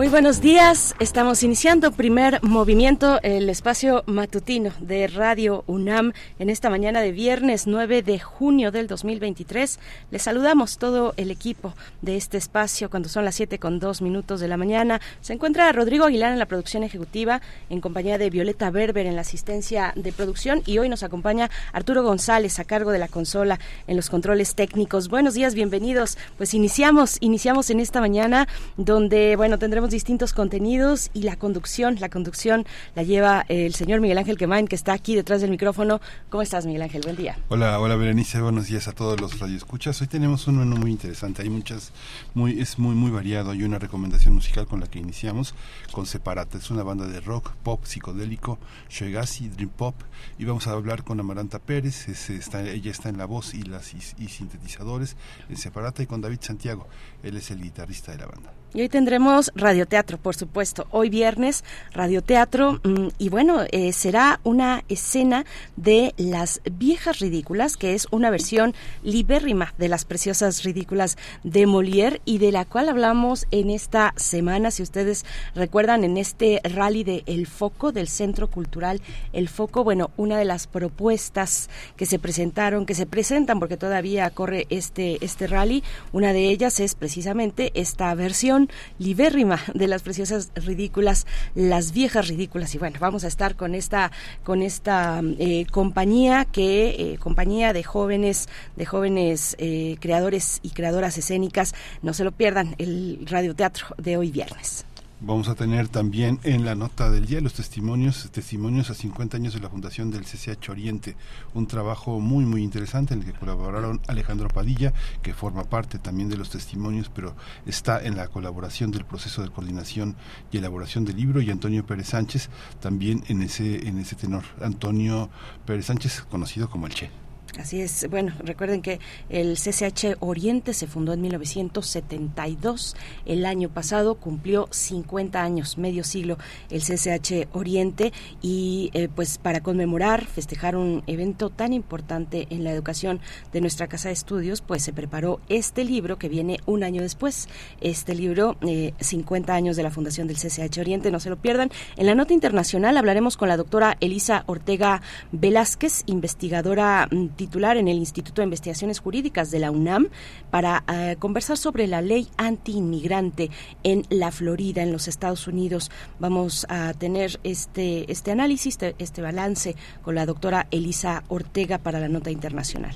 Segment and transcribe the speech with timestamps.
[0.00, 6.70] Muy buenos días, estamos iniciando primer movimiento, el espacio matutino de Radio UNAM en esta
[6.70, 9.78] mañana de viernes 9 de junio del 2023.
[10.10, 14.40] Les saludamos todo el equipo de este espacio cuando son las 7 con 2 minutos
[14.40, 15.02] de la mañana.
[15.20, 19.20] Se encuentra Rodrigo Aguilar en la producción ejecutiva en compañía de Violeta Berber en la
[19.20, 23.96] asistencia de producción y hoy nos acompaña Arturo González a cargo de la consola en
[23.96, 25.08] los controles técnicos.
[25.08, 26.16] Buenos días, bienvenidos.
[26.38, 32.08] Pues iniciamos, iniciamos en esta mañana donde, bueno, tendremos distintos contenidos y la conducción, la
[32.08, 36.00] conducción la lleva el señor Miguel Ángel Quemain, que está aquí detrás del micrófono.
[36.28, 37.02] ¿Cómo estás, Miguel Ángel?
[37.02, 37.36] Buen día.
[37.48, 40.00] Hola, hola Berenice, buenos días a todos los radioescuchas.
[40.00, 41.92] Hoy tenemos un menú muy interesante, hay muchas,
[42.34, 43.50] muy, es muy, muy variado.
[43.50, 45.54] Hay una recomendación musical con la que iniciamos,
[45.92, 49.94] con Separata, es una banda de rock, pop, psicodélico, shoegazi, dream pop,
[50.38, 53.92] y vamos a hablar con Amaranta Pérez, está, ella está en la voz y, las,
[53.94, 55.16] y sintetizadores
[55.48, 56.86] en Separata, y con David Santiago,
[57.22, 58.52] él es el guitarrista de la banda.
[58.72, 60.86] Y hoy tendremos radioteatro, por supuesto.
[60.92, 62.80] Hoy viernes, radioteatro.
[62.84, 65.44] Mm, y bueno, eh, será una escena
[65.74, 68.72] de Las Viejas Ridículas, que es una versión
[69.02, 74.70] libérrima de Las Preciosas Ridículas de Molière y de la cual hablamos en esta semana,
[74.70, 75.24] si ustedes
[75.56, 79.00] recuerdan, en este rally de El Foco del Centro Cultural
[79.32, 79.82] El Foco.
[79.82, 85.18] Bueno, una de las propuestas que se presentaron, que se presentan porque todavía corre este,
[85.24, 85.82] este rally,
[86.12, 88.59] una de ellas es precisamente esta versión
[88.98, 92.74] libérrima de las preciosas ridículas, las viejas ridículas.
[92.74, 94.10] Y bueno, vamos a estar con esta,
[94.42, 101.16] con esta eh, compañía que, eh, compañía de jóvenes, de jóvenes eh, creadores y creadoras
[101.18, 101.74] escénicas.
[102.02, 104.84] No se lo pierdan el radioteatro de hoy viernes.
[105.22, 109.52] Vamos a tener también en la nota del día los testimonios, testimonios a 50 años
[109.52, 111.14] de la fundación del CCH Oriente,
[111.52, 116.30] un trabajo muy muy interesante en el que colaboraron Alejandro Padilla, que forma parte también
[116.30, 117.36] de los testimonios, pero
[117.66, 120.16] está en la colaboración del proceso de coordinación
[120.50, 122.48] y elaboración del libro, y Antonio Pérez Sánchez
[122.80, 124.44] también en ese, en ese tenor.
[124.62, 125.28] Antonio
[125.66, 127.19] Pérez Sánchez, conocido como el Che.
[127.58, 128.08] Así es.
[128.08, 132.96] Bueno, recuerden que el CCH Oriente se fundó en 1972.
[133.26, 136.38] El año pasado cumplió 50 años, medio siglo,
[136.70, 138.12] el CCH Oriente.
[138.40, 143.20] Y eh, pues para conmemorar, festejar un evento tan importante en la educación
[143.52, 147.48] de nuestra casa de estudios, pues se preparó este libro que viene un año después.
[147.80, 148.56] Este libro,
[149.00, 151.70] 50 eh, años de la fundación del CCH Oriente, no se lo pierdan.
[151.96, 157.88] En la nota internacional hablaremos con la doctora Elisa Ortega Velázquez, investigadora mm, titular en
[157.88, 160.08] el Instituto de Investigaciones Jurídicas de la UNAM
[160.50, 163.50] para eh, conversar sobre la ley anti-inmigrante
[163.82, 165.90] en la Florida, en los Estados Unidos.
[166.18, 171.98] Vamos a tener este, este análisis, este, este balance con la doctora Elisa Ortega para
[171.98, 172.94] la nota internacional.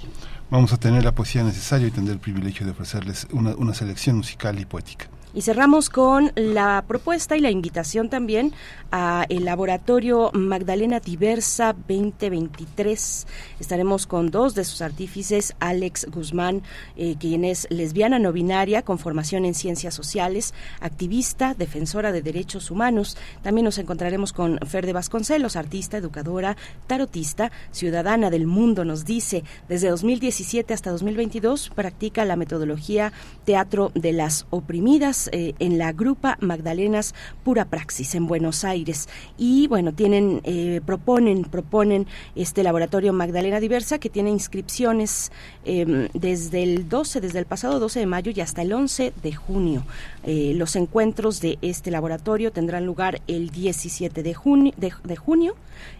[0.50, 4.19] Vamos a tener la poesía necesaria y tener el privilegio de ofrecerles una, una selección
[4.19, 5.09] musical y poética.
[5.37, 8.53] Y cerramos con la propuesta y la invitación también
[8.93, 13.27] a el laboratorio Magdalena Diversa 2023.
[13.59, 16.62] Estaremos con dos de sus artífices, Alex Guzmán,
[16.97, 22.71] eh, quien es lesbiana no binaria con formación en ciencias sociales, activista, defensora de derechos
[22.71, 23.16] humanos.
[23.43, 26.56] También nos encontraremos con Fer de Vasconcelos, artista, educadora,
[26.87, 33.12] tarotista, ciudadana del mundo, nos dice, desde 2017 hasta 2022 practica la metodología
[33.45, 37.15] teatro de las oprimidas eh, en la Grupa Magdalenas
[37.45, 39.09] Pura Praxis en Buenos Aires.
[39.39, 45.33] Y bueno, tienen, eh, proponen, proponen este laboratorio Magdalena Diversa que tiene inscripciones
[45.65, 49.33] em, desde el 12, desde el pasado 12 de mayo y hasta el 11 de
[49.33, 49.84] junio.
[50.25, 55.55] Eh, los encuentros de este laboratorio tendrán lugar el 17 de junio, de junio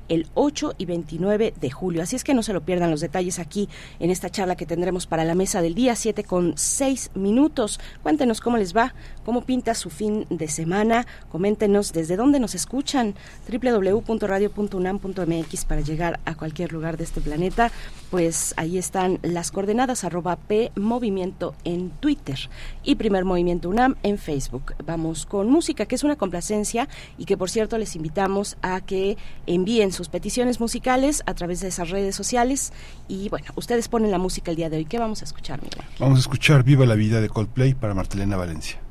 [0.09, 2.03] el 8 y 29 de julio.
[2.03, 3.69] Así es que no se lo pierdan los detalles aquí
[4.01, 7.81] en esta charla que tendremos para la mesa del día 7 con 6 minutos.
[8.03, 11.07] Cuéntenos cómo les va, cómo pinta su fin de semana.
[11.31, 13.15] Coméntenos desde dónde nos escuchan
[13.51, 17.71] www.radio.unam.mx para llegar a cualquier lugar de este planeta.
[18.11, 22.39] Pues ahí están las coordenadas arroba P Movimiento en Twitter
[22.83, 24.75] y Primer Movimiento UNAM en Facebook.
[24.85, 29.17] Vamos con música, que es una complacencia y que por cierto les invitamos a que
[29.47, 32.73] envíen sus peticiones musicales a través de esas redes sociales.
[33.09, 34.85] Y bueno, ustedes ponen la música el día de hoy.
[34.85, 35.85] ¿Qué vamos a escuchar, Miguel?
[35.99, 38.85] Vamos a escuchar Viva la Vida de Coldplay para Martelena Valencia.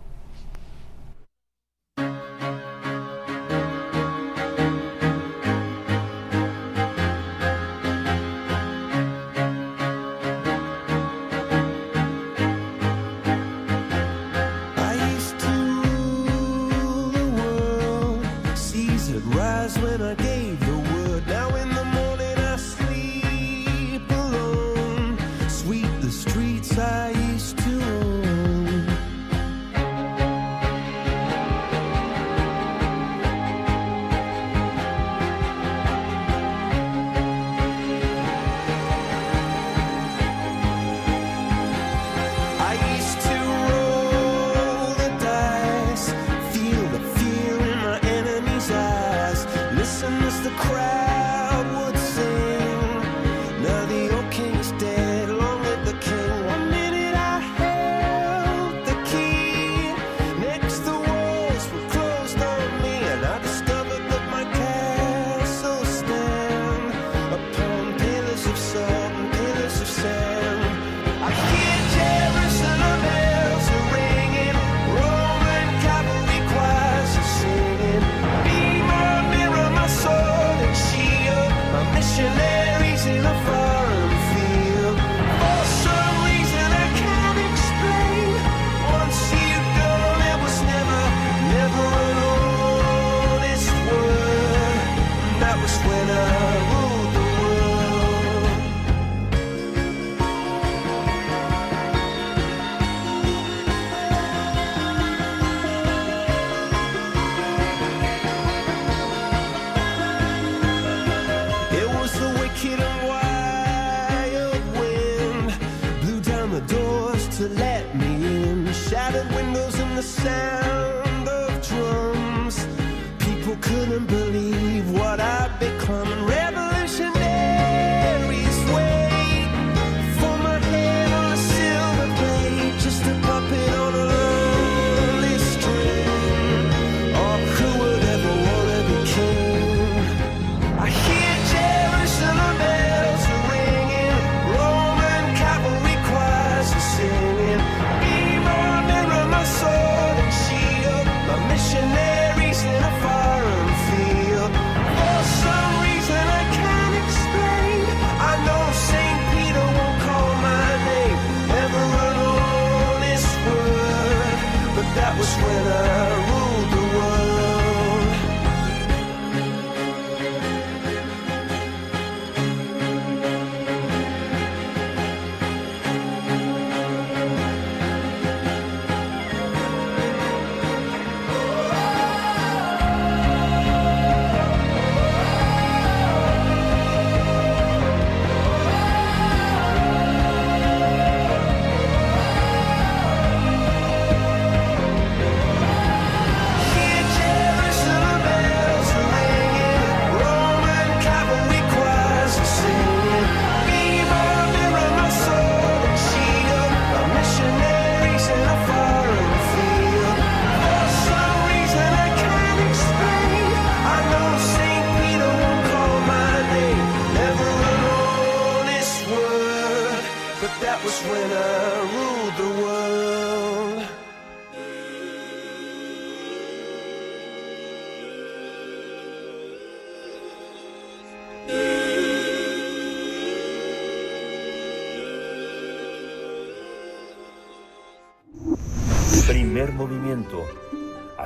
[19.77, 20.32] when I get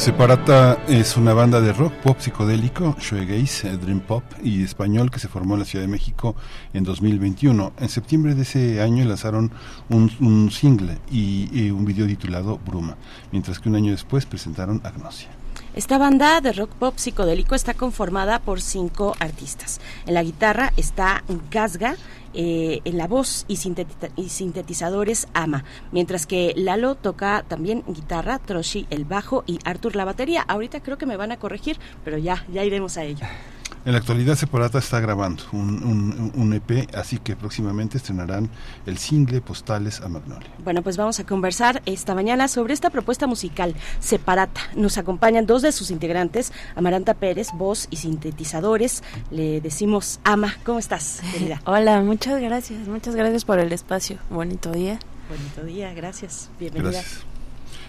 [0.00, 5.28] Separata es una banda de rock pop psicodélico, shoegaze, dream pop y español que se
[5.28, 6.34] formó en la Ciudad de México
[6.72, 7.74] en 2021.
[7.78, 9.52] En septiembre de ese año lanzaron
[9.90, 12.96] un, single y, un video titulado Bruma,
[13.30, 15.28] mientras que un año después presentaron Agnosia.
[15.74, 19.82] Esta banda de rock pop psicodélico está conformada por cinco artistas.
[20.06, 21.96] En la guitarra está Gasga
[22.34, 23.54] eh, en la voz y,
[24.16, 30.04] y, sintetizadores ama, mientras que Lalo toca también guitarra, Troshi el bajo y Arthur la
[30.04, 30.42] batería.
[30.42, 33.26] Ahorita creo que me van a corregir, pero ya, ya iremos a ello.
[33.86, 38.50] En la actualidad Separata está grabando un, un- un EP, así que próximamente estrenarán
[38.84, 40.48] el single Postales a Magnolia.
[40.62, 44.60] Bueno, pues vamos a conversar esta mañana sobre esta propuesta musical separata.
[44.76, 49.02] Nos acompañan dos de sus integrantes, Amaranta Pérez, voz y sintetizadores.
[49.30, 51.62] Le decimos Ama, ¿cómo estás, querida?
[51.64, 54.18] Hola, muchas gracias, muchas gracias por el espacio.
[54.28, 54.98] Bonito día.
[55.30, 56.50] Bonito día, gracias.
[56.60, 56.90] Bienvenida.
[56.92, 57.20] Gracias.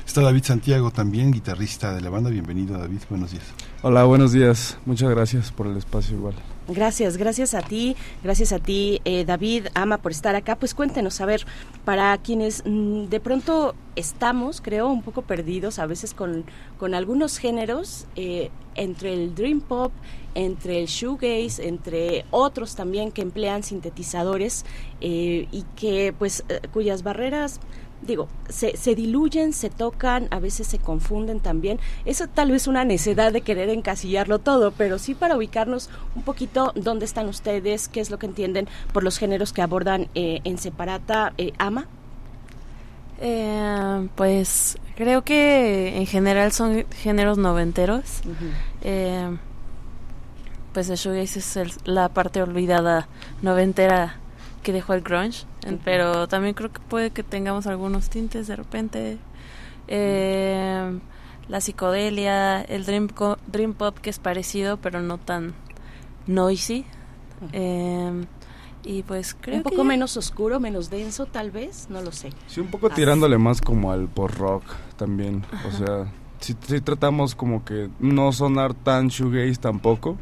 [0.08, 2.30] Está David Santiago también, guitarrista de la banda.
[2.30, 3.44] Bienvenido David, buenos días.
[3.84, 4.78] Hola, buenos días.
[4.86, 6.36] Muchas gracias por el espacio igual.
[6.68, 10.56] Gracias, gracias a ti, gracias a ti, eh, David, Ama, por estar acá.
[10.56, 11.48] Pues cuéntenos, a ver,
[11.84, 16.46] para quienes mm, de pronto estamos, creo, un poco perdidos a veces con,
[16.78, 19.92] con algunos géneros, eh, entre el dream pop,
[20.36, 24.64] entre el shoegaze, entre otros también que emplean sintetizadores
[25.02, 27.60] eh, y que, pues, eh, cuyas barreras
[28.02, 31.80] digo, se, se diluyen, se tocan, a veces se confunden también.
[32.06, 36.72] Eso tal vez una necedad de querer encasillarlo todo, pero sí para ubicarnos un poquito
[36.76, 40.58] dónde están ustedes, qué es lo que entienden por los géneros que abordan eh, en
[40.58, 41.86] Separata eh, Ama.
[43.20, 48.22] Eh, pues creo que en general son géneros noventeros.
[48.82, 49.38] Eh,
[50.74, 53.08] pues el shoegaze es el- la parte olvidada
[53.42, 54.16] noventera
[54.64, 55.46] que dejó el grunge,
[55.84, 59.18] pero también creo que puede que tengamos algunos tintes de repente.
[59.88, 61.00] Eh,
[61.48, 65.54] la psicodelia, el dream, co- dream pop que es parecido pero no tan
[66.28, 66.86] noisy.
[67.54, 68.26] Eh,
[68.84, 69.88] y pues creo un que poco ya.
[69.90, 72.30] menos oscuro, menos denso tal vez, no lo sé.
[72.48, 72.96] Sí, un poco Así.
[72.96, 74.64] tirándole más como al post-rock
[74.98, 75.44] también.
[75.68, 80.18] O sea, sí, sí tratamos como que no sonar tan shoegaze tampoco,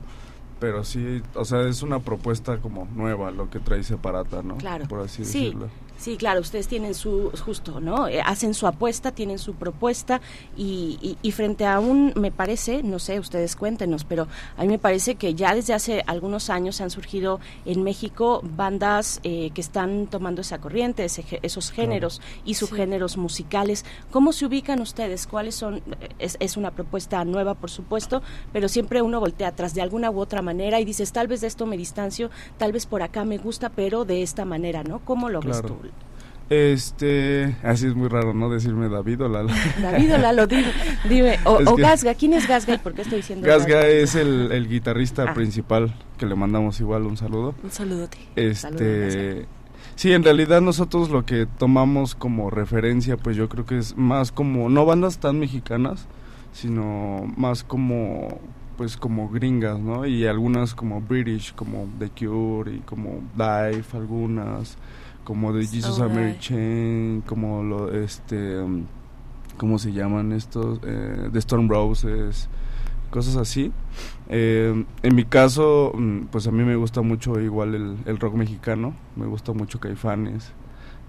[0.60, 4.58] pero sí, o sea, es una propuesta como nueva lo que trae Separata, ¿no?
[4.58, 4.88] Claro.
[4.88, 5.44] Por así Sí.
[5.46, 5.70] decirlo.
[6.00, 8.08] Sí, claro, ustedes tienen su, justo, ¿no?
[8.08, 10.22] Eh, hacen su apuesta, tienen su propuesta
[10.56, 14.25] y, y- y frente a un, me parece, no sé, ustedes cuéntenos, pero
[14.56, 19.20] a mí me parece que ya desde hace algunos años han surgido en México bandas
[19.24, 23.84] eh, que están tomando esa corriente, ese esos géneros y subgéneros musicales.
[24.10, 25.27] ¿Cómo se ubican ustedes?
[25.27, 25.75] ¿Cuáles son?
[26.00, 28.22] Eh, Es, es una propuesta nueva, por supuesto,
[28.53, 31.48] pero siempre uno voltea atrás de alguna u otra manera y dices, tal vez de
[31.48, 35.00] esto me distancio, tal vez por acá me gusta, pero de esta manera, ¿no?
[35.03, 35.88] ¿Cómo lo ves tú?
[36.50, 38.50] Este, así es muy raro, ¿no?
[38.50, 39.50] Decirme David o Lalo.
[39.82, 40.65] David o Lalo, dime,
[41.08, 41.39] dime.
[41.46, 44.15] O, Es o que- Gasga, ¿quién es Gasga y por qué estoy diciendo Gasga es
[44.15, 45.34] el, el guitarrista Ah.
[45.34, 47.53] principal, que le mandamos igual un saludo.
[47.63, 48.18] Un saludote.
[48.36, 49.46] Este,
[49.96, 54.32] sí, en realidad nosotros lo que tomamos como referencia, pues yo creo que es más
[54.32, 56.08] como no bandas tan mexicanas,
[56.51, 58.39] sino más como
[58.75, 60.06] pues como gringas, ¿no?
[60.06, 64.77] Y algunas como British, como The Cure y como Dive, algunas
[65.29, 66.36] como de Jesus and Mary.
[66.39, 68.86] Chain, como lo este um,
[69.57, 70.79] ¿cómo se llaman estos?
[70.81, 72.50] Eh, The Storm Roses,
[73.12, 73.71] cosas así.
[74.27, 78.33] Eh, en mi caso, mm, pues a mí me gusta mucho igual el, el rock
[78.33, 80.51] mexicano, me gusta mucho Caifanes,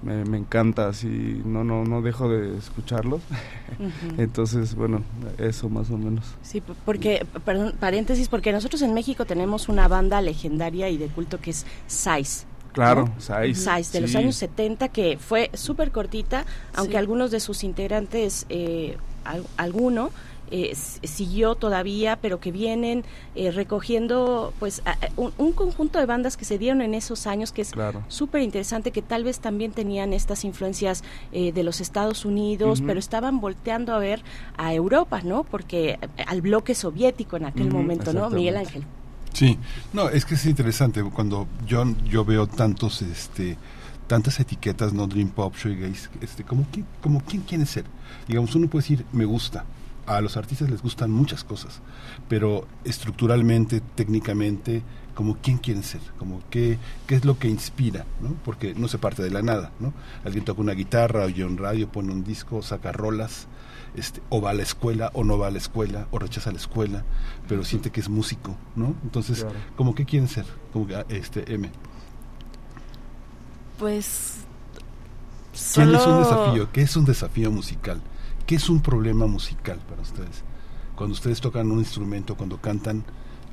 [0.02, 3.22] me, me encanta así, no, no, no dejo de escucharlos.
[4.18, 5.02] Entonces, bueno,
[5.38, 6.26] eso más o menos.
[6.42, 11.40] Sí, porque, perdón, paréntesis, porque nosotros en México tenemos una banda legendaria y de culto
[11.40, 12.46] que es Sais.
[12.72, 13.20] Claro, ¿no?
[13.20, 13.58] Sais.
[13.62, 16.98] Sais, de los años 70, que fue súper cortita, aunque Sí.
[16.98, 20.10] algunos de sus integrantes, eh, al- alguno,
[20.52, 23.04] eh, siguió todavía, pero que vienen
[23.36, 27.52] eh, recogiendo pues a- un, un conjunto de bandas que se dieron en esos años
[27.52, 28.02] que es Claro.
[28.08, 32.98] súper interesante que tal vez también tenían estas influencias eh, de los Estados Unidos, pero
[32.98, 34.24] estaban volteando a ver
[34.56, 35.44] a Europa, ¿no?
[35.44, 38.28] Porque eh, al bloque soviético en aquel momento, ¿no?
[38.30, 38.56] Miguel.
[38.56, 38.84] Ángel.
[39.32, 39.58] Sí,
[39.92, 43.56] no, es que es interesante cuando yo yo veo tantos este
[44.06, 47.84] tantas etiquetas no dream pop shoegaze este como quién como quién quiere ser.
[48.26, 49.64] Digamos uno puede decir me gusta
[50.06, 51.80] a los artistas les gustan muchas cosas
[52.28, 54.82] pero estructuralmente técnicamente
[55.14, 58.99] como quién quieren ser como qué qué es lo que inspira no porque no se
[58.99, 59.92] parte de la nada no
[60.25, 63.46] alguien toca una guitarra oye un radio pone un disco saca rolas
[63.97, 66.59] este, o va a la escuela o no va a la escuela o rechaza la
[66.59, 67.04] escuela
[67.49, 69.56] pero siente que es músico no entonces Claro.
[69.76, 71.70] como qué quieren ser como que, ah, este M
[73.78, 74.38] Pues
[75.75, 76.73] ¿Quién es un solo- desafío?
[76.73, 78.00] ¿Qué es un desafío musical?
[78.47, 80.42] ¿Qué es un problema musical para ustedes?
[80.97, 83.04] Cuando ustedes tocan un instrumento, cuando cantan,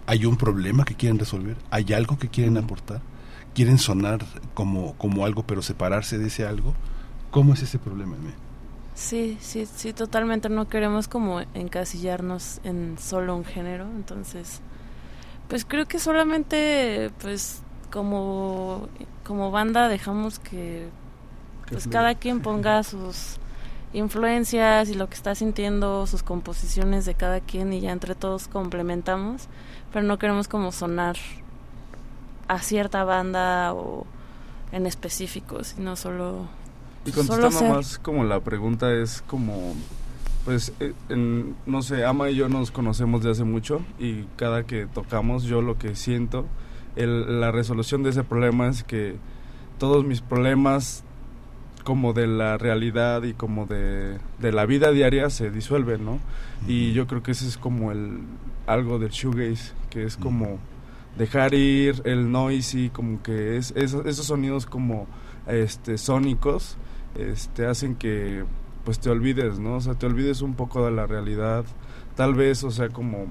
[0.06, 1.58] ¿hay un problema que quieren resolver?
[1.72, 3.01] ¿Hay algo que quieren aportar?
[3.56, 6.74] ¿Quieren sonar como, como algo pero separarse de ese algo?
[7.32, 8.15] ¿Cómo es ese problema?
[8.15, 8.32] M?
[8.98, 10.50] Sí, sí, sí, totalmente.
[10.50, 14.60] No queremos como encasillarnos en solo un género, entonces,
[15.48, 17.62] pues creo que solamente, pues
[17.92, 18.89] como
[19.24, 20.89] como banda dejamos que
[21.70, 23.38] pues cada quien ponga sus
[23.94, 28.48] influencias y lo que está sintiendo, sus composiciones de cada quien y ya entre todos
[28.48, 29.48] complementamos,
[29.94, 31.18] pero no queremos como sonar
[32.48, 34.08] a cierta banda o
[34.72, 36.48] en específico, sino solo
[37.07, 37.69] Y contestando ser.
[37.71, 39.75] más como la pregunta es como,
[40.45, 44.63] pues, eh, en- no sé, Ama y yo nos conocemos de hace mucho y cada
[44.63, 46.45] que tocamos yo lo que siento,
[46.95, 49.15] el- la resolución de ese problema es que
[49.79, 51.03] todos mis problemas
[51.83, 56.19] como de la realidad y como de, de la vida diaria se disuelven, ¿no?
[56.67, 58.19] Y yo creo que ese es como el
[58.65, 60.59] algo del shoegaze, que es como
[61.17, 65.07] dejar ir el noisy, como que es, esos, esos sonidos como
[65.47, 66.75] este sónicos
[67.17, 68.43] este hacen que
[68.83, 69.75] pues te olvides, ¿no?
[69.75, 71.65] O sea, te olvides un poco de la realidad,
[72.15, 73.25] tal vez, o sea, como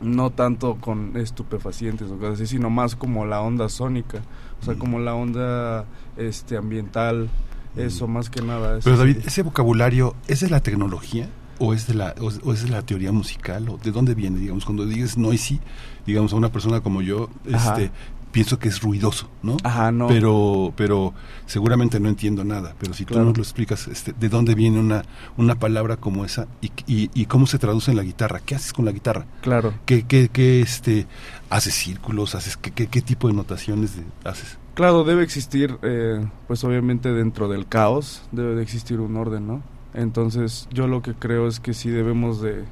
[0.00, 4.18] no tanto con estupefacientes o cosas así, sino más como la onda sónica,
[4.60, 4.78] o sea, Mm.
[4.78, 5.86] como la onda
[6.16, 7.28] este ambiental,
[7.76, 8.78] eso más que nada.
[8.82, 8.96] Pero.
[8.96, 12.62] David, ese vocabulario, ¿es de la tecnología o es de la o es, o es
[12.64, 14.38] de la teoría musical o de dónde viene?
[14.38, 15.60] Digamos, cuando dices noisy,
[16.06, 17.80] digamos a una persona como yo, Ajá.
[17.80, 17.90] este
[18.36, 19.56] pienso que es ruidoso, ¿no?
[19.64, 20.08] Ajá, no.
[20.08, 21.14] Pero pero
[21.46, 23.28] seguramente no entiendo nada, pero si tú Claro.
[23.28, 25.04] nos lo explicas, este, ¿de dónde viene una
[25.38, 28.40] una palabra como esa y, y, y cómo se traduce en la guitarra?
[28.44, 29.24] ¿Qué haces con la guitarra?
[29.40, 29.72] Claro.
[29.86, 31.06] ¿Qué, qué, qué, este,
[31.48, 32.34] haces círculos?
[32.34, 34.58] haces qué, qué, qué tipo de notaciones de- haces?
[34.74, 39.62] Claro, debe existir, eh, pues obviamente dentro del caos debe de existir un orden, ¿no?
[39.94, 42.64] Entonces yo lo que creo es que sí debemos de,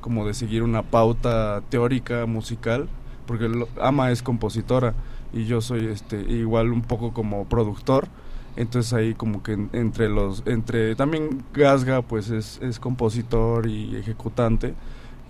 [0.00, 2.88] como de seguir una pauta teórica musical,
[3.28, 4.94] porque lo- Ama es compositora
[5.32, 8.08] y yo soy este igual un poco como productor,
[8.56, 13.94] entonces ahí como que en- entre los, entre también Gasga pues es, es compositor y
[13.94, 14.74] ejecutante,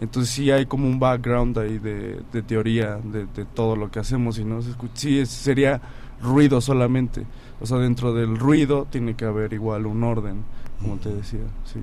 [0.01, 3.99] entonces sí hay como un background ahí de, de teoría de, de todo lo que
[3.99, 5.81] hacemos y no se sí es- sería
[6.23, 7.27] ruido solamente.
[7.61, 10.45] O sea, dentro del ruido tiene que haber igual un orden,
[10.81, 11.81] como te decía, sí.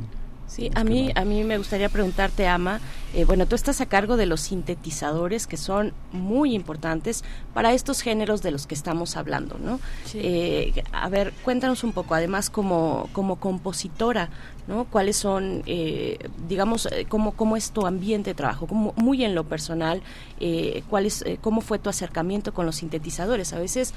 [0.48, 2.80] Sí, a mí, a mí me gustaría preguntarte, Ama,
[3.14, 7.24] eh, bueno, tú estás a cargo de los sintetizadores que son muy importantes
[7.54, 9.80] para estos géneros de los que estamos hablando, ¿no?
[10.06, 10.20] Sí.
[10.22, 14.30] Eh, a ver, cuéntanos un poco, además como, como compositora,
[14.68, 14.86] ¿no?
[14.86, 18.68] ¿Cuáles son, eh, digamos, eh, cómo, cómo es tu ambiente de trabajo?
[18.68, 20.02] Como, muy en lo personal,
[20.40, 23.54] eh, ¿cuál es, eh, ¿cómo fue tu acercamiento con los sintetizadores?
[23.54, 23.94] A veces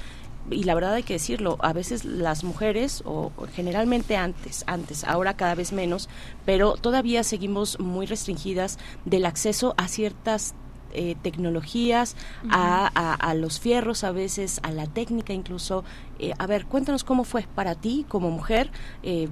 [0.51, 5.35] y la verdad hay que decirlo, a veces las mujeres, o generalmente antes, antes, ahora
[5.35, 6.09] cada vez menos,
[6.45, 10.55] pero todavía seguimos muy restringidas del acceso a ciertas
[10.93, 12.15] eh, tecnologías,
[12.49, 15.83] a, a- a los fierros a veces, a la técnica incluso.
[16.19, 18.71] Eh, a ver, cuéntanos cómo fue para ti como mujer,
[19.03, 19.29] eh,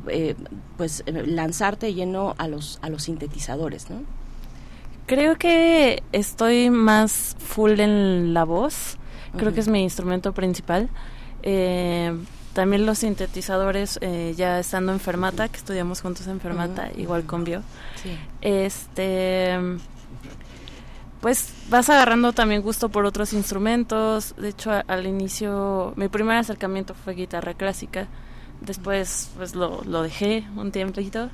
[0.78, 4.02] pues lanzarte lleno a los, a los sintetizadores, ¿no?
[5.06, 8.98] Creo que estoy más full en la voz.
[9.38, 10.90] Creo que es mi instrumento principal.
[12.54, 14.00] También los sintetizadores,
[14.36, 17.62] ya estando en Fermata, que estudiamos juntos en Fermata, igual con Bio.
[18.02, 18.18] Sí.
[18.42, 19.58] Este.
[21.22, 24.36] Pues vas agarrando también gusto por otros instrumentos.
[24.38, 28.08] De hecho, al inicio, mi primer acercamiento fue guitarra clásica.
[28.62, 31.30] Después, pues lo, dejé un tiempito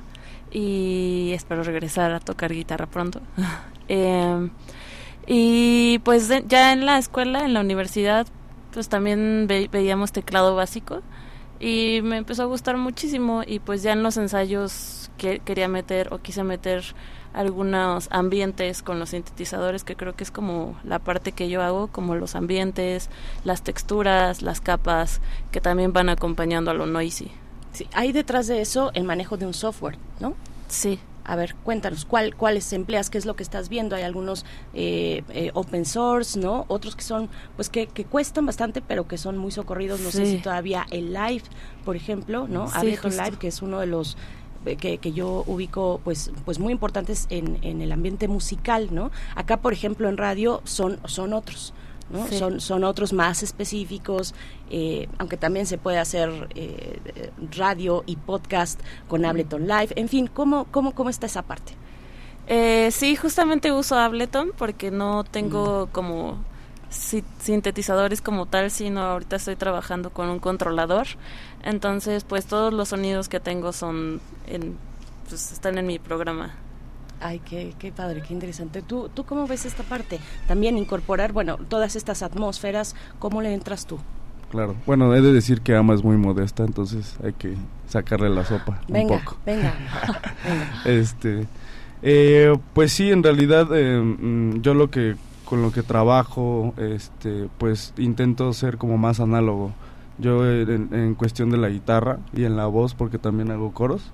[0.50, 3.20] y espero regresar a tocar guitarra pronto.
[3.86, 4.48] Em,
[5.26, 8.26] y pues ya en la escuela, en la universidad,
[8.72, 11.02] pues también ve- veíamos teclado básico
[11.60, 16.12] y me empezó a gustar muchísimo y pues ya en los ensayos que quería meter
[16.14, 16.82] o quise meter
[17.34, 21.88] algunos ambientes con los sintetizadores que creo que es como la parte que yo hago
[21.88, 23.10] como los ambientes
[23.44, 25.20] las texturas las capas
[25.50, 27.30] que también van acompañando a lo noisy
[27.72, 30.34] Sí, hay detrás de eso el manejo de un software, ¿no?
[30.68, 33.10] sí A ver, cuéntanos, ¿cuál, ¿cuáles empleas?
[33.10, 33.96] ¿Qué es lo que estás viendo?
[33.96, 34.44] Hay algunos
[34.74, 36.66] eh, eh, open source, ¿no?
[36.68, 40.00] Otros que son, pues que, que cuestan bastante, pero que son muy socorridos.
[40.00, 41.44] No sé si todavía el Live,
[41.84, 42.68] por ejemplo, ¿no?
[42.68, 43.10] Sí, Ableton.
[43.16, 44.16] Live, que es uno de los
[44.64, 49.10] que, que yo ubico pues pues muy importantes en, en el ambiente musical, ¿no?
[49.34, 51.72] Acá, por ejemplo, en radio son, son otros.
[52.10, 52.26] ¿no?
[52.28, 52.38] Sí.
[52.38, 54.34] Son, son otros más específicos,
[54.70, 59.88] eh, aunque también se puede hacer eh, eh, radio y podcast con Ableton Live.
[59.96, 61.72] En fin, ¿cómo, cómo, cómo está esa parte?
[62.46, 66.44] Eh, sí, justamente uso Ableton porque no tengo como
[66.90, 71.06] si- sintetizadores como tal, sino ahorita estoy trabajando con un controlador.
[71.64, 74.76] Entonces, pues todos los sonidos que tengo son en,
[75.28, 76.54] pues, están en mi programa.
[77.20, 78.82] Ay, qué, qué padre, qué interesante.
[78.82, 80.20] ¿Tú, ¿Tú cómo ves esta parte?
[80.46, 83.98] También incorporar, bueno, todas estas atmósferas, ¿cómo le entras tú?
[84.50, 84.76] Claro.
[84.86, 87.56] Bueno, he de decir que Ama es muy modesta, entonces hay que
[87.88, 89.38] sacarle la sopa Venga, un poco.
[89.44, 89.74] venga,
[90.44, 90.82] venga.
[90.84, 91.48] Este,
[92.02, 97.48] eh, pues sí, en realidad eh, mm, yo lo que con lo que trabajo, este,
[97.58, 99.72] pues intento ser como más análogo.
[100.18, 103.72] Yo eh, en, en cuestión de la guitarra y en la voz, porque también hago
[103.72, 104.12] coros,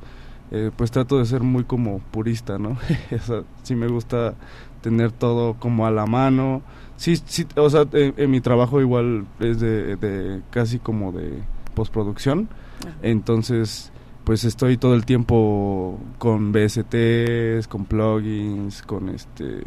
[0.51, 2.71] eh, pues trato de ser muy como purista, ¿no?
[3.13, 4.35] o sea, sí me gusta
[4.81, 6.63] tener todo como a la mano.
[6.97, 11.43] Sí, sí, o sea, en, en mi trabajo igual es de, de casi como de
[11.75, 12.49] postproducción.
[12.81, 12.97] Ajá.
[13.03, 13.93] Entonces,
[14.25, 19.63] pues estoy todo el tiempo con VSTs, con plugins, con este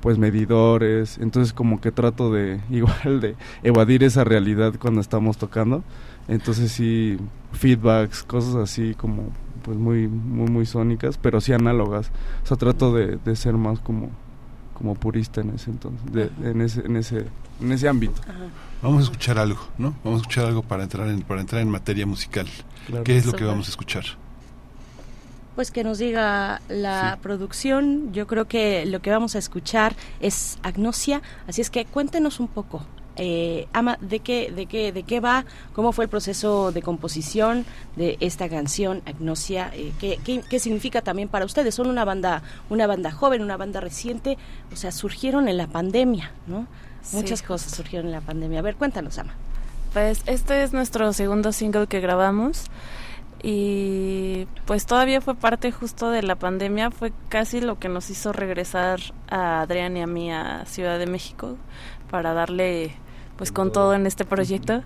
[0.00, 5.82] pues medidores, entonces como que trato de igual de evadir esa realidad cuando estamos tocando.
[6.28, 7.18] Entonces sí
[7.52, 9.30] feedbacks, cosas así como
[9.62, 12.10] pues muy muy muy sónicas, pero sí análogas.
[12.44, 14.10] O sea, trato de, de ser más como
[14.74, 17.24] como purista en ese entonces, de- en ese en ese
[17.62, 18.20] en ese ámbito.
[18.82, 19.94] Vamos a escuchar algo, ¿no?
[20.04, 22.46] Vamos a escuchar algo para entrar en, para entrar en materia musical.
[22.86, 23.02] Claro.
[23.04, 24.04] ¿Qué es lo que vamos a escuchar?
[25.56, 27.18] Pues que nos diga la Sí.
[27.22, 28.12] producción.
[28.12, 31.22] Yo creo que lo que vamos a escuchar es Agnosia.
[31.48, 32.84] Así es que cuéntenos un poco.
[33.18, 35.46] Eh, Ama, ¿de qué, de, qué, ¿de qué va?
[35.72, 37.64] ¿Cómo fue el proceso de composición
[37.96, 39.70] de esta canción, Agnosia?
[39.72, 41.74] Eh, ¿qué, qué, qué significa también para ustedes?
[41.74, 44.36] Son una banda, una banda joven, una banda reciente,
[44.70, 46.66] o sea, surgieron en la pandemia, ¿no?
[47.00, 47.16] Sí.
[47.16, 48.58] Muchas cosas surgieron en la pandemia.
[48.58, 49.32] A ver, cuéntanos, Ama.
[49.94, 52.64] Pues este es nuestro segundo single que grabamos
[53.48, 58.32] y pues todavía fue parte justo de la pandemia, fue casi lo que nos hizo
[58.32, 61.56] regresar a Adrián y a mí a Ciudad de México
[62.10, 62.96] para darle
[63.36, 64.82] pues con todo en este proyecto.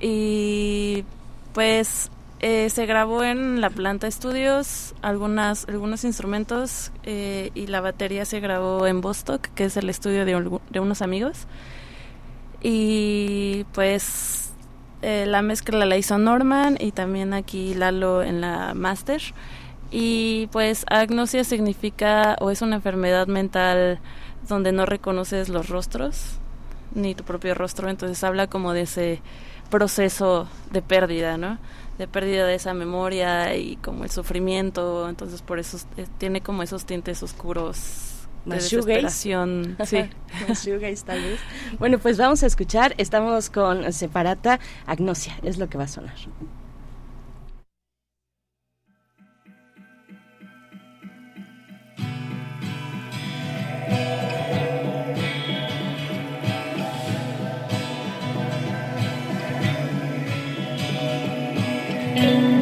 [0.00, 1.04] Y
[1.52, 2.10] pues
[2.40, 8.40] eh, se grabó en la planta estudios algunas algunos instrumentos eh, y la batería se
[8.40, 11.46] grabó en Bostock que es el estudio de, unos amigos.
[12.62, 14.49] Y pues
[15.02, 19.20] eh, la mezcla la hizo Norman y también aquí Lalo en la master.
[19.90, 23.98] Y pues agnosia significa o es una enfermedad mental
[24.48, 26.38] donde no reconoces los rostros
[26.94, 29.22] ni tu propio rostro, entonces habla como de ese
[29.70, 31.58] proceso de pérdida, ¿no?
[31.98, 36.62] De pérdida de esa memoria y como el sufrimiento, entonces por eso eh, tiene como
[36.62, 38.09] esos tintes oscuros
[38.44, 39.98] Más desesperación, sí.
[40.48, 41.40] Más shoegaze, tal vez.
[41.78, 42.94] Bueno, pues vamos a escuchar.
[42.98, 45.38] Estamos con Separata Agnosia.
[45.42, 46.14] Es lo que va a sonar.
[62.20, 62.59] Thank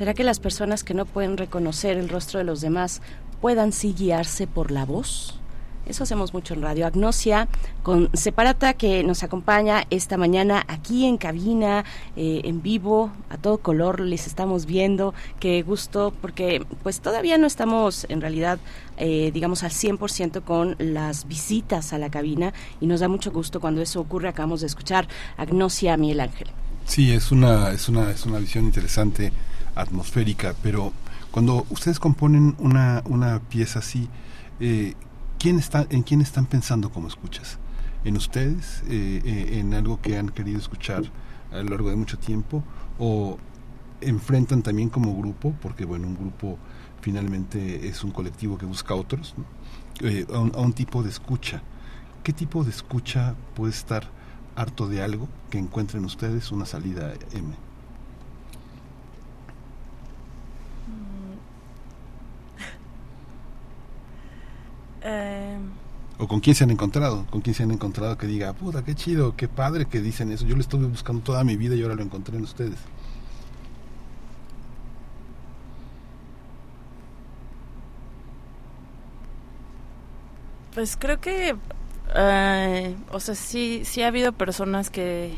[0.00, 3.02] ¿Será que las personas que no pueden reconocer el rostro de los demás
[3.42, 5.38] puedan sí guiarse por la voz?
[5.84, 7.48] Eso hacemos mucho en Radio Agnosia
[7.82, 11.84] con Separata que nos acompaña esta mañana aquí en cabina,
[12.16, 15.12] eh, en vivo, a todo color les estamos viendo.
[15.38, 18.58] Qué gusto porque pues todavía no estamos en realidad
[18.96, 23.60] eh, digamos al 100% con las visitas a la cabina y nos da mucho gusto
[23.60, 24.30] cuando eso ocurre.
[24.30, 26.48] Acabamos de escuchar Agnosia Miguel Ángel.
[26.86, 29.30] Sí, es una, es una, es una visión interesante,
[29.80, 30.92] atmosférica, pero
[31.30, 34.08] cuando ustedes componen una, una pieza así,
[34.58, 34.94] eh,
[35.38, 37.58] ¿quién está, ¿en quién están pensando como escuchas?
[38.04, 38.82] ¿En ustedes?
[38.88, 41.04] Eh, eh, ¿En algo que han querido escuchar
[41.52, 42.64] a lo largo de mucho tiempo?
[42.98, 43.38] ¿O
[44.00, 45.54] enfrentan también como grupo?
[45.60, 46.58] Porque bueno, un grupo
[47.00, 49.34] finalmente es un colectivo que busca otros,
[50.32, 51.62] a, un, a un tipo de escucha.
[52.22, 54.08] ¿Qué tipo de escucha puede estar
[54.56, 57.69] harto de algo que encuentren ustedes una salida M?
[65.02, 65.58] Eh,
[66.18, 67.24] ¿O con quién se han encontrado?
[67.30, 70.44] ¿Con quién se han encontrado que diga, puta, qué chido, qué padre que dicen eso?
[70.44, 72.78] Yo lo estuve buscando toda mi vida y ahora lo encontré en ustedes.
[80.74, 81.56] Pues creo que,
[82.14, 85.34] eh, o sea, sí, sí ha habido personas que,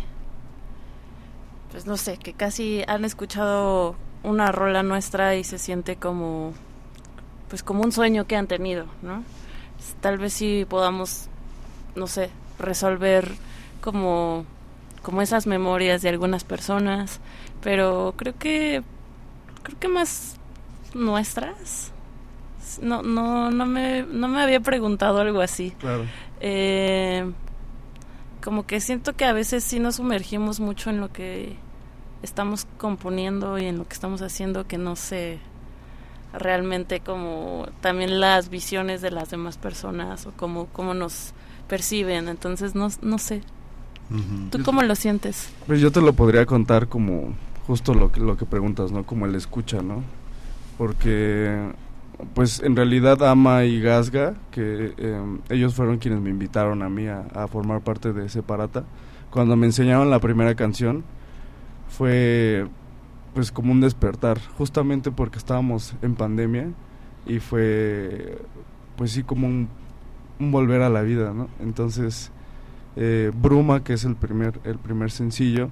[1.70, 3.94] pues no sé, que casi han escuchado
[4.24, 6.52] una rola nuestra y se siente como,
[7.48, 9.22] pues como un sueño que han tenido, ¿no?
[10.00, 11.28] Tal vez sí podamos,
[11.94, 13.32] no sé, resolver
[13.80, 14.44] como,
[15.02, 17.20] como esas memorias de algunas personas,
[17.62, 18.82] pero creo que,
[19.62, 20.36] creo que más
[20.94, 21.92] nuestras.
[22.80, 25.72] No, no, no me, no me había preguntado algo así.
[25.78, 26.04] Claro.
[26.40, 27.30] Eh,
[28.42, 31.56] como que siento que a veces sí nos sumergimos mucho en lo que
[32.22, 35.38] estamos componiendo y en lo que estamos haciendo que no sé
[36.32, 41.32] realmente como también las visiones de las demás personas o cómo, cómo nos
[41.68, 42.28] perciben.
[42.28, 43.42] Entonces no, no sé.
[44.50, 45.50] ¿Tú cómo lo sientes?
[45.66, 47.34] Pues yo te lo podría contar como
[47.66, 49.04] justo lo que, lo que preguntas, ¿no?
[49.04, 50.02] Como el escucha, ¿no?
[50.76, 51.70] Porque,
[52.34, 57.06] pues en realidad Ama y Gasga, que eh, ellos fueron quienes me invitaron a mí
[57.06, 58.84] a, a formar parte de Separata,
[59.30, 61.04] cuando me enseñaron la primera canción,
[61.88, 62.66] fue
[63.34, 66.68] pues como un despertar, justamente porque estábamos en pandemia
[67.26, 68.38] y fue
[68.96, 69.68] pues sí como un,
[70.38, 71.48] volver a la vida, ¿no?
[71.60, 72.30] Entonces,
[72.96, 75.70] eh, Bruma, que es el primer, el primer sencillo,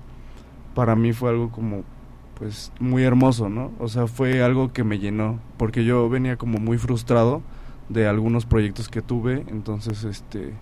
[0.75, 1.83] para mí fue algo como
[2.39, 3.71] pues muy hermoso, ¿no?
[3.79, 7.43] O sea, fue algo que me llenó, porque yo venía como muy frustrado
[7.91, 10.55] de algunos proyectos que tuve, entonces este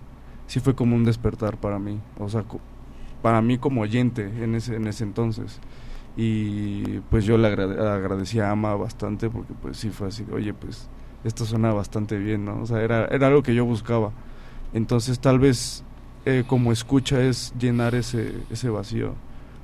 [0.47, 2.43] sí fue como un despertar para mí, o sea,
[3.21, 5.59] para mí como oyente en ese en ese entonces.
[6.21, 10.53] Y pues yo le agrade- agradecí a Ama bastante porque pues sí fue así, oye,
[10.53, 10.89] pues
[11.23, 12.61] esto suena bastante bien, ¿no?
[12.61, 14.11] O sea, era era algo que yo buscaba.
[14.73, 15.81] Entonces tal vez
[16.25, 19.13] eh, como escucha es llenar ese ese vacío,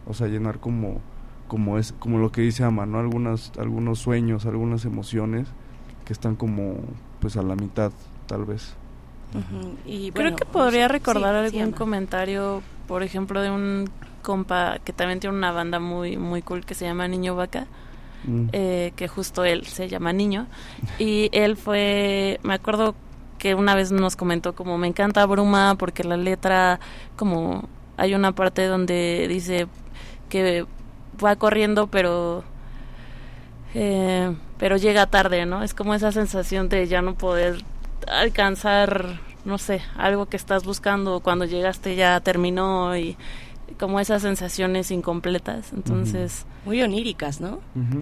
[0.07, 1.01] o sea, llenar como
[1.49, 2.99] como es como lo que dice Ama, ¿no?
[2.99, 5.49] Algunas algunos sueños, algunas emociones
[6.05, 6.77] que están como
[7.19, 7.91] pues a la mitad,
[8.27, 8.75] tal vez.
[9.85, 13.89] Y Creo que podría recordar sí, algún comentario, por ejemplo, de un
[14.25, 17.67] compa que también tiene una banda muy muy cool que se llama Niño Vaca.
[18.27, 18.47] Mm.
[18.53, 20.47] eh, que justo él se llama Niño,
[20.97, 22.95] y él fue, me acuerdo
[23.37, 26.79] que una vez nos comentó como me encanta Bruma porque la letra,
[27.17, 29.67] como hay una parte donde dice
[30.29, 30.65] que
[31.23, 32.43] va corriendo pero
[33.75, 35.61] eh, pero llega tarde, ¿no?
[35.61, 37.63] Es como esa sensación de ya no poder
[38.07, 43.17] alcanzar, no sé, algo que estás buscando cuando llegaste ya terminó y
[43.79, 46.45] como esas sensaciones incompletas, entonces...
[46.65, 47.59] Muy oníricas, ¿no?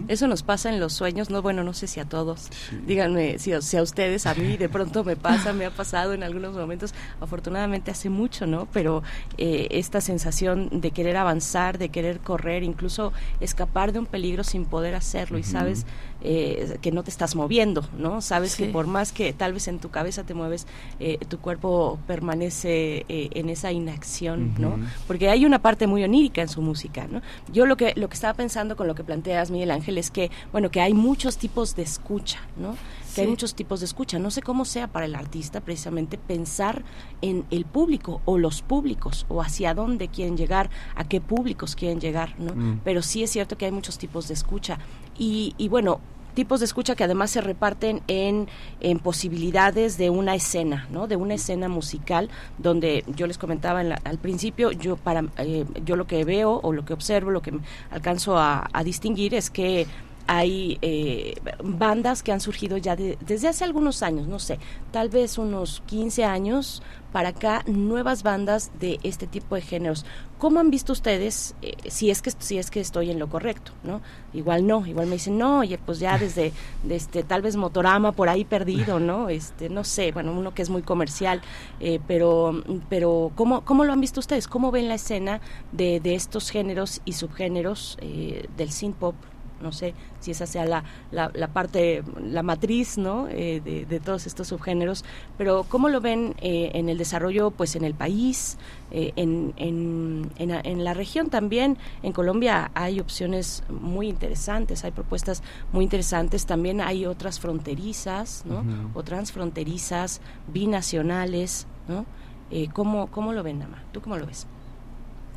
[0.08, 2.44] Eso nos pasa en los sueños, no, bueno, no sé si a todos.
[2.70, 2.80] Sí.
[2.88, 6.14] Díganme si, a- si a ustedes, a mí de pronto me pasa, me ha pasado
[6.14, 8.70] en algunos momentos, afortunadamente hace mucho, ¿no?
[8.72, 9.04] Pero
[9.38, 14.64] eh, esta sensación de querer avanzar, de querer correr, incluso escapar de un peligro sin
[14.64, 15.86] poder hacerlo y sabes
[16.24, 18.22] eh, que no te estás moviendo, ¿no?
[18.22, 18.64] Sabes Sí.
[18.64, 20.66] que por más que tal vez en tu cabeza te mueves,
[21.00, 24.70] eh, tu cuerpo permanece eh, en esa inacción, ¿no?
[24.70, 24.80] Ujú.
[25.08, 27.22] porque hay una parte muy onírica en su música, ¿no?
[27.52, 30.32] Yo lo que lo que estaba pensando con lo que planteas Miguel Ángel es que
[30.52, 32.76] bueno que hay muchos tipos de escucha, ¿no?
[33.14, 34.18] Que hay muchos tipos de escucha.
[34.18, 36.84] No sé cómo sea para el artista precisamente pensar
[37.22, 42.00] en el público o los públicos o hacia dónde quieren llegar, a qué públicos quieren
[42.00, 42.56] llegar, ¿no?
[42.56, 42.80] Mm.
[42.84, 44.80] Pero sí es cierto que hay muchos tipos de escucha
[45.18, 46.00] y, y bueno
[46.34, 48.48] tipos de escucha que además se reparten en,
[48.82, 51.08] en posibilidades de una escena, ¿no?
[51.08, 55.66] De una escena musical donde yo les comentaba en la- al principio, yo para eh,
[55.86, 57.54] yo lo que veo o lo que observo, lo que
[57.92, 59.86] alcanzo a, a distinguir es que
[60.28, 64.60] hay eh, bandas que han surgido ya de- desde hace algunos años, no sé,
[64.92, 66.82] tal vez unos 15 años
[67.12, 70.04] para acá, nuevas bandas de este tipo de géneros.
[70.40, 73.72] ¿Cómo han visto ustedes, eh, si, es que, si es que estoy en lo correcto,
[73.84, 74.02] ¿no?
[74.34, 78.14] Igual no, igual me dicen, no, oye, pues ya desde, de este, tal vez Motorama
[78.14, 79.30] por ahí perdido, ¿no?
[79.30, 81.42] Este, no sé, bueno, uno que es muy comercial,
[81.80, 84.48] eh, pero, pero ¿cómo, ¿cómo lo han visto ustedes?
[84.48, 85.40] ¿Cómo ven la escena
[85.72, 89.16] de, de estos géneros y subgéneros eh, del synth pop?
[89.64, 93.28] No sé si esa sea la, la, la parte, la matriz, ¿no?
[93.30, 95.04] Eh, de, de todos estos subgéneros,
[95.38, 98.58] pero ¿cómo lo ven eh, en el desarrollo, pues en el país,
[98.92, 101.78] eh, en, en, en, la- en la región también?
[102.04, 108.64] En Colombia hay opciones muy interesantes, hay propuestas muy interesantes, también hay otras fronterizas, ¿no?
[108.94, 110.22] O transfronterizas,
[110.54, 112.06] binacionales, ¿no?
[112.52, 113.82] Eh, ¿cómo, ¿Cómo lo ven, Nama?
[113.92, 114.46] ¿Tú cómo lo ves?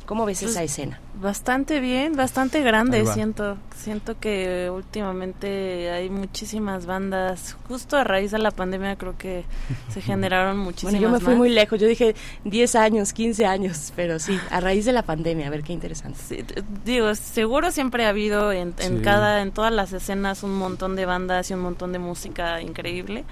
[0.07, 0.99] ¿Cómo ves Pues, esa escena?
[1.21, 3.57] Bastante bien, bastante grande, siento.
[3.75, 7.55] Siento que últimamente hay muchísimas bandas.
[7.67, 9.43] Justo a raíz de la pandemia creo que
[9.89, 11.37] se generaron muchísimas Bueno, yo me fui más.
[11.37, 12.15] muy lejos, yo dije
[12.45, 16.17] 10 años, 15 años, pero sí, a raíz de la pandemia, a ver qué interesante.
[16.27, 16.43] Sí,
[16.85, 19.03] digo, seguro siempre ha habido en, en Sí.
[19.03, 23.25] cada, en todas las escenas un montón de bandas y un montón de música increíble,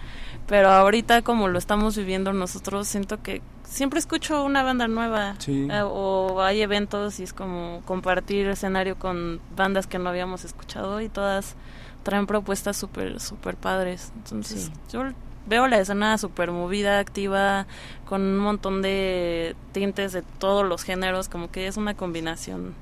[0.47, 5.67] pero ahorita como lo estamos viviendo nosotros, siento que siempre escucho una banda nueva Sí.
[5.71, 11.01] eh, o hay eventos y es como compartir escenario con bandas que no habíamos escuchado
[11.01, 11.55] y todas
[12.03, 14.12] traen propuestas súper, súper padres.
[14.17, 14.71] Entonces, Sí.
[14.91, 15.03] yo
[15.47, 17.65] veo la escena súper movida, activa,
[18.08, 22.75] con un montón de tintes de todos los géneros, como que es una combinación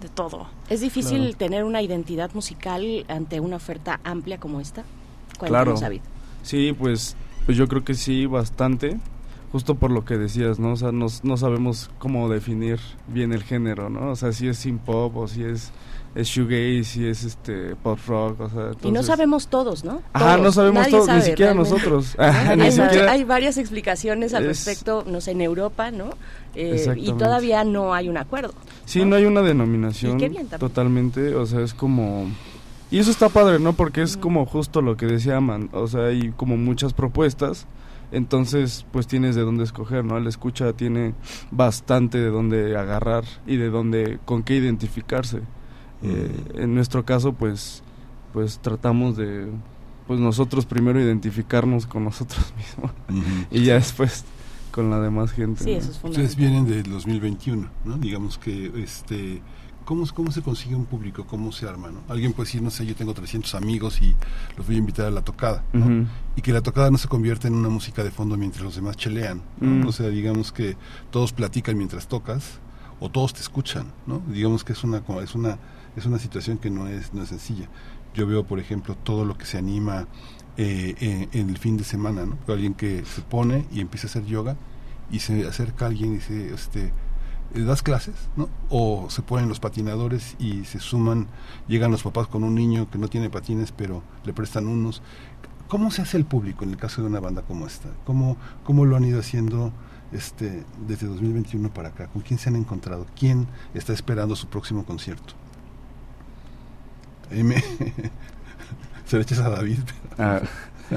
[0.00, 0.46] de todo.
[0.70, 1.36] ¿Es difícil Claro.
[1.36, 4.84] tener una identidad musical ante una oferta amplia como esta?
[5.38, 5.74] Claro.
[5.78, 6.00] David.
[6.42, 8.98] Sí, pues, pues yo creo que sí, bastante.
[9.52, 10.72] Justo por lo que decías, ¿no?
[10.72, 12.78] O sea, no, no sabemos cómo definir
[13.08, 14.10] bien el género, ¿no?
[14.12, 15.72] O sea, si es synth pop o si es,
[16.14, 20.00] es shoegaze, si es este pop rock, o sea, y no entonces- sabemos todos, ¿no?
[20.14, 20.40] Ajá, Todos.
[20.40, 21.70] no sabemos Nadie todo, ni siquiera realmente.
[21.70, 22.16] nosotros.
[22.56, 26.14] Ni hay, siquiera- hay varias explicaciones al Es- respecto, no sé, en Europa, ¿no?
[26.54, 28.54] Eh, y todavía no hay un acuerdo.
[28.86, 29.06] Sí, ¿no?
[29.08, 32.26] no hay una denominación Y qué bien totalmente, o sea, es como...
[32.92, 33.72] Y eso está padre, ¿no?
[33.72, 37.66] Porque es como justo lo que decía Man, o sea, hay como muchas propuestas,
[38.10, 40.20] entonces pues tienes de dónde escoger, ¿no?
[40.20, 41.14] La escucha tiene
[41.50, 45.40] bastante de dónde agarrar y de dónde, con qué identificarse.
[46.02, 47.82] Eh, en nuestro caso, pues,
[48.34, 49.46] pues tratamos de,
[50.06, 52.90] pues nosotros primero identificarnos con nosotros mismos
[53.50, 54.26] y ya después
[54.70, 55.64] con la demás gente.
[55.64, 55.78] Sí, ¿no?
[55.78, 57.96] eso es Ustedes vienen del 2021, ¿no?
[57.96, 59.40] Digamos que, este,
[59.92, 61.26] ¿cómo, ¿cómo se consigue un público?
[61.26, 62.00] ¿Cómo se arma, no?
[62.08, 64.14] Alguien puede decir, no sé, yo tengo 300 amigos y
[64.56, 66.06] los voy a invitar a la tocada, ¿no?
[66.34, 68.96] Y que la tocada no se convierta en una música de fondo mientras los demás
[68.96, 69.84] chelean, ¿no?
[69.84, 69.88] Mm.
[69.88, 70.78] O sea, digamos que
[71.10, 72.58] todos platican mientras tocas
[73.00, 74.22] o todos te escuchan, ¿no?
[74.28, 75.58] Digamos que es una, es una,
[75.94, 77.68] es una situación que no es, no es sencilla.
[78.14, 80.08] Yo veo, por ejemplo, todo lo que se anima
[80.56, 82.38] eh, en, en el fin de semana, ¿no?
[82.48, 84.56] Alguien que se pone y empieza a hacer yoga
[85.10, 86.94] y se acerca a alguien y dice, este,
[87.54, 88.14] ¿das clases?
[88.36, 88.48] ¿no?
[88.68, 91.28] O se ponen los patinadores y se suman,
[91.68, 95.02] llegan los papás con un niño que no tiene patines, pero le prestan unos.
[95.68, 97.88] ¿Cómo se hace el público en el caso de una banda como esta?
[98.04, 99.72] ¿Cómo, cómo lo han ido haciendo
[100.12, 102.08] este, desde 2021 para acá?
[102.08, 103.06] ¿Con quién se han encontrado?
[103.18, 105.34] ¿Quién está esperando su próximo concierto?
[109.06, 109.80] Se le echas a David.
[110.18, 110.40] Ah,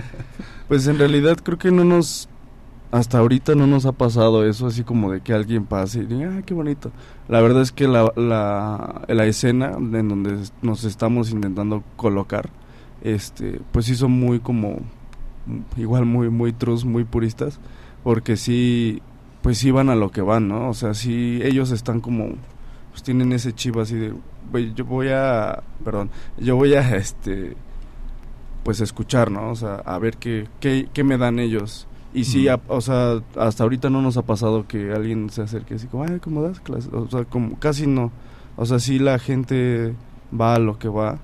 [0.67, 2.27] pues en realidad creo que no nos
[2.91, 6.35] hasta ahorita no nos ha pasado eso así como de que alguien pase y diga,
[6.37, 6.91] ah, qué bonito.
[7.27, 12.49] La verdad es que la, la, la escena en donde nos estamos intentando colocar,
[13.01, 14.79] este, pues sí son muy como,
[15.77, 17.59] igual muy, muy trus, muy puristas,
[18.03, 19.01] porque sí,
[19.41, 20.69] pues sí van a lo que van, ¿no?
[20.69, 22.29] O sea, sí, ellos están como,
[22.91, 24.13] pues tienen ese chivo así de,
[24.51, 27.55] "Güey, yo voy a, perdón, yo voy a, este,
[28.63, 29.51] pues escuchar, ¿no?
[29.51, 31.87] O sea, a ver qué, qué, qué me dan ellos.
[32.15, 35.75] Y sí, a- o sea, hasta ahorita no nos ha pasado que alguien se acerque
[35.75, 36.91] así como, ay, ¿cómo das clases?
[36.93, 38.11] O sea, como casi no.
[38.55, 39.93] O sea, sí la gente
[40.33, 41.19] va a lo que va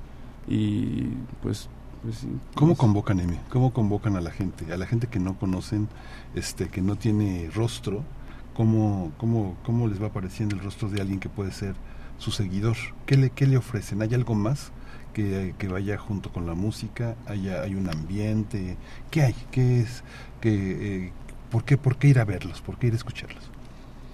[0.47, 1.03] y
[1.41, 1.69] pues,
[2.03, 2.27] pues sí.
[2.55, 3.37] ¿Cómo convocan, Emi?
[3.49, 4.71] ¿Cómo convocan a la gente?
[4.73, 5.87] A la gente que no conocen,
[6.35, 8.03] este, que no tiene rostro,
[8.53, 11.75] ¿cómo, cómo, cómo les va apareciendo el rostro de alguien que puede ser
[12.17, 12.75] su seguidor?
[13.05, 14.01] ¿Qué le, qué le ofrecen?
[14.01, 14.71] ¿Hay algo más
[15.13, 17.15] que, que vaya junto con la música?
[17.27, 18.77] ¿Hay, hay un ambiente?
[19.09, 19.35] ¿Qué hay?
[19.51, 20.03] ¿Qué es?
[20.41, 21.11] ¿Qué, eh,
[21.49, 22.61] ¿por, qué, ¿Por qué ir a verlos?
[22.61, 23.43] ¿Por qué ir a escucharlos?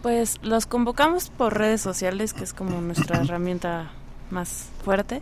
[0.02, 3.92] Pues los convocamos por redes sociales, que es como nuestra herramienta
[4.30, 5.22] más fuerte.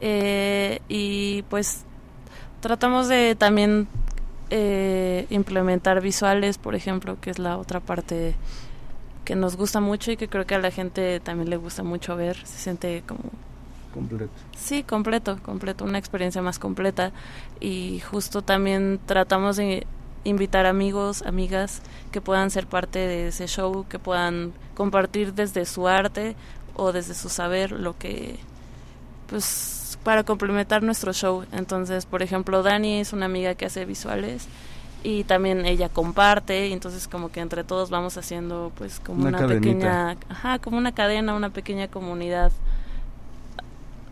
[0.00, 1.84] Eh, y pues
[2.60, 3.88] tratamos de también
[4.50, 8.34] eh, implementar visuales, por ejemplo, que es la otra parte
[9.24, 12.16] que nos gusta mucho y que creo que a la gente también le gusta mucho
[12.16, 12.36] ver.
[12.46, 13.22] Se siente como
[13.92, 14.32] completo.
[14.56, 17.12] Sí, completo, completo, una experiencia más completa
[17.60, 19.86] y justo también tratamos de
[20.24, 25.86] invitar amigos, amigas que puedan ser parte de ese show, que puedan compartir desde su
[25.86, 26.34] arte
[26.74, 28.38] o desde su saber lo que
[29.28, 31.44] pues para complementar nuestro show.
[31.52, 34.48] Entonces, por ejemplo, Dani es una amiga que hace visuales
[35.02, 39.46] y también ella comparte y entonces como que entre todos vamos haciendo pues como Una
[39.46, 42.52] pequeña, ajá, como una cadena, una pequeña comunidad.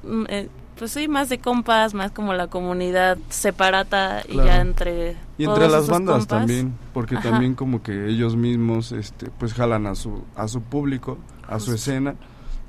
[0.02, 0.48] Mm, eh,
[0.82, 4.48] pues sí, más de compas, más como la comunidad separata y Claro.
[4.48, 6.26] ya entre Y todos entre las bandas compas.
[6.26, 7.30] también, porque Ajá.
[7.30, 11.70] también como que ellos mismos este pues jalan a su a su público, a su
[11.70, 11.74] Justo.
[11.74, 12.16] escena.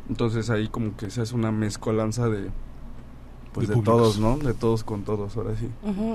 [0.09, 2.51] Entonces ahí como que se hace una mezcolanza de
[3.51, 4.37] pues De de, todos, ¿no?
[4.37, 5.67] De todos con todos, ahora sí.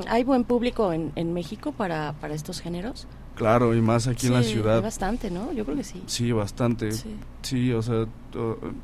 [0.09, 3.09] ¿Hay buen público en, en México para, para estos géneros?
[3.34, 4.82] Claro, y más aquí en la Sí, Hay ciudad.
[4.82, 5.51] bastante, ¿no?
[5.53, 6.01] Yo creo que sí.
[6.07, 6.92] Sí, bastante.
[6.92, 7.16] Sí.
[7.42, 8.07] Sí, o sea,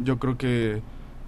[0.00, 0.82] yo creo que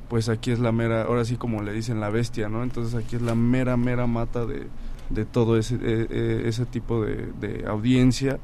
[0.09, 2.63] pues aquí es la mera, ahora sí como le dicen la bestia, ¿no?
[2.63, 4.67] Entonces aquí es la mera, mera mata de,
[5.11, 8.39] de todo ese, eh, ese tipo de, de audiencia.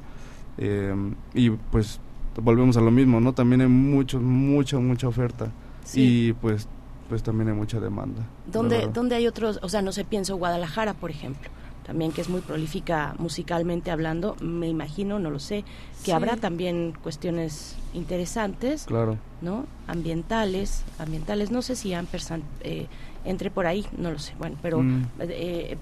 [0.59, 0.95] eh,
[1.35, 2.01] y pues
[2.43, 3.33] volvemos a lo mismo, ¿no?
[3.33, 5.51] También hay mucho, mucha, mucha oferta.
[5.85, 6.29] Sí.
[6.29, 6.67] Y pues,
[7.09, 8.23] pues también hay mucha demanda.
[8.47, 8.89] ¿Dónde.
[8.93, 9.59] ¿Dónde hay otros?
[9.63, 11.51] O sea, no sé, pienso Guadalajara, por ejemplo,
[11.87, 15.65] también que es muy prolífica musicalmente hablando, me imagino, no lo sé,
[16.01, 16.13] que Sí.
[16.13, 19.19] habrá también cuestiones interesantes, Claro.
[19.41, 19.67] ¿no?
[19.89, 22.87] Ambientales, ambientales, no sé si Ampersand eh,
[23.25, 25.03] entre por ahí, no lo sé, bueno, pero Mm.
[25.21, 25.77] eh, eh,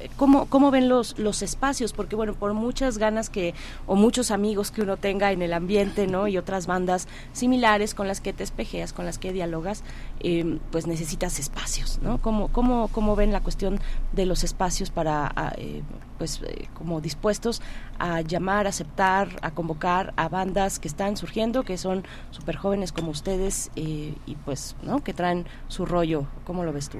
[0.00, 1.92] eh, ¿cómo, ¿cómo ven los, los espacios?
[1.92, 3.52] Porque bueno, por muchas ganas que,
[3.86, 6.28] o muchos amigos que uno tenga en el ambiente, ¿no?
[6.28, 9.82] Y otras bandas similares con las que te espejeas, con las que dialogas,
[10.20, 12.18] eh, pues necesitas espacios, ¿no?
[12.18, 13.80] ¿Cómo, cómo, ¿Cómo ven la cuestión
[14.12, 15.82] de los espacios para, a, eh,
[16.18, 17.62] pues, eh, como dispuestos
[17.98, 23.10] a llamar, aceptar, a convocar a bandas que están surgiendo, que son súper jóvenes como
[23.10, 24.14] ustedes y
[24.44, 25.02] pues, ¿no?
[25.02, 26.26] Que traen su rollo.
[26.44, 26.98] ¿Cómo lo ves tú?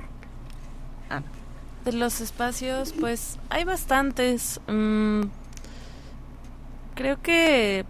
[1.11, 1.23] Ah,
[1.85, 4.61] De los espacios, pues hay bastantes.
[4.69, 5.23] mm,
[6.95, 7.85] creo que,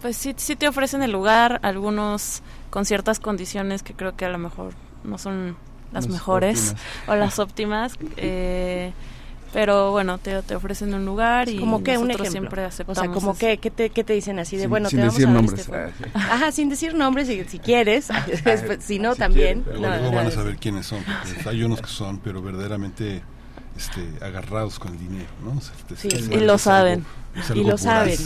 [0.00, 4.30] pues sí, sí te ofrecen el lugar, algunos con ciertas condiciones que creo que a
[4.30, 4.72] lo mejor
[5.04, 5.56] no son
[5.92, 6.84] las mejores óptimas.
[7.08, 7.98] o las óptimas.
[8.16, 8.92] eh,
[9.52, 12.40] pero bueno, te, te ofrecen un lugar y como que un nosotros ejemplo.
[12.50, 12.98] siempre o aceptamos.
[12.98, 15.14] sea, como que, ¿qué te, qué te dicen así de, Sin- bueno, sin te vamos
[15.16, 15.60] decir a dar nombres.
[15.60, 15.76] este?
[15.76, 16.04] Ah, sí.
[16.14, 18.08] Ajá, sin decir nombres, si, si quieres,
[18.78, 19.62] si no, Si también.
[19.62, 23.22] quieres, No, van a saber quiénes son, porque hay unos que son, pero verdaderamente
[23.76, 25.52] este, agarrados con el dinero, ¿no?
[25.56, 27.04] O sea, te- Sí, Y lo saben.
[27.54, 28.20] y lo saben,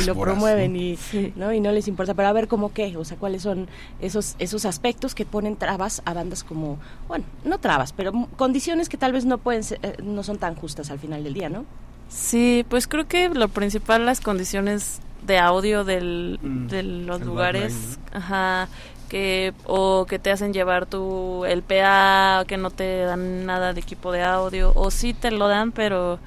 [0.00, 0.78] y lo, promueven ¿no?
[0.78, 1.32] y, Sí.
[1.36, 1.52] ¿no?
[1.52, 2.12] y no les importa.
[2.14, 2.96] Pero a ver, ¿cómo qué?
[2.96, 3.68] O sea, ¿cuáles son
[4.00, 6.78] esos, esos aspectos que ponen trabas a bandas como,
[7.08, 10.54] bueno, no trabas, pero condiciones que tal vez no pueden ser- eh, no son tan
[10.56, 11.64] justas al final del día, ¿no?
[12.08, 17.98] Sí, pues creo que lo principal las condiciones de audio del, Mm, de los lugares,
[18.12, 18.68] ajá,
[19.08, 23.72] que o que te hacen llevar tu el PA, o que no te dan nada
[23.72, 26.18] de equipo de audio o sí te lo dan, pero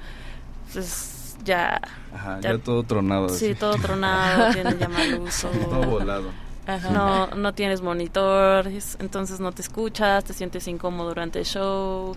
[0.72, 1.80] pues ya
[2.14, 3.28] Ajá, Ya- ya todo tronado.
[3.28, 3.54] sí así.
[3.54, 5.48] todo tronado, tienes ya mal uso.
[5.48, 6.30] todo volado.
[6.66, 6.90] Ajá.
[6.90, 12.14] No, no tienes monitores, entonces no te escuchas, te sientes incómodo durante el show,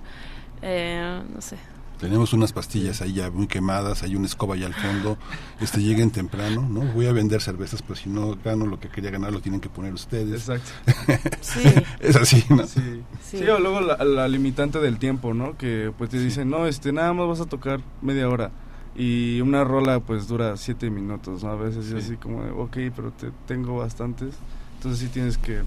[0.61, 1.55] eh, no sé.
[2.01, 5.19] Tenemos unas pastillas ahí ya muy quemadas, hay una escoba allá al fondo.
[5.61, 6.81] Este lleguen temprano, ¿no?
[6.93, 9.69] Voy a vender cervezas, pero si no gano lo que quería ganar, lo tienen que
[9.69, 10.49] poner ustedes.
[10.49, 10.71] Exacto.
[11.41, 11.61] Sí,
[11.99, 12.65] Es así, ¿no?
[12.65, 13.03] Sí.
[13.23, 13.37] Sí.
[13.37, 15.55] Sí, o luego la, la limitante del tiempo, ¿no?
[15.57, 18.49] Que pues te dicen, no, este, nada más vas a tocar media hora.
[18.95, 21.51] Y una rola pues dura siete minutos, ¿no?
[21.51, 21.95] A veces Sí.
[21.97, 24.33] es así como, de, ok, pero te tengo bastantes.
[24.77, 25.61] Entonces sí tienes que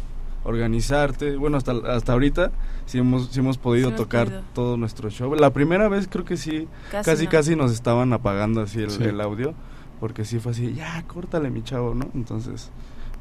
[0.45, 1.37] organizarte.
[1.37, 2.53] Bueno, hasta, hasta ahorita
[2.87, 4.43] sí hemos, sí hemos podido Sí hemos tocar podido.
[4.55, 5.35] todo nuestro show.
[5.35, 7.31] La primera vez creo que sí, casi casi no.
[7.31, 9.05] casi nos estaban apagando así el, Sí.
[9.05, 9.55] el audio.
[10.01, 12.09] Porque sí fue así, ya, córtale mi chavo, ¿no?
[12.15, 12.71] Entonces,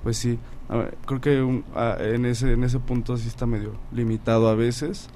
[0.02, 3.46] pues sí, a ver, creo que un- a- en, ese, en ese punto sí está
[3.46, 5.08] medio limitado a veces.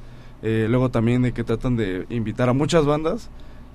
[0.44, 3.30] Eh, luego también de que tratan de invitar a muchas bandas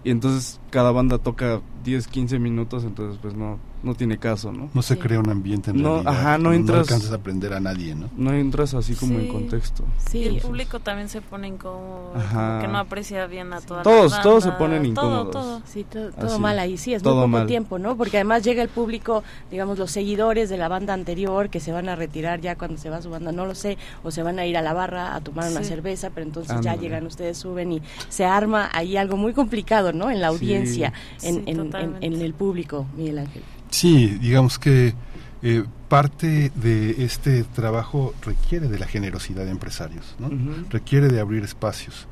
[0.05, 4.69] y entonces cada banda toca 10, 15 minutos, entonces pues no, no tiene caso, ¿no?
[4.75, 5.01] No se Sí.
[5.01, 6.13] crea un ambiente en No, realidad.
[6.13, 8.09] ajá, no entras- alcanzas a aprender a nadie, ¿no?
[8.17, 9.29] No entras así como en Sí.
[9.29, 9.85] contexto.
[10.09, 12.49] Sí, Y el público también se pone incómodo, Ajá.
[12.49, 15.31] como que no aprecia bien a todas Todos- las todos se ponen todo, incómodos.
[15.33, 15.63] todo.
[15.67, 17.47] Sí, to- todo, mal ahí, sí, es todo muy poco mal.
[17.47, 17.97] tiempo, ¿no?
[17.97, 21.89] Porque además llega el público, digamos, los seguidores de la banda anterior que se van
[21.89, 24.47] a retirar ya cuando se va su banda, no lo sé, o se van a
[24.47, 25.67] ir a la barra a tomar una Sí.
[25.69, 30.11] cerveza, pero entonces ya llegan ustedes, suben y se arma ahí algo muy complicado, ¿no?
[30.11, 30.35] En la Sí.
[30.35, 33.43] audiencia, en, Sí, en- en el público, Miguel Ángel.
[33.73, 34.95] Sí, digamos que
[35.43, 40.31] eh, parte de este trabajo requiere de la generosidad de empresarios, ¿no?
[40.71, 42.07] Requiere de abrir espacios.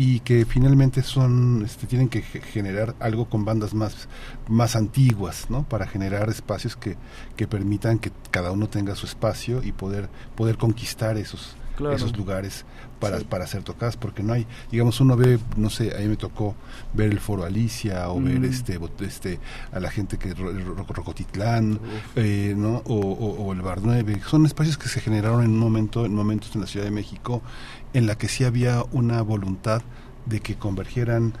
[0.00, 4.06] y que finalmente son este, tienen que ge- generar algo con bandas más
[4.46, 6.96] más antiguas no para generar espacios que,
[7.36, 11.96] que permitan que cada uno tenga su espacio y poder poder conquistar esos Claro.
[11.96, 12.64] esos lugares
[13.00, 13.24] para, Sí.
[13.28, 16.54] para ser tocadas porque no hay digamos uno ve no sé a mí me tocó
[16.94, 18.44] ver el foro Alicia o ver Mm.
[18.44, 19.38] este este
[19.72, 21.78] a la gente que Ro- Ro- Rocotitlán
[22.16, 25.58] eh, no o, o- o el Bar 9 son espacios que se generaron en un
[25.58, 27.42] momento en momentos en la Ciudad de México
[27.94, 29.82] en la que sí había una voluntad
[30.26, 31.32] de que convergieran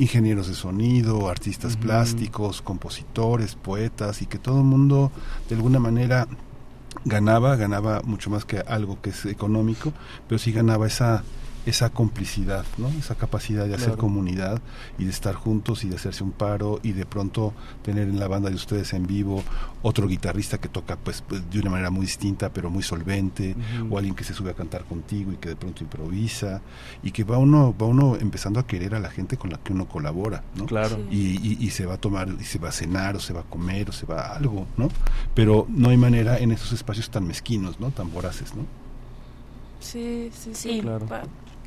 [0.00, 5.10] ingenieros de sonido, artistas plásticos, compositores, poetas y que todo el mundo
[5.48, 6.28] de alguna manera
[7.04, 9.92] ganaba, ganaba mucho más que algo que es económico,
[10.28, 11.22] pero sí ganaba esa
[11.68, 12.88] esa complicidad, ¿no?
[12.88, 14.00] Esa capacidad de hacer Claro.
[14.02, 14.60] comunidad
[14.98, 17.52] y de estar juntos y de hacerse un paro y de pronto
[17.82, 19.42] tener en la banda de ustedes en vivo
[19.82, 23.54] otro guitarrista que toca pues, pues, de una manera muy distinta pero muy solvente
[23.90, 26.60] o alguien que se sube a cantar contigo y que de pronto improvisa
[27.02, 29.72] y que va uno va uno empezando a querer a la gente con la que
[29.72, 30.66] uno colabora, ¿no?
[30.66, 30.98] Claro.
[31.10, 33.40] y, y- y se va a tomar, y se va a cenar, o se va
[33.40, 34.88] a comer, o se va a algo, ¿no?
[35.34, 37.90] Pero no hay manera en esos espacios tan mezquinos, ¿no?
[37.90, 38.62] Tan voraces, ¿no?
[39.80, 40.74] Sí, sí, sí.
[40.74, 40.80] Sí.
[40.80, 41.06] Claro.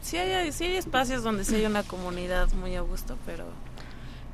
[0.02, 3.46] Sí hay, sí hay espacios donde sí hay una comunidad muy a gusto, pero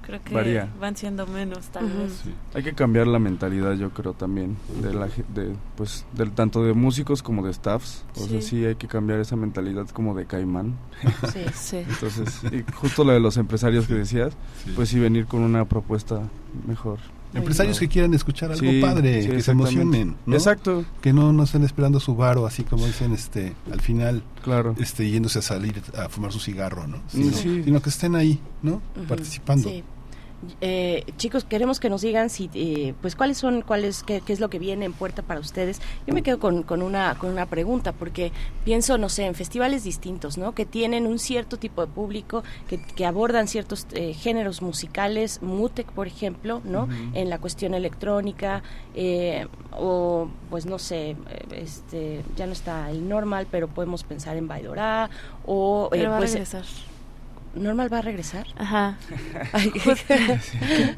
[0.01, 0.69] creo que Varía.
[0.79, 2.23] van siendo menos tal vez.
[2.53, 6.71] Hay que cambiar la mentalidad, yo creo también, de la de pues del tanto de
[6.73, 8.05] músicos como de staffs.
[8.15, 8.41] O sea, Sí.
[8.41, 10.77] sí hay que cambiar esa mentalidad como de caimán.
[11.33, 11.43] Sí.
[11.53, 11.77] Sí.
[11.77, 14.33] Entonces, y justo lo de los empresarios que decías,
[14.75, 16.21] pues sí venir con una propuesta
[16.65, 16.99] mejor.
[17.33, 20.35] Empresarios que quieran escuchar algo Sí, padre, sí, que se emocionen, ¿no?
[20.35, 24.75] Exacto, Que no, no estén esperando su varo, así como dicen, este, al final, claro.
[24.79, 27.01] este, yéndose a salir a fumar su cigarro, ¿no?
[27.09, 27.61] Sino, Sí.
[27.63, 28.81] sino que estén ahí, ¿no?
[28.95, 29.69] Ujú, Participando.
[30.61, 34.39] Eh, chicos, queremos que nos digan si, eh, pues, cuáles son, cuáles, qué, qué es
[34.39, 35.81] lo que viene en puerta para ustedes.
[36.05, 38.31] Yo me quedo con, con una, con una pregunta porque
[38.63, 40.53] pienso, no sé, en festivales distintos, ¿no?
[40.53, 45.91] Que tienen un cierto tipo de público, que, que abordan ciertos eh, géneros musicales, Mutec,
[45.91, 46.87] por ejemplo, ¿no?
[47.13, 48.61] En la cuestión electrónica
[48.95, 51.17] eh, o, pues, no sé, eh,
[51.51, 55.09] este, ya no está el normal, pero podemos pensar en Baidorá
[55.45, 56.63] o, eh, Pero va a pues, regresar.
[57.59, 58.45] Normal va a regresar.
[58.57, 58.97] Ajá.
[59.53, 59.71] Ay,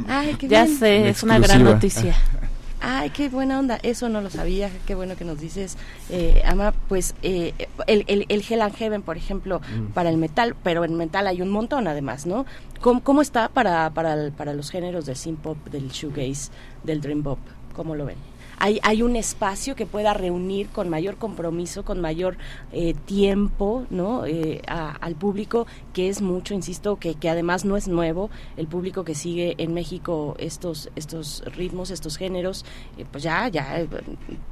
[0.07, 0.78] Ay, qué Ya bien.
[0.78, 2.16] sé, La es una gran noticia.
[2.82, 3.78] Ay, qué buena onda.
[3.84, 4.70] Eso no lo sabía.
[4.88, 5.76] Qué bueno que nos dices,
[6.10, 6.72] eh, Ama.
[6.88, 7.53] Pues eh,
[7.88, 9.88] el, el, el Hell and Heaven, por ejemplo, Mm.
[9.93, 12.45] para el metal, pero en metal hay un montón además, ¿no?
[12.80, 16.51] ¿Cómo, cómo está para, para, el- para los géneros del synth pop, del shoegaze,
[16.86, 17.39] del dream pop?
[17.74, 18.16] ¿Cómo lo ven?
[18.62, 22.38] Hay, hay un espacio que pueda reunir con mayor compromiso, con mayor
[22.74, 24.26] eh, tiempo, ¿no?
[24.26, 28.68] Eh, a- al público, que es mucho, insisto, que, que además no es nuevo, el
[28.68, 32.66] público que sigue en México estos, estos ritmos, estos géneros,
[32.97, 33.80] eh, pues ya, ya,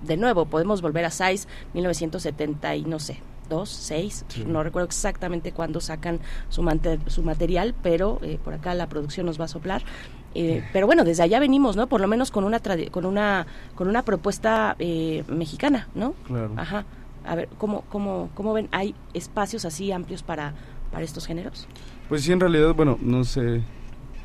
[0.03, 3.19] de nuevo, podemos volver a Size 1970 y no sé,
[3.49, 4.43] dos, seis, Sí.
[4.47, 6.19] no recuerdo exactamente cuándo sacan
[6.49, 6.61] su,
[7.07, 9.81] su material, pero eh, por acá la producción nos va a soplar.
[10.35, 11.87] Eh, pero bueno, desde allá venimos, ¿no?
[11.87, 16.13] Por lo menos con una tradi- con una con una propuesta eh, mexicana, ¿no?
[16.27, 16.51] Claro.
[16.57, 16.85] Ajá.
[17.25, 18.67] A ver, ¿cómo, cómo, cómo ven?
[18.71, 20.53] ¿Hay espacios así amplios para,
[20.91, 21.67] para estos géneros?
[22.07, 23.63] Pues sí, en realidad, bueno, no sé.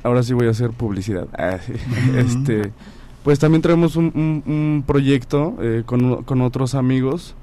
[0.05, 1.27] Ahora sí voy a hacer publicidad.
[1.39, 1.73] Ah, sí.
[2.17, 2.73] este,
[3.25, 7.35] pues también traemos un, un- un proyecto eh, con, con otros amigos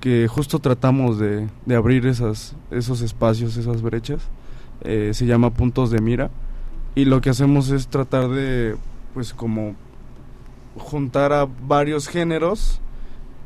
[0.00, 4.22] que justo tratamos de, de abrir esas, esos espacios, esas brechas.
[4.82, 6.30] Eh, se llama Puntos de Mira.
[6.94, 8.76] Y lo que hacemos es tratar de,
[9.14, 9.74] pues como
[10.78, 12.80] juntar a varios géneros,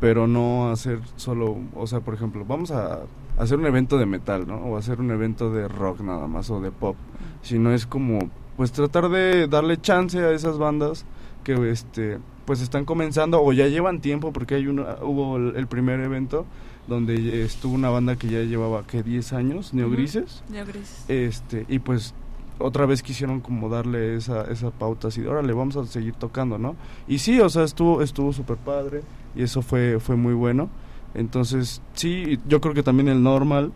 [0.01, 3.01] pero no hacer solo, o sea, por ejemplo, vamos a
[3.39, 4.57] hacer un evento de metal, ¿no?
[4.57, 6.97] O hacer un evento de rock nada más o de pop,
[7.43, 8.19] sino es como,
[8.57, 11.05] pues tratar de darle chance a esas bandas
[11.45, 12.19] que, este,
[12.51, 16.47] pues están comenzando o ya llevan tiempo, porque hay uno, hubo el, primer evento
[16.89, 21.05] donde estuvo una banda que ya llevaba, que 10 años, Neogrises, Ya grises.
[21.07, 22.13] este, y pues
[22.59, 26.59] otra vez quisieron como darle esa, esa pauta así de órale, vamos a seguir tocando,
[26.59, 26.75] ¿no?
[27.07, 29.03] Y sí, o sea, estuvo, estuvo súper padre
[29.37, 30.69] y eso fue, fue muy bueno.
[31.15, 33.71] Entonces, sí, yo creo que también el normal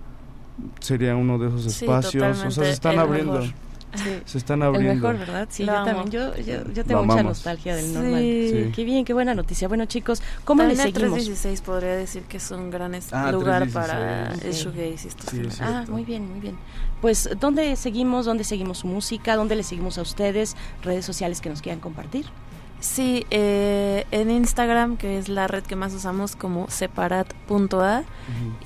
[0.80, 2.38] sería uno de esos Sí, espacios.
[2.44, 3.34] o sea, se están abriendo.
[3.34, 3.54] mejor.
[4.24, 4.94] Se están El abriendo.
[5.08, 5.48] mejor, ¿verdad?
[5.50, 5.86] Sí, Lo yo amo.
[5.86, 6.10] también.
[6.10, 7.24] Yo, yo, yo Lo tengo mucha amamos.
[7.38, 7.92] nostalgia del Sí.
[7.92, 8.20] normal.
[8.20, 8.72] Sí.
[8.74, 9.68] Qué bien, qué buena noticia.
[9.68, 11.14] Bueno, chicos, ¿cómo También le el seguimos?
[11.16, 13.74] 316 podría decir que es un gran Ah, lugar 316.
[13.74, 15.58] para el shoegaze y estos Sí, sí.
[15.62, 16.56] Ah, muy bien, muy bien.
[17.00, 18.24] Pues, ¿dónde seguimos?
[18.26, 19.36] ¿Dónde seguimos su música?
[19.36, 20.56] ¿Dónde le seguimos a ustedes?
[20.82, 22.26] ¿Redes sociales que nos quieran compartir?
[22.80, 28.04] Sí, eh, en Instagram, que es la red que más usamos como separat.a Ujú.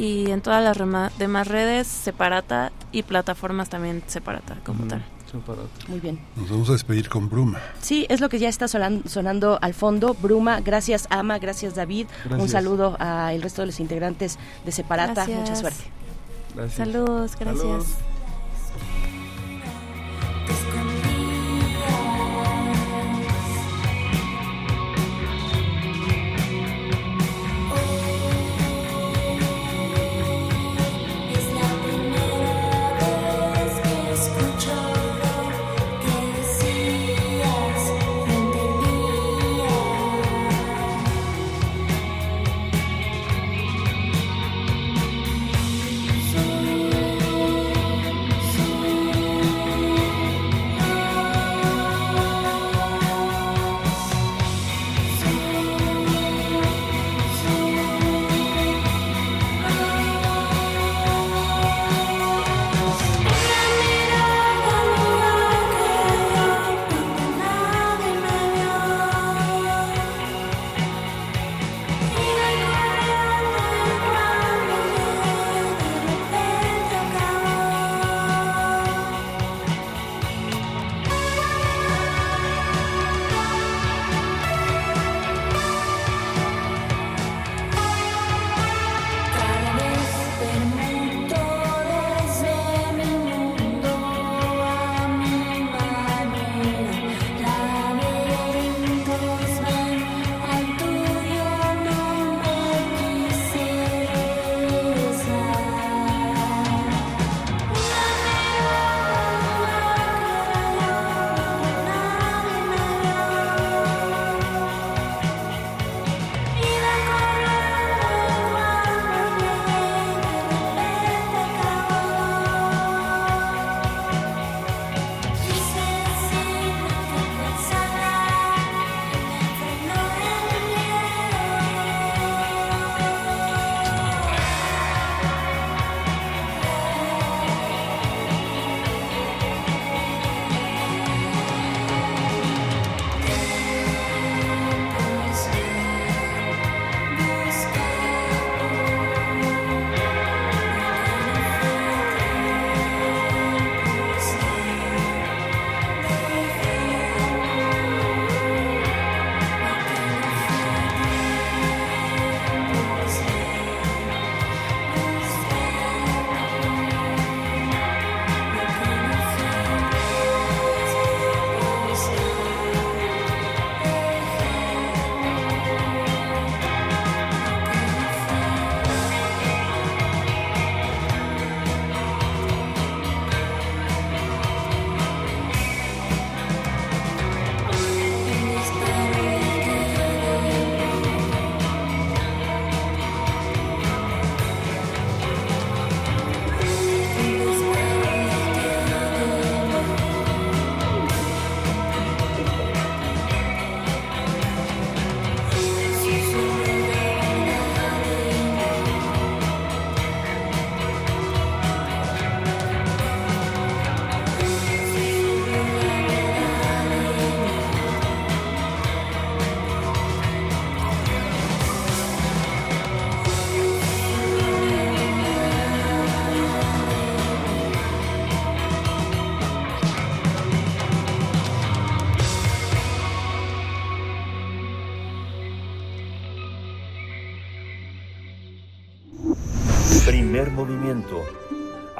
[0.02, 4.88] y en todas las rema- demás redes separata y plataformas también separata como Ujú.
[4.88, 5.04] tal.
[5.88, 6.18] Muy bien.
[6.36, 7.60] Nos vamos a despedir con Bruma.
[7.80, 10.14] Sí, es lo que ya está sonan- sonando al fondo.
[10.14, 12.06] Bruma, gracias Ama, gracias David.
[12.30, 15.12] Un saludo al resto de los integrantes de Separata.
[15.26, 15.38] Gracias.
[15.40, 15.84] Mucha suerte.
[16.54, 16.76] Gracias.
[16.76, 17.58] Saludos, gracias.
[17.58, 17.86] Saludos.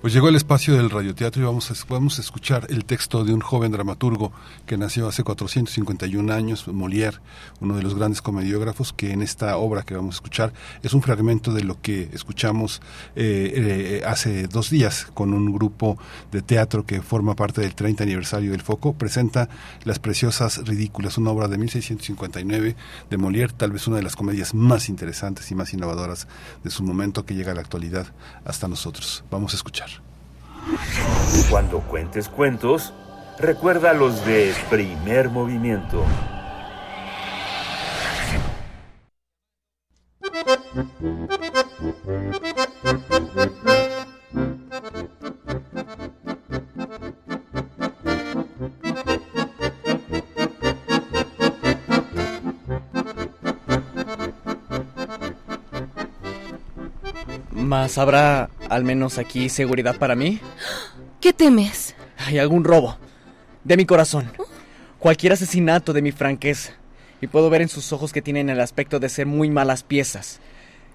[0.00, 3.42] Pues llegó el espacio del radioteatro y vamos a, vamos escuchar el texto de un
[3.42, 4.32] joven dramaturgo
[4.64, 7.20] que nació hace 451 años, Molière,
[7.60, 11.02] uno de los grandes comediógrafos, que en esta obra que vamos a escuchar es un
[11.02, 12.80] fragmento de lo que escuchamos
[13.14, 15.98] eh, eh, hace dos días con un grupo
[16.32, 18.94] de teatro que forma parte del 30 aniversario del Foco.
[18.94, 19.50] Presenta
[19.84, 22.74] Las Preciosas Ridículas, una obra de 1659
[23.10, 26.26] de Molière, tal vez una de las comedias más interesantes y más innovadoras
[26.64, 28.06] de su momento que llega a la actualidad
[28.46, 29.24] hasta nosotros.
[29.30, 29.89] Vamos a escuchar.
[31.50, 32.92] Cuando cuentes cuentos,
[33.38, 36.04] recuerda los de primer movimiento.
[57.70, 60.40] ¿Mas habrá al menos aquí seguridad para mí?
[61.20, 61.94] ¿Qué temes?
[62.18, 62.98] Hay algún robo.
[63.62, 64.28] De mi corazón.
[64.98, 66.72] Cualquier asesinato de mi franqueza.
[67.20, 70.40] Y puedo ver en sus ojos que tienen el aspecto de ser muy malas piezas.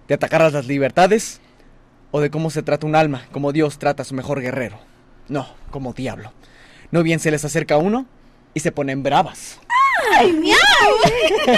[0.09, 1.39] De atacar a las libertades.
[2.11, 4.77] O de cómo se trata un alma, como Dios trata a su mejor guerrero.
[5.29, 6.33] No, como diablo.
[6.91, 8.05] No bien se les acerca uno
[8.53, 9.61] y se ponen bravas.
[10.13, 10.57] ¡Ay, miau!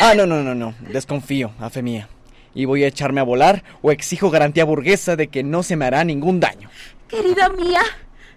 [0.00, 0.74] Ah, no, no, no, no.
[0.92, 2.08] Desconfío, a fe mía.
[2.58, 5.84] Y voy a echarme a volar o exijo garantía burguesa de que no se me
[5.84, 6.68] hará ningún daño.
[7.06, 7.82] Querida mía,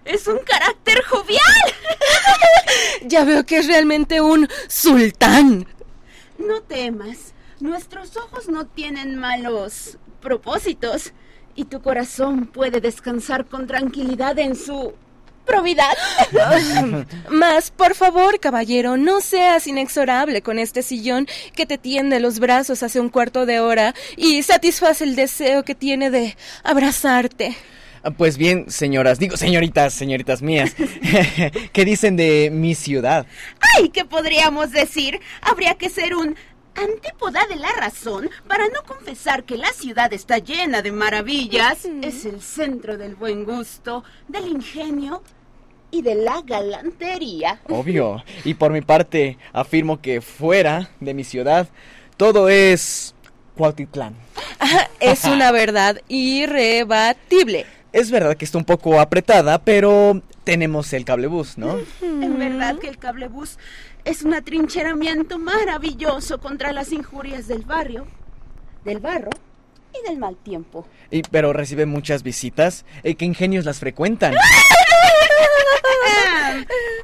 [0.04, 1.40] es un carácter jovial.
[3.04, 5.66] Ya veo que es realmente un sultán.
[6.38, 11.12] No temas, nuestros ojos no tienen malos propósitos
[11.56, 14.94] y tu corazón puede descansar con tranquilidad en su
[15.44, 15.92] probidad.
[17.30, 22.82] Mas, por favor, caballero, no seas inexorable con este sillón que te tiende los brazos
[22.82, 27.56] hace un cuarto de hora y satisface el deseo que tiene de abrazarte.
[28.04, 30.74] Ah, Pues bien, señoras, digo señoritas, señoritas mías,
[31.72, 33.26] ¿qué dicen de mi ciudad?
[33.76, 33.90] ¡Ay!
[33.90, 35.20] ¿Qué podríamos decir?
[35.40, 36.34] Habría que ser un
[36.74, 41.84] antípoda de la razón para no confesar que la ciudad está llena de maravillas.
[42.02, 45.22] Es el centro del buen gusto, del ingenio
[45.90, 47.60] y de la galantería.
[47.68, 48.22] Obvio.
[48.44, 51.68] Y por mi parte, afirmo que fuera de mi ciudad,
[52.16, 53.14] todo es
[53.56, 54.16] Cuautitlán.
[55.00, 57.66] Es una verdad irrebatible.
[57.92, 61.78] Es verdad que está un poco apretada, pero tenemos el cablebús, ¿no?
[62.00, 63.58] En verdad que el cablebús
[64.04, 68.06] es un atrincheramiento maravilloso contra las injurias del barrio,
[68.84, 69.30] del barro
[69.94, 70.86] y del mal tiempo.
[71.10, 72.84] Y, pero recibe muchas visitas.
[73.04, 74.34] ¿Y ¿Qué ingenios las frecuentan?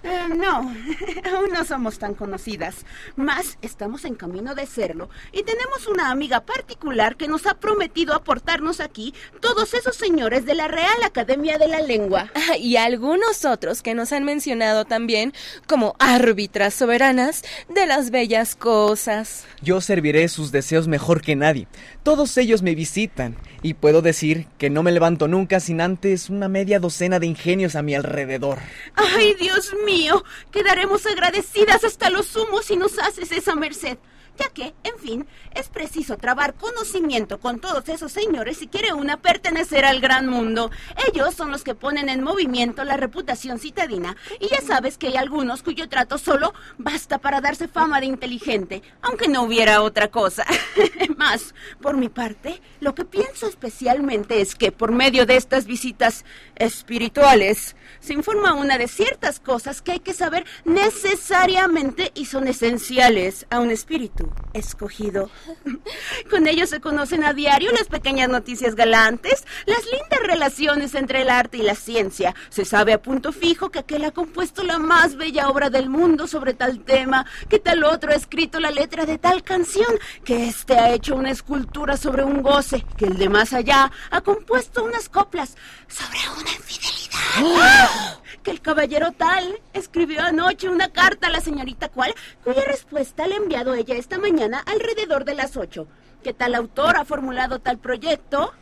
[0.02, 0.58] Eh, no,
[1.36, 2.84] aún no somos tan conocidas,
[3.16, 8.14] mas estamos en camino de serlo y tenemos una amiga particular que nos ha prometido
[8.14, 12.30] aportarnos aquí todos esos señores de la Real Academia de la Lengua.
[12.34, 15.32] Ah, Y algunos otros que nos han mencionado también
[15.66, 19.44] como árbitras soberanas de las bellas cosas.
[19.62, 21.68] Yo serviré sus deseos mejor que nadie.
[22.08, 26.48] Todos ellos me visitan y puedo decir que no me levanto nunca sin antes una
[26.48, 28.60] media docena de ingenios a mi alrededor.
[28.94, 30.24] ¡Ay, Dios mío!
[30.50, 33.98] Quedaremos agradecidas hasta lo sumo si nos haces esa merced.
[34.38, 39.16] Ya que, en fin, es preciso trabar conocimiento con todos esos señores si quiere una
[39.16, 40.70] pertenecer al gran mundo.
[41.12, 44.16] Ellos son los que ponen en movimiento la reputación citadina.
[44.40, 48.82] Y ya sabes que hay algunos cuyo trato solo basta para darse fama de inteligente,
[49.02, 50.44] aunque no hubiera otra cosa.
[51.16, 56.24] Más, por mi parte, lo que pienso especialmente es que por medio de estas visitas
[56.58, 63.46] espirituales se informa una de ciertas cosas que hay que saber necesariamente y son esenciales
[63.50, 65.30] a un espíritu escogido.
[66.30, 71.30] Con ellos se conocen a diario las pequeñas noticias galantes, las lindas relaciones entre el
[71.30, 72.34] arte y la ciencia.
[72.50, 76.26] Se sabe a punto fijo que aquel ha compuesto la más bella obra del mundo
[76.26, 79.88] sobre tal tema, que tal otro ha escrito la letra de tal canción,
[80.24, 84.20] que éste ha hecho una escultura sobre un goce, que el de más allá ha
[84.20, 85.56] compuesto unas coplas
[85.88, 88.18] sobre una infidelidad.
[88.42, 93.34] Que el caballero tal escribió anoche una carta a la señorita cual, cuya respuesta le
[93.34, 95.86] ha enviado ella esta mañana alrededor de las ocho.
[96.22, 98.52] Que tal autor ha formulado tal proyecto.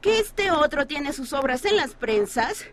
[0.00, 2.64] Que este otro tiene sus obras en las prensas.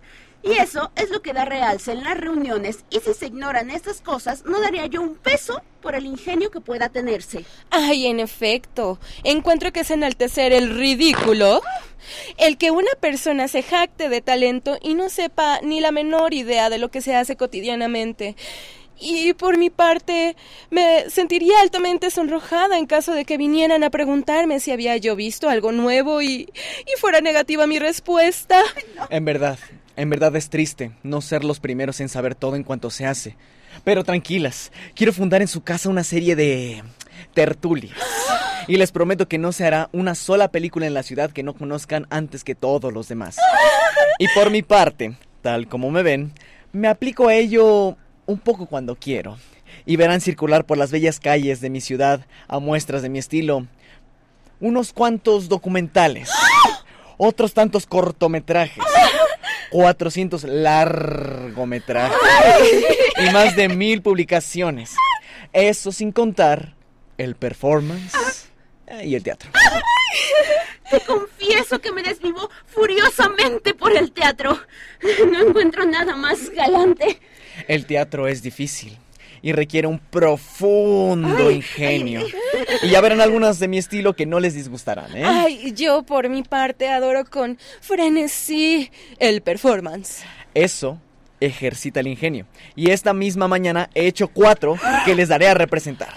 [0.47, 2.79] Y eso es lo que da realce en las reuniones.
[2.89, 6.61] Y si se ignoran estas cosas, no daría yo un peso por el ingenio que
[6.61, 7.43] pueda tenerse.
[7.69, 11.61] Ay, en efecto, encuentro que es enaltecer el ridículo.
[12.37, 16.69] El que una persona se jacte de talento y no sepa ni la menor idea
[16.69, 18.37] de lo que se hace cotidianamente.
[18.99, 20.35] Y por mi parte,
[20.69, 25.49] me sentiría altamente sonrojada en caso de que vinieran a preguntarme si había yo visto
[25.49, 26.49] algo nuevo y,
[26.85, 28.63] y fuera negativa mi respuesta.
[29.09, 29.59] En verdad,
[29.97, 33.35] en verdad es triste no ser los primeros en saber todo en cuanto se hace.
[33.83, 36.83] Pero tranquilas, quiero fundar en su casa una serie de
[37.33, 37.97] tertulias.
[38.67, 41.53] Y les prometo que no se hará una sola película en la ciudad que no
[41.53, 43.37] conozcan antes que todos los demás.
[44.19, 46.31] Y por mi parte, tal como me ven,
[46.71, 49.37] me aplico a ello un poco cuando quiero.
[49.85, 53.67] Y verán circular por las bellas calles de mi ciudad a muestras de mi estilo
[54.59, 56.29] unos cuantos documentales,
[57.17, 58.83] otros tantos cortometrajes,
[59.69, 62.17] 400 largometrajes
[63.17, 64.95] y más de mil publicaciones.
[65.53, 66.75] Eso sin contar
[67.17, 68.49] el performance
[69.03, 69.49] y el teatro.
[70.89, 74.57] Te confieso que me desvivo furiosamente por el teatro.
[75.29, 77.19] No encuentro nada más galante.
[77.67, 78.97] El teatro es difícil
[79.41, 82.23] y requiere un profundo Ay, ingenio.
[82.83, 85.23] Y ya verán algunas de mi estilo que no les disgustarán, ¿eh?
[85.25, 90.23] Ay, yo por mi parte adoro con frenesí el performance.
[90.53, 90.99] Eso
[91.39, 92.45] ejercita el ingenio.
[92.75, 96.09] Y esta misma mañana he hecho cuatro que les daré a representar.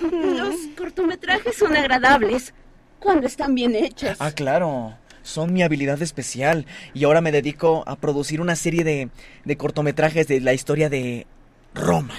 [0.00, 2.54] Los cortometrajes son agradables
[3.00, 4.16] cuando están bien hechos.
[4.18, 4.94] Ah, claro.
[5.22, 6.66] Son mi habilidad especial.
[6.94, 9.08] Y ahora me dedico a producir una serie de,
[9.44, 11.26] de cortometrajes de la historia de
[11.76, 12.14] Roma.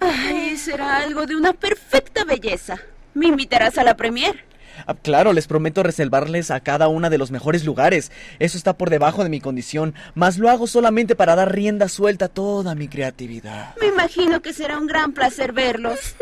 [0.00, 2.78] Ay, será algo de una perfecta belleza.
[3.14, 4.44] ¿Me invitarás a la premier?
[4.86, 8.10] Ah, claro, les prometo reservarles a cada una de los mejores lugares.
[8.38, 12.26] Eso está por debajo de mi condición, mas lo hago solamente para dar rienda suelta
[12.26, 13.74] a toda mi creatividad.
[13.80, 16.16] Me imagino que será un gran placer verlos.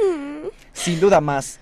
[0.72, 1.60] Sin duda más.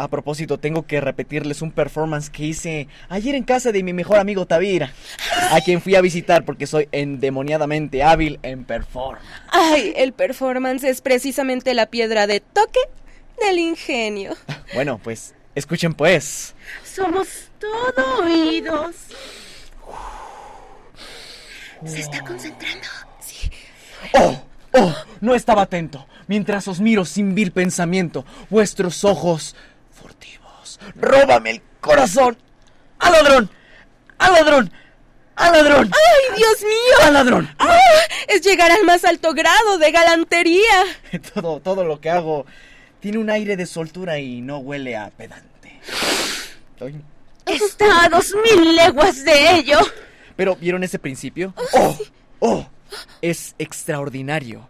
[0.00, 4.18] A propósito, tengo que repetirles un performance que hice ayer en casa de mi mejor
[4.18, 4.94] amigo Tavira,
[5.50, 9.28] a quien fui a visitar porque soy endemoniadamente hábil en performance.
[9.48, 12.80] Ay, el performance es precisamente la piedra de toque
[13.44, 14.34] del ingenio.
[14.72, 16.54] Bueno, pues, escuchen pues.
[16.82, 18.96] Somos todo oídos.
[21.84, 22.86] Se está concentrando.
[24.14, 24.40] ¡Oh!
[24.72, 24.94] ¡Oh!
[25.20, 26.06] No estaba atento.
[26.26, 29.56] Mientras os miro sin vil pensamiento, vuestros ojos.
[30.96, 32.36] ¡Róbame el corazón!
[32.98, 33.50] ¡Al ladrón!
[34.18, 34.72] ¡Al ladrón!
[35.36, 35.90] ¡Al ladrón!
[35.92, 37.06] ¡Ay, Dios mío!
[37.06, 37.54] ¡Al ladrón!
[37.58, 37.78] ¡Ah!
[38.28, 40.84] Es llegar al más alto grado de galantería.
[41.34, 42.46] Todo, todo lo que hago
[43.00, 45.80] tiene un aire de soltura y no huele a pedante.
[46.80, 47.02] Ay.
[47.46, 49.78] Está a dos mil leguas de ello.
[50.36, 51.54] Pero, ¿vieron ese principio?
[51.72, 51.98] ¡Oh!
[52.38, 52.66] ¡Oh!
[53.20, 54.68] Es extraordinario.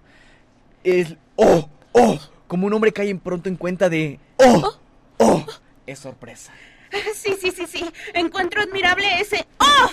[0.84, 1.14] Es...
[1.36, 1.68] ¡Oh!
[1.92, 2.18] ¡Oh!
[2.46, 4.18] Como un hombre cae en pronto en cuenta de...
[4.38, 4.78] ¡Oh!
[5.18, 5.46] ¡Oh!
[5.90, 6.52] Es sorpresa.
[7.14, 7.84] Sí, sí, sí, sí.
[8.14, 9.46] Encuentro admirable ese.
[9.58, 9.90] ¡Oh!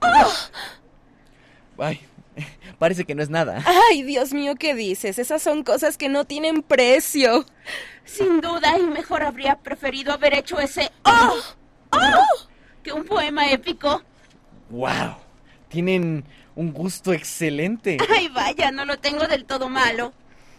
[0.00, 0.32] ¡Oh!
[1.78, 2.00] Ay,
[2.78, 3.62] parece que no es nada.
[3.90, 5.18] Ay, Dios mío, ¿qué dices?
[5.18, 7.44] Esas son cosas que no tienen precio.
[8.04, 10.90] Sin duda, y mejor habría preferido haber hecho ese.
[11.04, 11.36] ¡Oh!
[11.92, 12.48] ¡Oh!
[12.82, 14.02] Que un poema épico.
[14.70, 15.16] ¡Wow!
[15.68, 16.24] Tienen
[16.54, 17.98] un gusto excelente.
[18.14, 20.12] Ay, vaya, no lo tengo del todo malo.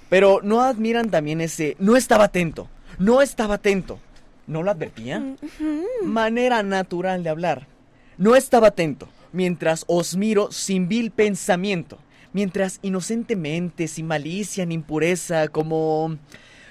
[0.10, 1.76] Pero no admiran también ese...
[1.80, 2.70] No estaba atento.
[2.98, 4.00] No estaba atento.
[4.50, 5.24] ¿No lo advertía?
[6.04, 7.68] Manera natural de hablar.
[8.18, 9.08] No estaba atento.
[9.32, 12.00] Mientras os miro sin vil pensamiento.
[12.34, 16.18] Mientras inocentemente, sin malicia ni impureza, como...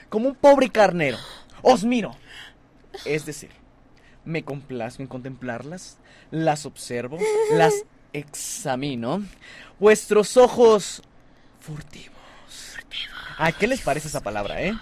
[0.09, 1.19] Como un pobre carnero.
[1.63, 2.17] Os miro.
[3.05, 3.51] Es decir,
[4.25, 5.99] me complazco en contemplarlas,
[6.33, 7.19] las observo,
[7.53, 9.23] las examino.
[9.79, 11.01] Vuestros ojos
[11.61, 12.19] furtivos.
[13.39, 14.75] ¿A qué les parece esa palabra, eh?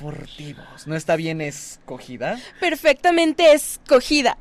[0.00, 0.86] Furtivos.
[0.86, 2.38] ¿No está bien escogida?
[2.58, 4.38] Perfectamente escogida.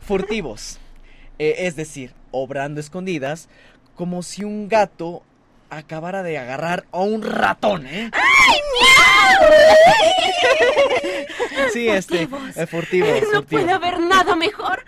[0.00, 0.78] Furtivos.
[1.38, 3.48] Eh, es decir, obrando escondidas,
[3.94, 5.22] como si un gato
[5.68, 8.10] acabara de agarrar a un ratón, ¿eh?
[8.12, 9.50] ¡Ay, miau!
[11.72, 12.56] Sí, este, Furtivos.
[12.56, 14.84] eh, furtivos, No puede haber nada mejor.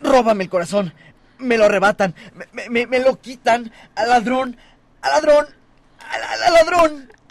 [0.00, 0.94] Róbame el corazón.
[1.38, 2.14] Me lo arrebatan.
[2.52, 3.72] Me, me- me lo quitan.
[3.96, 4.56] Al ladrón.
[5.02, 5.46] Al ladrón.
[6.10, 7.08] Al, al- al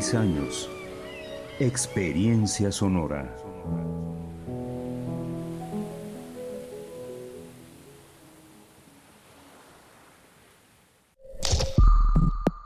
[0.00, 0.68] 86 años.
[1.58, 3.36] Experiencia sonora.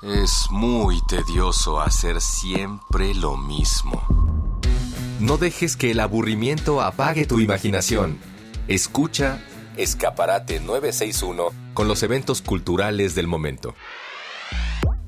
[0.02, 4.60] Es muy tedioso hacer siempre lo mismo.
[5.18, 8.18] No dejes que el aburrimiento apague tu imaginación.
[8.68, 9.42] Escucha
[9.76, 13.74] Escaparate 961 con los eventos culturales del momento.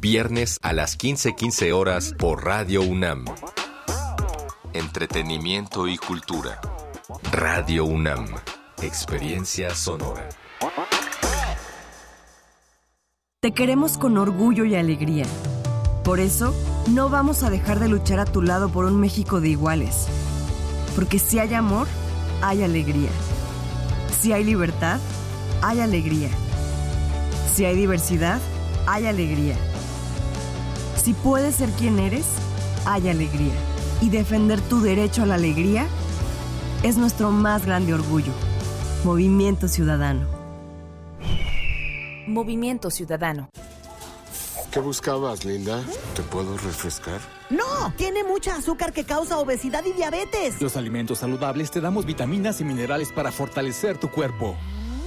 [0.01, 3.24] Viernes a las 15:15 horas por Radio UNAM.
[4.74, 6.61] Entretenimiento y cultura.
[7.32, 8.26] Radio UNAM.
[8.82, 10.28] Experiencia sonora.
[13.40, 15.24] Te queremos con orgullo y alegría.
[16.05, 16.55] Por eso,
[16.88, 20.09] no vamos a dejar de luchar a tu lado por un México de iguales.
[20.94, 21.88] Porque si hay amor,
[22.42, 23.11] hay alegría.
[24.20, 25.01] Si hay libertad,
[25.62, 26.28] hay alegría.
[27.55, 28.40] Si hay diversidad,
[28.86, 29.57] hay alegría.
[31.07, 32.26] Si puedes ser quien eres,
[32.84, 33.52] hay alegría.
[34.00, 35.86] Y defender tu derecho a la alegría
[36.82, 38.32] es nuestro más grande orgullo.
[39.04, 40.26] Movimiento Ciudadano.
[42.26, 43.48] Movimiento Ciudadano.
[44.72, 45.80] ¿Qué buscabas, Linda?
[46.16, 47.20] ¿Te puedo refrescar?
[47.50, 50.61] No, tiene mucha azúcar que causa obesidad y diabetes.
[50.61, 54.57] Los alimentos saludables te damos vitaminas y minerales para fortalecer tu cuerpo.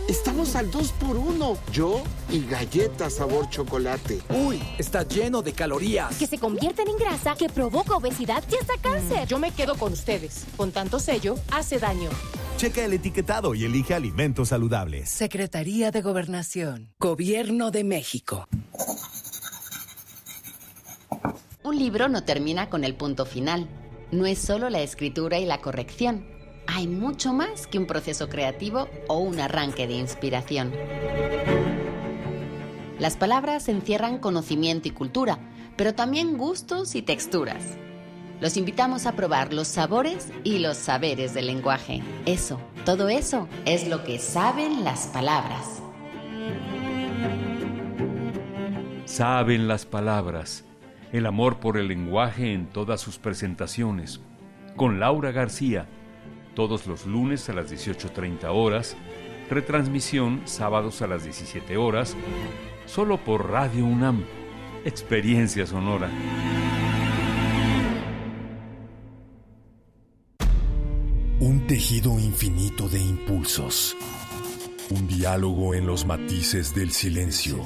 [0.10, 2.02] Estamos al 2 por 1 Yo
[2.32, 4.20] y galletas sabor chocolate.
[4.30, 6.18] Uy, está lleno de calorías.
[6.18, 9.28] Que se convierten en grasa, que provoca obesidad y hasta cáncer.
[9.28, 10.48] Yo me quedo con ustedes.
[10.58, 12.10] Con tanto sello, hace daño.
[12.58, 15.12] Checa el etiquetado y elige alimentos saludables.
[15.12, 16.92] Secretaría de Gobernación.
[16.98, 18.48] Gobierno de México.
[21.62, 23.70] Un libro no termina con el punto final.
[24.12, 26.39] No es solo la escritura y la corrección.
[26.72, 30.72] Hay mucho más que un proceso creativo o un arranque de inspiración.
[33.00, 35.40] Las palabras encierran conocimiento y cultura,
[35.76, 37.76] pero también gustos y texturas.
[38.40, 42.04] Los invitamos a probar los sabores y los saberes del lenguaje.
[42.28, 45.82] Eso, todo eso, es lo que saben las palabras.
[49.06, 50.66] Saben las palabras,
[51.12, 54.22] el amor por el lenguaje en todas sus presentaciones.
[54.76, 55.88] Con Laura García,
[56.60, 58.98] todos los lunes a las 18.30 horas,
[59.50, 62.18] retransmisión sábados a las 17 horas,
[62.86, 64.26] solo por Radio UNAM,
[64.84, 66.12] Experiencia Sonora.
[71.40, 73.96] Un tejido infinito de impulsos.
[74.90, 77.58] Un diálogo en los matices del silencio.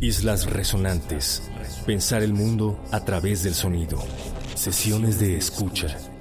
[0.00, 1.48] Islas resonantes.
[1.86, 4.04] Pensar el mundo a través del sonido.
[4.56, 5.96] Sesiones de escucha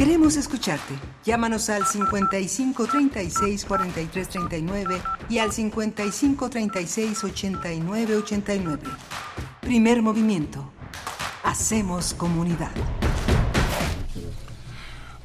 [0.00, 0.94] Queremos escucharte.
[1.26, 4.96] Llámanos al 55 36 43 39
[5.28, 8.82] y al 55 36 89 89.
[9.60, 10.72] Primer movimiento.
[11.44, 12.70] Hacemos comunidad.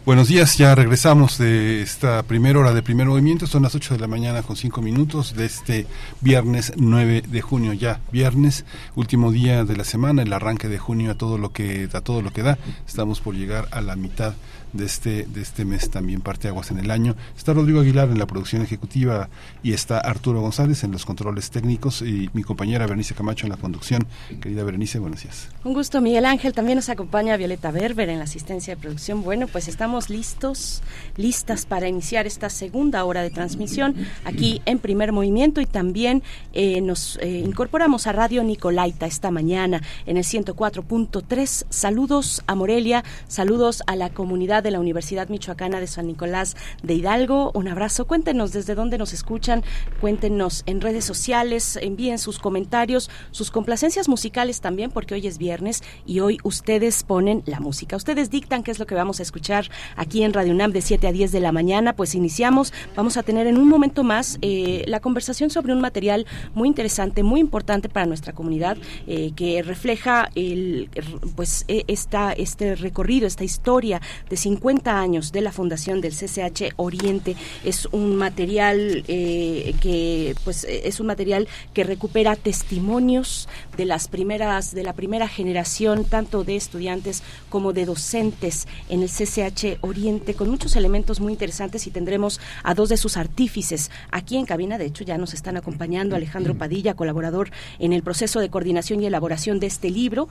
[0.06, 3.48] Buenos días, ya regresamos de esta primera hora de primer movimiento.
[3.48, 5.88] Son las 8 de la mañana con 5 minutos de este
[6.22, 7.74] viernes 9 de junio.
[7.74, 11.90] Ya viernes, último día de la semana, el arranque de junio a todo lo que
[11.92, 12.60] a todo lo que da.
[12.86, 14.36] Estamos por llegar a la mitad
[14.76, 17.16] de este de este mes también parte aguas en el año.
[17.36, 19.30] Está Rodrigo Aguilar en la producción ejecutiva
[19.64, 23.58] y está Arturo González en los controles técnicos y mi compañera Berenice Camacho en la
[23.58, 24.06] conducción.
[24.42, 25.50] Querida Berenice, buenos días.
[25.64, 26.54] Un gusto, Miguel Ángel.
[26.54, 29.24] También nos acompaña Violeta Berber en la asistencia de producción.
[29.24, 30.82] Bueno, pues estamos listos,
[31.16, 36.24] listas para iniciar esta segunda hora de transmisión aquí en Primer Movimiento y también
[36.54, 41.66] eh, nos eh, incorporamos a Radio Nicolaita esta mañana en el 104.3.
[41.70, 46.96] Saludos a Morelia, saludos a la comunidad de la Universidad Michoacana de San Nicolás de
[46.96, 47.52] Hidalgo.
[47.54, 48.06] Un abrazo.
[48.06, 49.64] Cuéntenos desde dónde nos escuchan,
[50.02, 55.84] cuéntenos en redes sociales, envíen sus comentarios, sus complacencias musicales también, porque hoy es viernes
[56.06, 57.96] y hoy ustedes ponen la música.
[57.96, 61.08] Ustedes dictan qué es lo que vamos a escuchar aquí en Radio UNAM de 7
[61.08, 61.94] a 10 de la mañana.
[61.94, 66.26] Pues iniciamos, vamos a tener en un momento más eh, la conversación sobre un material
[66.56, 70.90] muy interesante, muy importante para nuestra comunidad, eh, que refleja el,
[71.36, 76.74] pues, e, esta, este recorrido, esta historia de 50 años de la fundación del CCH
[76.78, 77.36] Oriente.
[77.66, 84.74] Es un material eh, que, pues, es un material que recupera testimonios de las primeras,
[84.74, 90.50] de la primera generación, tanto de estudiantes como de docentes en el CCH Oriente, con
[90.50, 94.78] muchos elementos muy interesantes y tendremos a dos de sus artífices aquí en cabina.
[94.78, 99.08] De hecho, ya nos están acompañando Alejandro Padilla, colaborador en el proceso de coordinación y
[99.08, 100.30] elaboración de este libro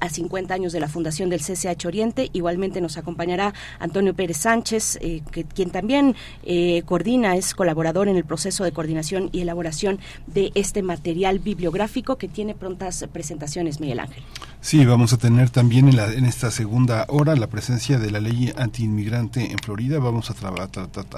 [0.00, 2.30] a 50 años de la fundación del CCH Oriente.
[2.32, 5.22] Igualmente nos acompañará Antonio Pérez Sánchez, eh,
[5.54, 10.82] quien también eh, coordina, es colaborador en el proceso de coordinación y elaboración de este
[10.82, 14.22] material bibliográfico que tiene prontas presentaciones, Miguel Ángel.
[14.62, 19.52] Sí, vamos a tener también en, esta segunda hora la presencia de la ley antiinmigrante
[19.52, 19.98] en Florida.
[19.98, 20.68] Vamos a, a,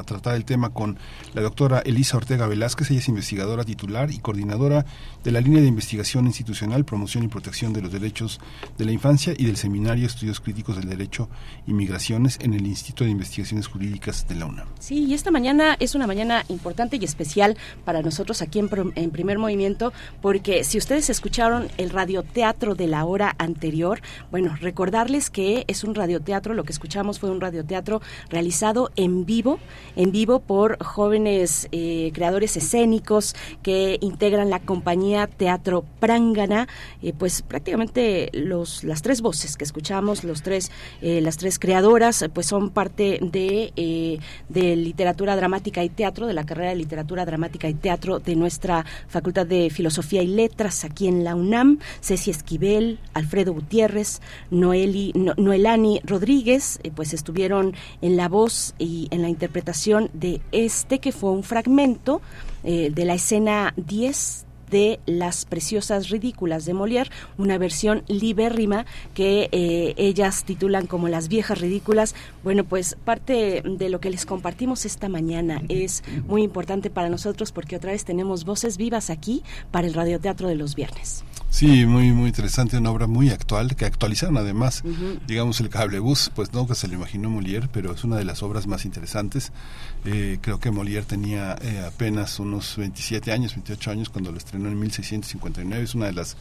[0.05, 0.97] tratar el tema con
[1.35, 2.93] la doctora Elisa Ortega Velázquez.
[2.93, 4.87] Ella es investigadora titular y coordinadora
[5.25, 8.41] de la línea de investigación institucional, promoción y protección de los derechos
[8.79, 11.29] de la infancia y del Seminario Estudios Críticos del Derecho
[11.67, 11.73] y
[12.23, 14.69] En el Instituto de Investigaciones Jurídicas de la UNAM.
[14.79, 19.11] Sí, y esta mañana es una mañana importante y especial para nosotros aquí en, en
[19.11, 25.65] Primer Movimiento, porque si ustedes escucharon el radioteatro de la hora anterior, bueno, recordarles que
[25.67, 28.01] es un radioteatro, lo que escuchamos fue un radioteatro
[28.31, 29.59] realizado en vivo,
[29.97, 36.69] en vivo por jóvenes eh, creadores escénicos que integran la compañía Teatro Prangana,
[37.03, 40.71] eh, pues prácticamente los, las tres voces que escuchamos, los tres,
[41.01, 46.35] eh, las tres creadoras, pues son parte de, eh, de literatura dramática y teatro, de
[46.35, 51.09] la carrera de literatura dramática y teatro de nuestra Facultad de Filosofía y Letras aquí
[51.09, 58.75] en la UNAM, Ceci Esquivel, Alfredo Gutiérrez, Noelani Rodríguez, eh, pues estuvieron en la voz
[58.79, 62.21] y en la interpretación de este que fue un fragmento
[62.63, 69.95] de la escena 10 de Las Preciosas Ridículas de Molière, una versión libérrima que eh,
[69.99, 72.17] ellas titulan como Las Viejas Ridículas.
[72.43, 77.53] Bueno, pues parte de lo que les compartimos esta mañana es muy importante para nosotros
[77.53, 81.23] porque otra vez tenemos voces vivas aquí para el radioteatro de los viernes.
[81.53, 84.83] Sí, muy muy interesante, una obra muy actual, que actualizaron además,
[85.27, 88.43] digamos, el cablebús, pues no que se lo imaginó Molière, pero es una de las
[88.43, 89.53] obras más interesantes.
[90.07, 94.62] Eh, creo que Molière tenía eh, apenas unos 27 años, 28 años cuando lo estrenó
[94.69, 96.37] en 1659, es una de las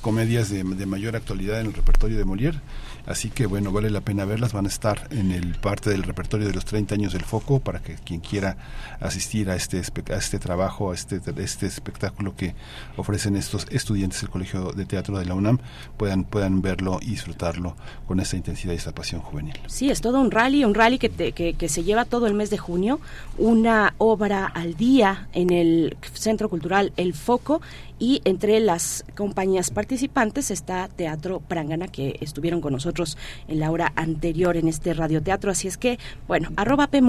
[0.00, 2.60] comedias de, de mayor actualidad en el repertorio de Molière
[3.06, 6.46] Así que bueno, vale la pena verlas, van a estar en el parte del repertorio
[6.48, 8.56] de los 30 años del foco para que quien quiera
[9.00, 12.54] asistir a este, a este trabajo, a este, este espectáculo que
[12.96, 15.58] ofrecen estos estudiantes del Colegio de Teatro de la UNAM,
[15.96, 17.76] puedan, puedan verlo y disfrutarlo
[18.06, 19.58] con esta intensidad y esta pasión juvenil.
[19.66, 22.50] Sí, es todo un rally, un rally que, que, que se lleva todo el mes
[22.50, 23.00] de junio,
[23.38, 27.60] una obra al día en el Centro Cultural El Foco
[27.98, 33.16] y entre las compañías participantes está Teatro Prangana, que estuvieron con nosotros
[33.48, 35.50] en la hora anterior en este radioteatro.
[35.50, 35.98] Así es que,
[36.28, 37.00] bueno, arroba P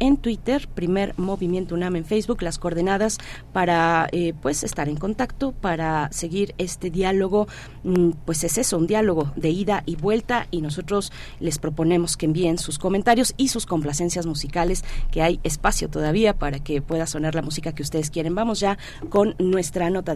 [0.00, 3.18] en Twitter, primer Movimiento UNAM en Facebook, las coordenadas
[3.52, 7.46] para eh, pues estar en contacto, para seguir este diálogo,
[7.84, 12.26] mm, pues es eso, un diálogo de ida y vuelta y nosotros les proponemos que
[12.26, 17.34] envíen sus comentarios y sus complacencias musicales, que hay espacio todavía para que pueda sonar
[17.34, 18.34] la música que ustedes quieren.
[18.34, 18.78] Vamos ya
[19.08, 20.15] con nuestra nota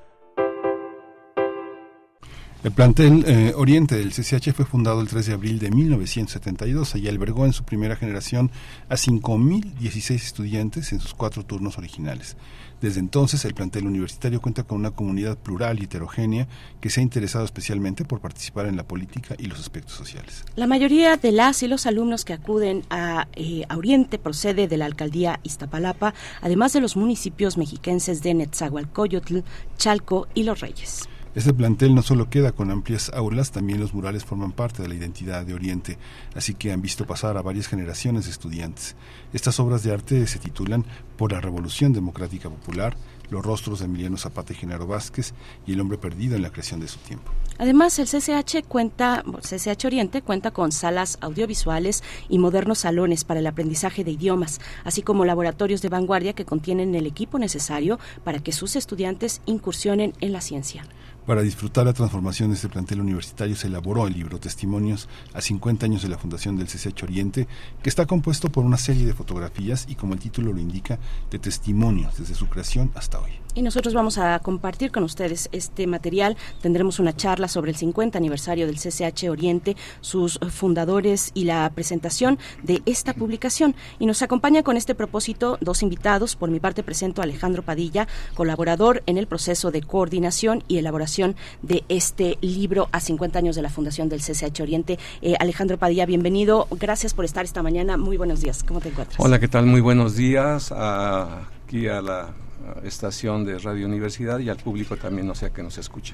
[2.63, 7.07] El plantel eh, Oriente del CCH fue fundado el 3 de abril de 1972 y
[7.07, 8.51] albergó en su primera generación
[8.87, 12.37] a 5.016 estudiantes en sus cuatro turnos originales.
[12.79, 16.47] Desde entonces, el plantel universitario cuenta con una comunidad plural y heterogénea
[16.79, 20.45] que se ha interesado especialmente por participar en la política y los aspectos sociales.
[20.55, 24.77] La mayoría de las y los alumnos que acuden a, eh, a Oriente procede de
[24.77, 29.39] la alcaldía Iztapalapa, además de los municipios mexiquenses de Netzahualcoyotl,
[29.77, 31.09] Chalco y Los Reyes.
[31.33, 34.95] Este plantel no solo queda con amplias aulas, también los murales forman parte de la
[34.95, 35.97] identidad de Oriente,
[36.35, 38.97] así que han visto pasar a varias generaciones de estudiantes.
[39.31, 40.85] Estas obras de arte se titulan
[41.15, 42.97] Por la Revolución Democrática Popular,
[43.29, 45.33] Los rostros de Emiliano Zapata y Genaro Vázquez
[45.65, 47.31] y El hombre perdido en la creación de su tiempo.
[47.57, 53.47] Además, el CCH cuenta, CCH Oriente cuenta con salas audiovisuales y modernos salones para el
[53.47, 58.51] aprendizaje de idiomas, así como laboratorios de vanguardia que contienen el equipo necesario para que
[58.51, 60.83] sus estudiantes incursionen en la ciencia.
[61.25, 65.85] Para disfrutar la transformación de este plantel universitario se elaboró el libro Testimonios a 50
[65.85, 67.47] años de la fundación del CCH Oriente,
[67.83, 70.97] que está compuesto por una serie de fotografías y, como el título lo indica,
[71.29, 73.40] de testimonios desde su creación hasta hoy.
[73.53, 76.37] Y nosotros vamos a compartir con ustedes este material.
[76.61, 82.39] Tendremos una charla sobre el 50 aniversario del CCH Oriente, sus fundadores y la presentación
[82.63, 83.75] de esta publicación.
[83.99, 86.37] Y nos acompaña con este propósito dos invitados.
[86.37, 91.35] Por mi parte presento a Alejandro Padilla, colaborador en el proceso de coordinación y elaboración
[91.61, 94.97] de este libro a 50 años de la fundación del CCH Oriente.
[95.21, 96.67] Eh, Alejandro Padilla, bienvenido.
[96.71, 97.97] Gracias por estar esta mañana.
[97.97, 98.63] Muy buenos días.
[98.63, 99.19] ¿Cómo te encuentras?
[99.19, 99.65] Hola, ¿qué tal?
[99.65, 100.71] Muy buenos días.
[100.71, 102.33] aquí a la
[102.83, 106.13] estación de Radio Universidad y al público también, no sea que nos escuche.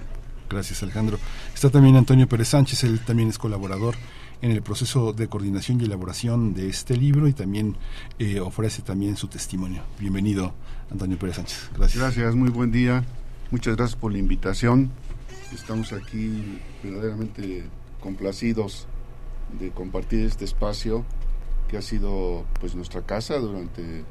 [0.49, 1.17] Gracias, Alejandro.
[1.53, 3.95] Está también Antonio Pérez Sánchez, él también es colaborador
[4.41, 7.75] en el proceso de coordinación y elaboración de este libro y también
[8.19, 9.83] eh, ofrece también su testimonio.
[9.99, 10.53] Bienvenido,
[10.91, 11.69] Antonio Pérez Sánchez.
[11.75, 12.01] Gracias.
[12.01, 13.03] Gracias, muy buen día.
[13.51, 14.91] Muchas gracias por la invitación.
[15.53, 17.65] Estamos aquí verdaderamente
[17.99, 18.87] complacidos
[19.59, 21.05] de compartir este espacio
[21.67, 24.03] que ha sido pues nuestra casa durante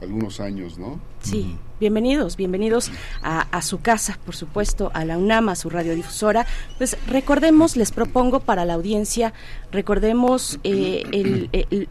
[0.00, 1.00] algunos años, ¿no?
[1.20, 2.90] Sí, bienvenidos, bienvenidos
[3.22, 6.46] a, su casa, por supuesto, a la UNAM, a su radiodifusora.
[6.78, 9.34] Pues recordemos, les propongo para la audiencia,
[9.72, 11.48] recordemos eh,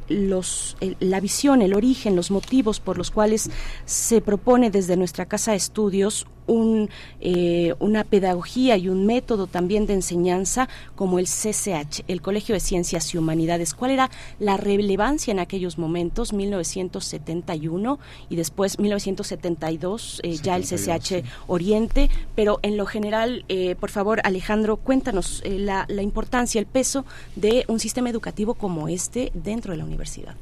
[0.08, 3.50] los, la visión, el origen, los motivos por los cuales
[3.86, 6.90] se propone desde nuestra casa de estudios un,
[7.20, 12.60] eh, una pedagogía y un método también de enseñanza como el CCH, el Colegio de
[12.60, 13.74] Ciencias y Humanidades.
[13.74, 14.10] ¿Cuál era
[14.40, 18.00] la relevancia en aquellos momentos, 1971
[18.30, 18.80] y después
[19.24, 22.10] 1972, eh, ya el CCH Oriente?
[22.36, 27.66] Pero en lo general, eh, por favor, Alejandro, cuéntanos la, la importancia, el peso de
[27.68, 30.36] un sistema educativo como este dentro de la universidad.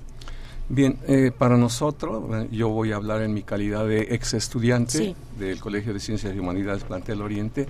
[0.68, 5.16] Bien, eh, para nosotros, eh, yo voy a hablar en mi calidad de ex estudiante
[5.38, 7.68] del Colegio de Ciencias y Humanidades Plantel Oriente,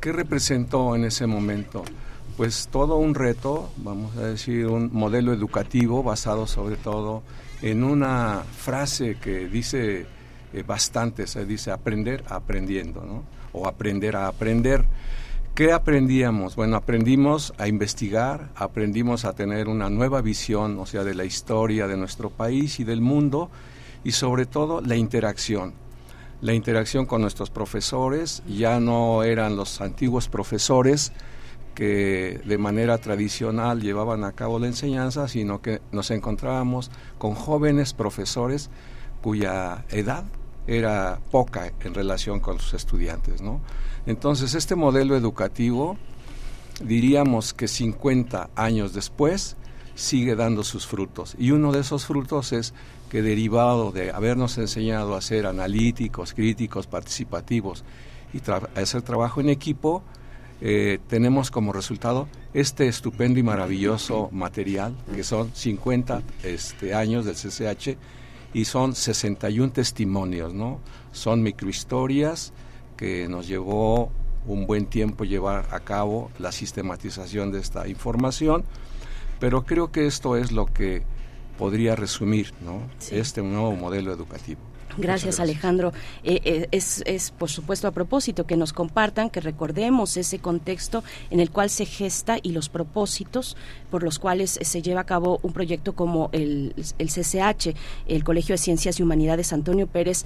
[0.00, 1.82] ¿qué representó en ese momento?
[2.36, 7.24] Pues todo un reto, vamos a decir, un modelo educativo basado sobre todo
[7.60, 10.06] en una frase que dice
[10.52, 13.24] eh, bastante, se dice aprender aprendiendo.
[13.52, 14.84] O aprender a aprender.
[15.54, 16.54] ¿Qué aprendíamos?
[16.54, 21.88] Bueno, aprendimos a investigar, aprendimos a tener una nueva visión, o sea, de la historia
[21.88, 23.50] de nuestro país y del mundo,
[24.04, 25.74] y sobre todo la interacción.
[26.40, 31.12] La interacción con nuestros profesores, ya no eran los antiguos profesores
[31.74, 37.94] que de manera tradicional llevaban a cabo la enseñanza, sino que nos encontrábamos con jóvenes
[37.94, 38.70] profesores
[39.22, 40.24] cuya edad
[40.66, 43.40] era poca en relación con sus estudiantes.
[44.06, 45.96] Entonces, este modelo educativo,
[46.82, 49.56] diríamos que 50 años después,
[49.94, 51.34] sigue dando sus frutos.
[51.38, 52.72] Y uno de esos frutos es
[53.10, 57.82] que derivado de habernos enseñado a ser analíticos, críticos, participativos
[58.32, 58.40] y
[58.78, 60.02] hacer trabajo en equipo,
[60.60, 67.36] eh, tenemos como resultado este estupendo y maravilloso material, que son 50 este, años del
[67.36, 67.96] CCH
[68.52, 70.80] y son 61 testimonios, ¿no?
[71.12, 72.52] Son microhistorias,
[72.96, 74.10] que nos llevó
[74.46, 78.64] un buen tiempo llevar a cabo la sistematización de esta información,
[79.38, 81.02] pero creo que esto es lo que
[81.58, 82.82] podría resumir ¿no?
[83.10, 84.60] este nuevo modelo educativo.
[84.96, 85.92] Gracias, Alejandro.
[86.24, 91.04] Eh, eh, es, es, por supuesto, a propósito que nos compartan, que recordemos ese contexto
[91.30, 93.56] en el cual se gesta y los propósitos
[93.90, 97.74] por los cuales se lleva a cabo un proyecto como el, el CCH,
[98.06, 100.24] el Colegio de Ciencias y Humanidades Antonio Pérez,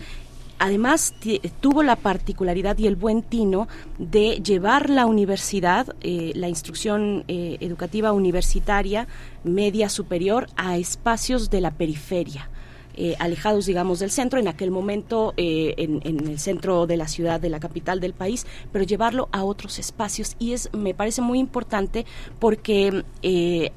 [0.63, 1.13] además
[1.61, 3.67] tuvo la particularidad y el buen tino
[3.99, 9.09] de llevar la universidad, eh, la instrucción eh, educativa universitaria
[9.43, 12.49] media superior a espacios de la periferia.
[12.95, 17.49] Eh, alejados, digamos, del centro, en aquel momento en, el centro de la ciudad, de
[17.49, 20.37] la capital del país, pero llevarlo a otros espacios.
[20.39, 22.05] Y es, me parece muy importante
[22.39, 23.03] porque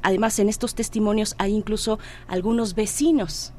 [0.02, 3.54] además en estos testimonios hay incluso algunos vecinos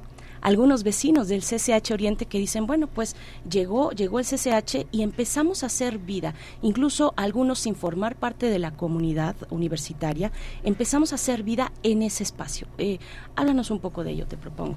[0.46, 3.16] algunos vecinos del CCH Oriente que dicen, bueno, pues
[3.50, 8.60] llegó, llegó el CCH y empezamos a hacer vida, incluso algunos sin formar parte de
[8.60, 10.30] la comunidad universitaria,
[10.62, 12.68] empezamos a hacer vida en ese espacio.
[12.78, 13.00] Eh,
[13.34, 14.76] háblanos un poco de ello, te propongo.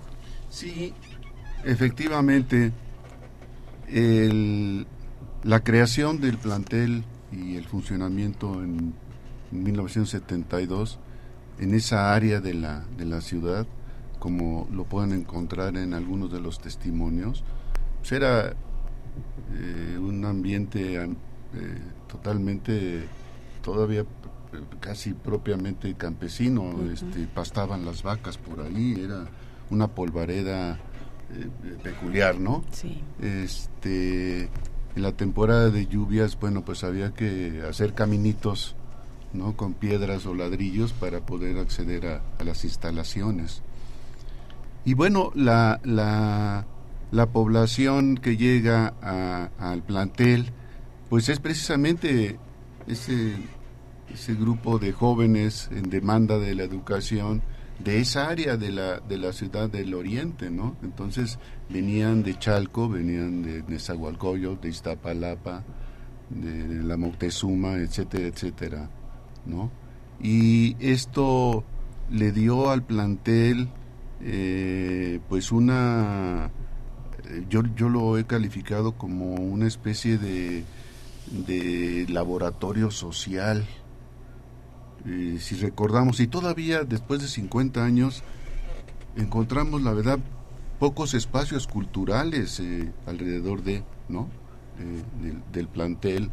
[0.49, 0.93] Sí,
[1.63, 2.71] efectivamente,
[5.43, 8.93] la creación del plantel y el funcionamiento en
[9.51, 10.99] 1972
[11.59, 13.67] en esa área de la, de la ciudad
[14.19, 17.43] como lo pueden encontrar en algunos de los testimonios,
[17.99, 21.07] pues era eh, un ambiente eh,
[22.07, 23.07] totalmente,
[23.63, 24.05] todavía
[24.79, 29.25] casi propiamente campesino, este, pastaban las vacas por ahí, era
[29.69, 30.79] una polvareda
[31.31, 31.47] eh,
[31.83, 32.63] peculiar, ¿no?
[32.71, 33.01] Sí.
[33.21, 34.49] Este,
[34.95, 38.75] en la temporada de lluvias, bueno, pues había que hacer caminitos,
[39.33, 39.55] ¿no?
[39.55, 43.61] Con piedras o ladrillos para poder acceder a, las instalaciones.
[44.85, 46.65] Y bueno, la, la,
[47.11, 48.93] la población que llega
[49.59, 50.51] al plantel,
[51.09, 52.39] pues es precisamente
[52.87, 53.35] ese,
[54.11, 57.43] ese grupo de jóvenes en demanda de la educación
[57.83, 60.75] de esa área de la, de la ciudad del oriente, ¿no?
[60.83, 61.39] Entonces
[61.69, 65.63] venían de Chalco, venían de Nezahualcóyotl, de Iztapalapa,
[66.29, 68.89] de, la Moctezuma, etcétera, etcétera,
[69.45, 69.71] ¿no?
[70.21, 71.63] Y esto
[72.09, 73.69] le dio al plantel
[74.21, 76.51] eh, pues una
[77.49, 80.65] yo, yo lo he calificado como una especie de,
[81.31, 83.65] de laboratorio social
[85.05, 88.23] eh, si recordamos, y todavía después de 50 años,
[89.15, 90.19] encontramos, la verdad,
[90.79, 94.27] pocos espacios culturales eh, alrededor de, ¿no?
[94.79, 95.03] Eh,
[95.51, 96.31] del, plantel,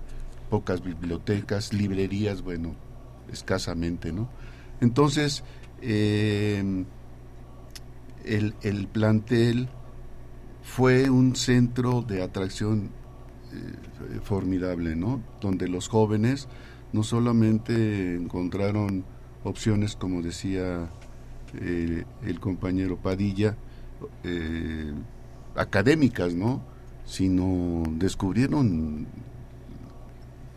[0.50, 2.74] pocas bibliotecas, librerías, bueno,
[3.32, 4.28] escasamente, ¿no?
[4.80, 5.42] Entonces,
[5.80, 6.86] el,
[8.24, 9.68] el, plantel
[10.62, 12.90] fue un centro de atracción
[14.22, 15.22] formidable, ¿no?
[15.40, 16.46] Donde los jóvenes
[16.96, 19.04] no solamente encontraron
[19.44, 20.88] opciones, como decía
[21.60, 23.54] eh, el compañero Padilla,
[24.24, 24.94] eh,
[25.56, 26.62] académicas, ¿no?
[27.04, 29.06] Sino descubrieron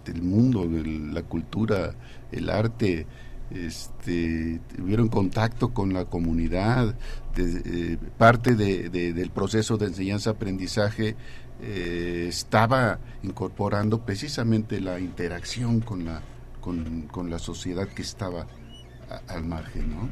[0.06, 1.94] el mundo, la cultura,
[2.32, 3.06] el arte,
[3.52, 6.95] este, tuvieron contacto con la comunidad,
[7.36, 11.18] eh, parte del proceso de enseñanza-aprendizaje
[11.61, 16.22] eh, estaba incorporando precisamente la interacción con la,
[16.61, 18.48] con, la sociedad que estaba
[19.27, 20.10] al margen, ¿no?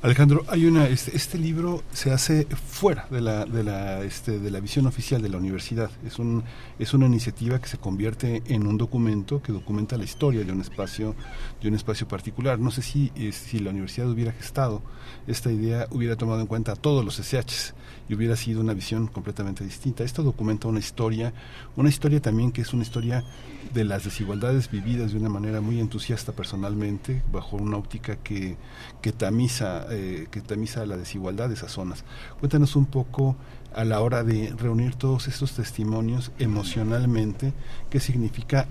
[0.00, 4.48] Alejandro, hay una este, este, libro se hace fuera de la de la este, de
[4.52, 5.90] la visión oficial de la universidad.
[6.06, 6.44] Es un
[6.78, 10.60] es una iniciativa que se convierte en un documento que documenta la historia de un
[10.60, 11.16] espacio
[11.60, 12.60] de un espacio particular.
[12.60, 14.82] No sé si eh, si la universidad hubiera gestado
[15.26, 17.74] esta idea hubiera tomado en cuenta a todos los SHs
[18.08, 20.04] y hubiera sido una visión completamente distinta.
[20.04, 21.32] Esto documenta una historia,
[21.74, 23.24] una historia también que es una historia
[23.72, 28.56] de las desigualdades vividas de una manera muy entusiasta personalmente, bajo una óptica que,
[29.02, 32.04] que tamiza, eh, que tamiza la desigualdad de esas zonas.
[32.40, 33.36] Cuéntanos un poco
[33.74, 37.52] a la hora de reunir todos estos testimonios emocionalmente,
[37.90, 38.66] qué significa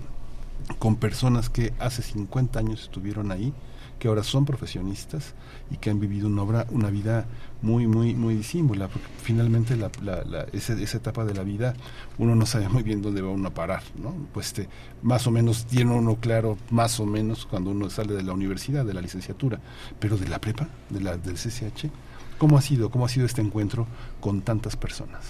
[0.78, 3.52] con personas que hace 50 años estuvieron ahí,
[3.98, 5.34] que ahora son profesionistas
[5.70, 7.26] y que han vivido una obra, una vida
[7.62, 11.74] muy, muy, muy disímbula, porque finalmente la, la, esa, etapa de la vida
[12.18, 14.14] uno no sabe muy bien dónde va uno a parar, ¿no?
[14.32, 14.68] Pues este,
[15.02, 18.84] más o menos tiene uno claro, más o menos cuando uno sale de la universidad,
[18.84, 19.60] de la licenciatura,
[19.98, 21.90] pero de la prepa, de la, del CCH,
[22.38, 23.86] ¿cómo ha sido, cómo ha sido este encuentro
[24.20, 25.24] con tantas personas?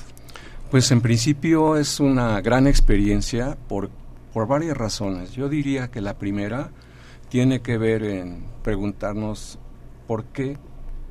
[0.70, 3.88] Pues en principio es una gran experiencia por,
[4.34, 5.32] por varias razones.
[5.32, 6.70] Yo diría que la primera
[7.28, 9.58] tiene que ver en preguntarnos
[10.06, 10.56] por qué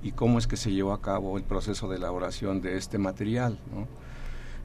[0.01, 3.59] y cómo es que se llevó a cabo el proceso de elaboración de este material.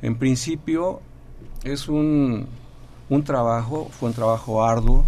[0.01, 1.01] En principio
[1.65, 2.47] es un,
[3.09, 5.05] un, trabajo, fue un trabajo arduo,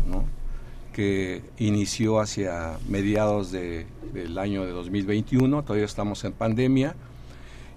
[0.92, 6.94] que inició hacia mediados de, del año de 2021, todavía estamos en pandemia,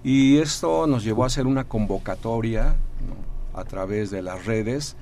[0.04, 2.76] y esto nos llevó a hacer una convocatoria
[3.54, 4.96] a través de las redes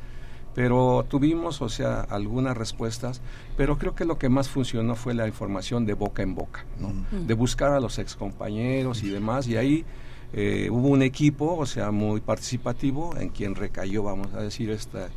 [0.57, 3.21] pero tuvimos, o sea, algunas respuestas,
[3.59, 6.95] pero creo que lo que más funcionó fue la información de boca en boca, ¿no?
[7.13, 9.85] de buscar a los excompañeros y demás, y ahí
[10.33, 15.11] eh, hubo un equipo, o sea, muy participativo, en quien recayó, vamos a decir, esta,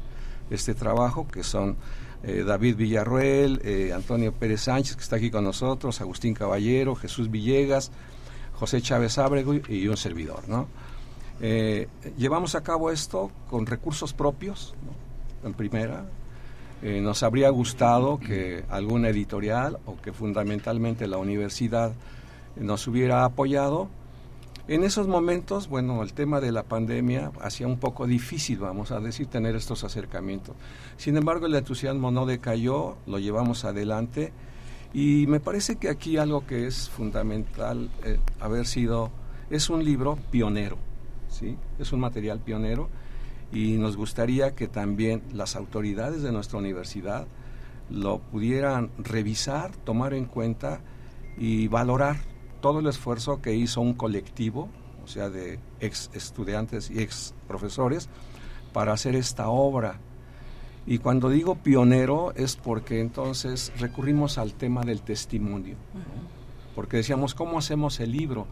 [0.50, 1.78] este trabajo, que son
[2.24, 7.32] eh, David Villarruel, eh, Antonio Pérez Sánchez, que está aquí con nosotros, Agustín Caballero, Jesús
[7.32, 7.94] Villegas,
[8.56, 10.68] José Chávez Ábrego y un servidor, ¿no?
[12.18, 15.09] llevamos a cabo esto con recursos propios, ¿no?
[15.44, 16.06] En primera.
[16.82, 21.92] Eh, nos habría gustado que alguna editorial o que fundamentalmente la universidad
[22.56, 23.90] nos hubiera apoyado.
[24.70, 29.00] En esos momentos, bueno, el tema de la pandemia hacía un poco difícil, vamos a
[29.00, 30.56] decir, tener estos acercamientos.
[30.96, 34.32] Sin embargo, el entusiasmo no decayó, lo llevamos adelante
[34.94, 39.12] y me parece que aquí algo que es fundamental eh, haber sido,
[39.50, 40.78] es un libro pionero,
[41.30, 41.58] ¿sí?
[41.80, 42.90] Es un material pionero
[43.52, 47.28] y nos gustaría que también las autoridades de nuestra universidad
[47.90, 50.82] lo pudieran revisar, tomar en cuenta
[51.38, 52.18] y valorar
[52.62, 54.70] todo el esfuerzo que hizo un colectivo,
[55.04, 58.10] o sea, de ex estudiantes y ex profesores,
[58.74, 60.00] para hacer esta obra.
[60.86, 65.76] Y cuando digo pionero es porque entonces recurrimos al tema del testimonio,
[66.76, 68.46] porque decíamos, ¿cómo hacemos el libro?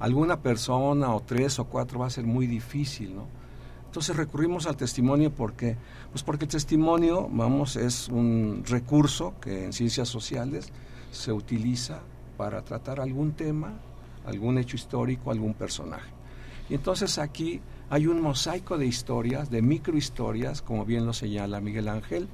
[0.00, 3.43] Alguna persona o tres o cuatro va a ser muy difícil, ¿no?
[3.94, 5.76] Entonces recurrimos al testimonio porque,
[6.10, 10.72] pues porque el testimonio, vamos, es un recurso que en ciencias sociales
[11.12, 12.00] se utiliza
[12.36, 13.74] para tratar algún tema,
[14.26, 16.10] algún hecho histórico, algún personaje.
[16.68, 21.86] Y entonces aquí hay un mosaico de historias, de microhistorias, como bien lo señala Miguel
[21.86, 22.26] Ángel,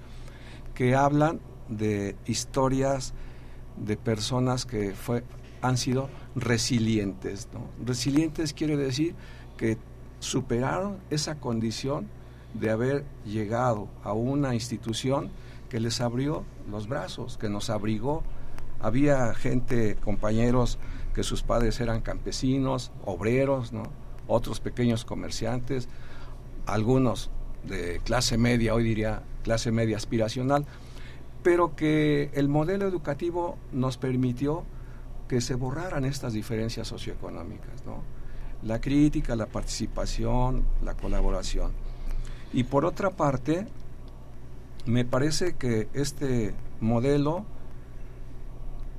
[0.74, 3.12] que hablan de historias
[3.76, 5.24] de personas que fue,
[5.60, 7.48] han sido resilientes.
[7.84, 9.14] Resilientes quiere decir
[9.58, 9.76] que
[10.20, 12.08] superaron esa condición
[12.54, 15.30] de haber llegado a una institución
[15.68, 18.22] que les abrió los brazos, que nos abrigó.
[18.80, 20.78] Había gente, compañeros,
[21.14, 23.72] que sus padres eran campesinos, obreros,
[24.26, 25.88] otros pequeños comerciantes,
[26.66, 27.30] algunos
[27.64, 30.66] de clase media, hoy diría clase media aspiracional,
[31.42, 34.64] pero que el modelo educativo nos permitió
[35.28, 38.02] que se borraran estas diferencias socioeconómicas, ¿no?
[38.62, 41.72] La crítica, la participación, la colaboración.
[42.52, 43.66] Y por otra parte,
[44.86, 47.44] me parece que este modelo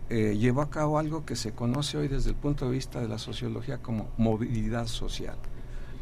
[0.10, 3.08] eh, llevó a cabo algo que se conoce hoy desde el punto de vista de
[3.08, 5.38] la sociología como movilidad social.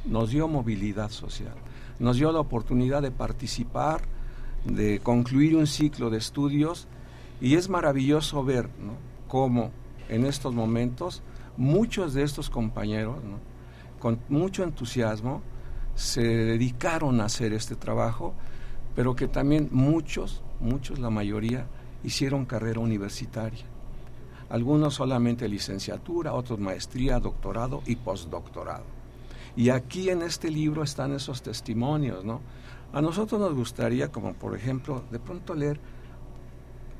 [0.05, 1.53] Nos dio movilidad social,
[1.99, 4.01] nos dio la oportunidad de participar,
[4.65, 6.87] de concluir un ciclo de estudios
[7.41, 8.69] y es maravilloso ver
[9.27, 9.71] cómo
[10.09, 11.21] en estos momentos
[11.55, 13.17] muchos de estos compañeros,
[13.99, 15.41] con mucho entusiasmo,
[15.95, 18.33] se dedicaron a hacer este trabajo,
[18.95, 21.67] pero que también muchos, muchos, la mayoría,
[22.03, 23.65] hicieron carrera universitaria.
[24.49, 28.85] Algunos solamente licenciatura, otros maestría, doctorado y postdoctorado.
[29.55, 32.41] Y aquí en este libro están esos testimonios, ¿no?
[32.93, 35.79] A nosotros nos gustaría, como por ejemplo, de pronto leer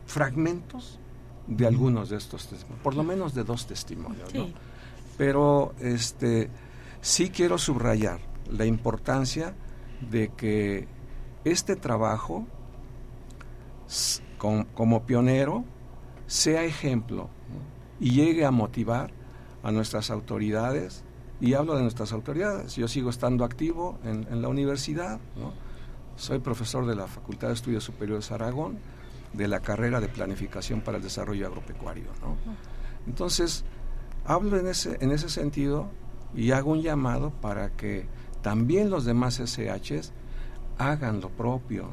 [0.06, 1.00] fragmentos
[1.48, 4.48] de algunos de estos testimonios, por lo menos de dos testimonios, ¿no?
[5.18, 6.50] Pero este
[7.02, 8.20] sí quiero subrayar
[8.50, 9.56] la importancia
[10.10, 10.88] de que
[11.44, 12.48] este trabajo
[14.38, 15.66] como pionero
[16.28, 17.30] sea ejemplo
[18.00, 19.12] y llegue a motivar
[19.64, 21.04] a nuestras autoridades,
[21.42, 25.20] y hablo de nuestras autoridades, yo sigo estando activo en, la universidad,
[26.16, 28.78] soy profesor de la Facultad de Estudios Superiores Aragón,
[29.34, 32.08] de la carrera de Planificación para el Desarrollo Agropecuario.
[33.08, 33.64] Entonces,
[34.26, 35.90] hablo en ese, en ese sentido
[36.36, 38.06] y hago un llamado para que
[38.42, 40.12] también los demás SHs
[40.78, 41.90] hagan lo propio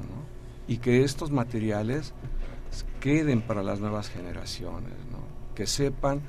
[0.68, 2.12] y que estos materiales
[3.00, 4.92] queden para las nuevas generaciones,
[5.54, 6.20] que sepan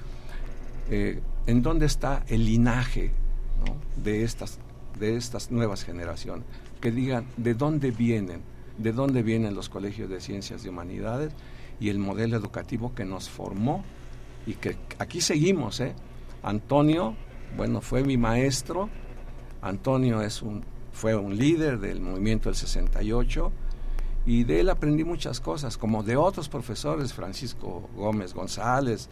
[0.90, 3.12] eh, en dónde está el linaje
[3.98, 4.60] de, estas,
[5.00, 6.46] de estas nuevas generaciones,
[6.80, 8.42] que digan de dónde vienen,
[8.78, 11.34] de dónde vienen los colegios de ciencias y humanidades
[11.80, 13.84] y el modelo educativo que nos formó
[14.46, 15.80] y que aquí seguimos.
[15.80, 15.94] ¿eh?
[16.44, 17.16] Antonio
[17.58, 18.90] bueno, fue mi maestro.
[19.62, 20.64] Antonio es un,
[20.94, 23.52] fue un líder del movimiento del 68
[24.28, 29.10] y de él aprendí muchas cosas, como de otros profesores, Francisco Gómez González,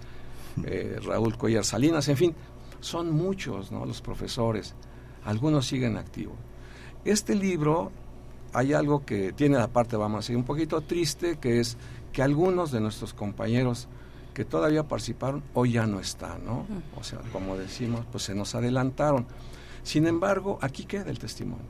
[0.63, 2.35] eh, Raúl Cuellar Salinas, en fin,
[2.81, 3.85] son muchos ¿no?
[3.85, 4.75] los profesores,
[5.23, 6.35] algunos siguen activos.
[7.03, 7.91] Este libro,
[8.53, 11.77] hay algo que tiene la parte, vamos a decir, un poquito triste, que es
[12.13, 13.87] que algunos de nuestros compañeros
[14.35, 16.67] que todavía participaron, hoy ya no están, ¿no?
[16.97, 19.25] O sea, como decimos, pues se nos adelantaron.
[19.81, 21.65] Sin embargo, aquí queda el testimonio.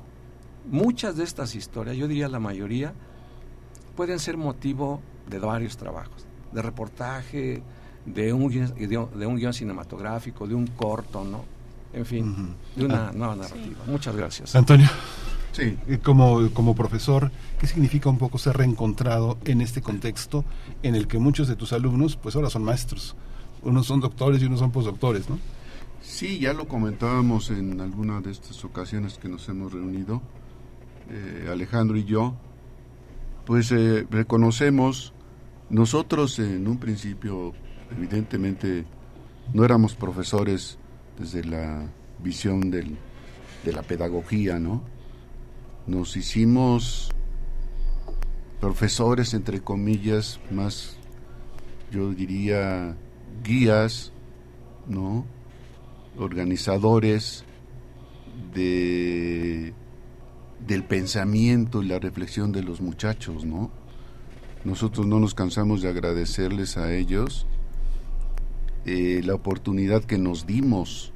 [0.70, 2.94] Muchas de estas historias, yo diría la mayoría,
[3.96, 7.62] pueden ser motivo de varios trabajos, de reportaje,
[8.04, 11.46] de un, de un guion cinematográfico, de un corto, ¿no?
[11.94, 13.12] En fin, de una ah.
[13.14, 13.78] nueva narrativa.
[13.86, 14.56] Muchas gracias.
[14.56, 14.90] Antonio.
[15.56, 15.78] Sí.
[15.88, 20.44] Eh, como, como profesor, ¿qué significa un poco ser reencontrado en este contexto
[20.84, 23.16] en el que muchos de tus alumnos, pues ahora son maestros?
[23.64, 25.40] Unos son doctores y unos son postdoctores, ¿no?
[26.02, 30.22] Sí, ya lo comentábamos en alguna de estas ocasiones que nos hemos reunido,
[31.10, 32.36] eh, Alejandro y yo,
[33.46, 35.14] pues eh, reconocemos,
[35.70, 37.54] nosotros en un principio,
[37.96, 38.84] evidentemente,
[39.54, 40.78] no éramos profesores
[41.18, 41.88] desde la
[42.22, 42.98] visión del,
[43.64, 44.95] de la pedagogía, ¿no?
[45.88, 47.12] Nos hicimos
[48.60, 50.98] profesores, entre comillas, más,
[51.92, 52.98] yo diría,
[53.44, 54.12] guías,
[54.88, 55.26] ¿no?
[56.18, 57.46] Organizadores
[58.54, 59.74] de,
[60.66, 63.70] del pensamiento y la reflexión de los muchachos, ¿no?
[64.64, 67.46] Nosotros no nos cansamos de agradecerles a ellos
[68.86, 71.14] eh, la oportunidad que nos dimos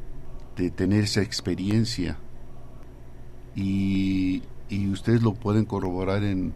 [0.55, 2.17] de tener esa experiencia
[3.55, 6.53] y y ustedes lo pueden corroborar en,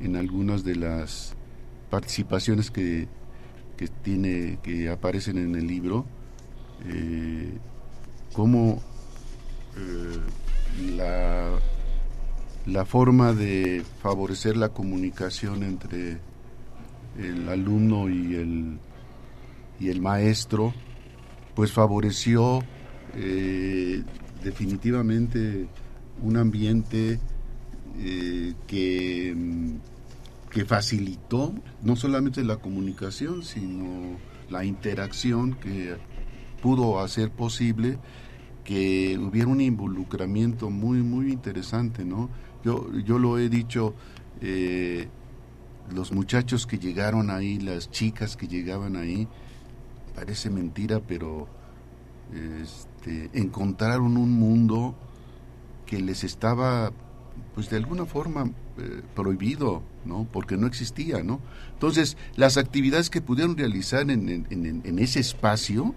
[0.00, 1.34] en algunas de las
[1.90, 3.08] participaciones que,
[3.76, 6.06] que, tiene, que aparecen en el libro,
[6.86, 7.52] eh,
[8.32, 8.80] cómo
[9.76, 11.58] eh, la
[12.68, 16.18] la forma de favorecer la comunicación entre
[17.18, 18.78] el alumno y el,
[19.80, 20.74] y el maestro,
[21.54, 22.62] pues favoreció
[23.14, 24.02] eh,
[24.44, 25.66] definitivamente
[26.22, 27.18] un ambiente
[27.98, 29.36] eh, que,
[30.50, 34.18] que facilitó no solamente la comunicación, sino
[34.50, 35.96] la interacción que
[36.62, 37.98] pudo hacer posible
[38.64, 42.28] que hubiera un involucramiento muy, muy interesante, ¿no?
[42.62, 43.94] Yo, yo lo he dicho,
[44.42, 45.08] eh,
[45.90, 49.26] los muchachos que llegaron ahí, las chicas que llegaban ahí,
[50.14, 51.48] parece mentira, pero
[52.60, 54.94] este, encontraron un mundo
[55.86, 56.92] que les estaba,
[57.58, 60.28] pues de alguna forma, eh, prohibido, ¿no?
[60.32, 61.40] Porque no existía, ¿no?
[61.72, 65.92] Entonces, las actividades que pudieron realizar en, ese espacio,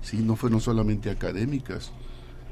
[0.00, 1.92] sí, no fueron solamente académicas,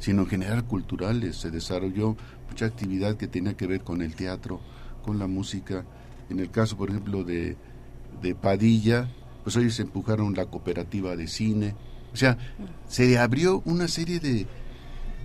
[0.00, 1.36] sino en general culturales.
[1.36, 2.14] Se desarrolló
[2.50, 4.60] mucha actividad que tenía que ver con el teatro,
[5.02, 5.86] con la música.
[6.28, 7.56] En el caso, por ejemplo, de,
[8.20, 9.08] de Padilla,
[9.44, 11.74] pues ellos empujaron la cooperativa de cine.
[12.12, 12.36] O sea,
[12.86, 14.46] se abrió una serie de,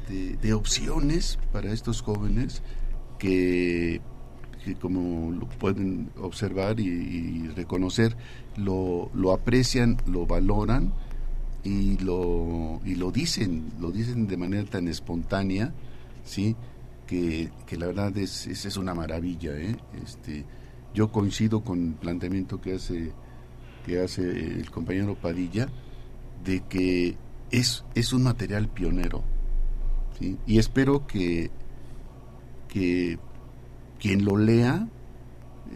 [0.07, 2.61] de, opciones para estos jóvenes
[3.18, 4.02] que,
[4.81, 8.15] como lo pueden observar y, reconocer,
[8.56, 10.94] lo, lo, aprecian, lo valoran
[11.64, 15.73] y lo, y lo dicen, lo dicen de manera tan espontánea,
[16.23, 16.56] ¿sí?
[17.06, 19.77] Que, que la verdad es, es, es una maravilla, ¿eh?
[20.03, 20.45] Este,
[20.94, 23.11] yo coincido con el planteamiento que hace
[23.85, 25.69] que hace el compañero Padilla
[26.44, 27.15] de que
[27.52, 29.23] es, es un material pionero
[30.19, 31.52] y espero que,
[32.68, 33.19] que
[33.99, 34.88] quien lo lea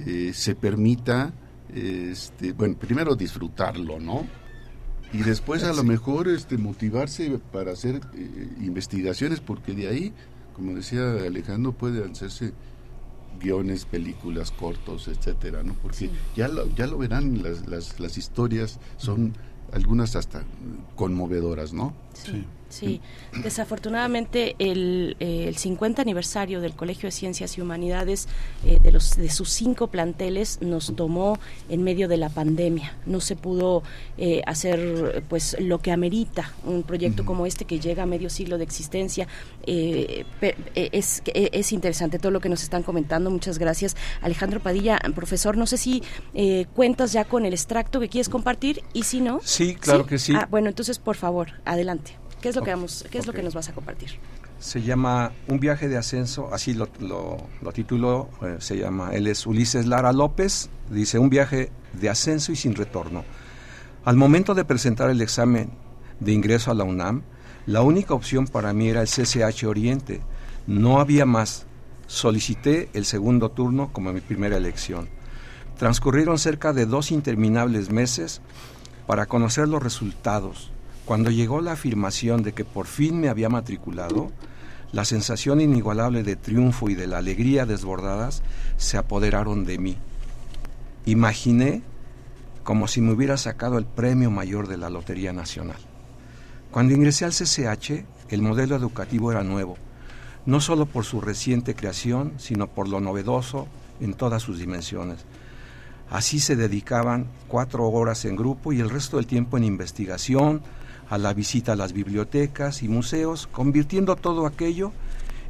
[0.06, 1.34] eh, se permita
[1.74, 4.28] este, bueno primero disfrutarlo no
[5.14, 10.14] y después a lo mejor este motivarse para hacer eh, investigaciones porque de ahí
[10.54, 12.54] como decía Alejandro puede hacerse
[13.40, 15.74] guiones, películas, cortos, etcétera, ¿no?
[15.74, 19.34] Porque ya lo, ya lo verán, las, las, las historias son
[19.72, 20.44] algunas hasta
[20.96, 21.94] conmovedoras, ¿no?
[22.14, 22.46] Sí.
[22.72, 23.02] Sí,
[23.44, 28.28] desafortunadamente el, eh, el 50 aniversario del Colegio de Ciencias y Humanidades
[28.66, 31.38] eh, de, los, de sus cinco planteles nos tomó
[31.70, 32.96] en medio de la pandemia.
[33.06, 33.84] No se pudo
[34.18, 38.58] eh, hacer pues lo que amerita un proyecto como este que llega a medio siglo
[38.58, 39.28] de existencia.
[39.66, 43.30] es, es interesante todo lo que nos están comentando.
[43.30, 43.98] Muchas gracias.
[44.22, 46.02] Alejandro Padilla, profesor, no sé si
[46.74, 49.42] cuentas ya con el extracto que quieres compartir y si no.
[49.44, 50.34] Sí, claro que sí.
[50.36, 52.21] Ah, bueno, entonces por favor, adelante.
[52.42, 54.10] ¿Qué es lo que vamos, qué es lo que nos vas a compartir?
[54.60, 59.46] Se llama Un viaje de ascenso, así lo, lo, tituló, eh, se llama, él es
[59.46, 63.24] Ulises Lara López, dice Un viaje de ascenso y sin retorno.
[64.04, 65.70] Al momento de presentar el examen
[66.20, 67.22] de ingreso a la UNAM,
[67.68, 70.22] la única opción para mí era el CCH Oriente.
[70.66, 71.68] No había más.
[72.08, 75.10] Solicité el segundo turno como mi primera elección.
[75.78, 78.42] Transcurrieron cerca de dos interminables meses
[79.06, 80.71] para conocer los resultados,
[81.12, 84.32] cuando llegó la afirmación de que por fin me había matriculado,
[84.94, 88.44] la sensación inigualable de triunfo y de la alegría desbordadas
[88.78, 89.98] se apoderaron de mí.
[91.06, 91.82] Imaginé
[92.64, 95.80] como si me hubiera sacado el premio mayor de la Lotería Nacional.
[96.72, 99.76] Cuando ingresé al CCH, el modelo educativo era nuevo,
[100.46, 103.68] no solo por su reciente creación, sino por lo novedoso
[104.00, 105.26] en todas sus dimensiones.
[106.10, 110.62] Así se dedicaban cuatro horas en grupo y el resto del tiempo en investigación,
[111.12, 114.94] a la visita a las bibliotecas y museos, convirtiendo todo aquello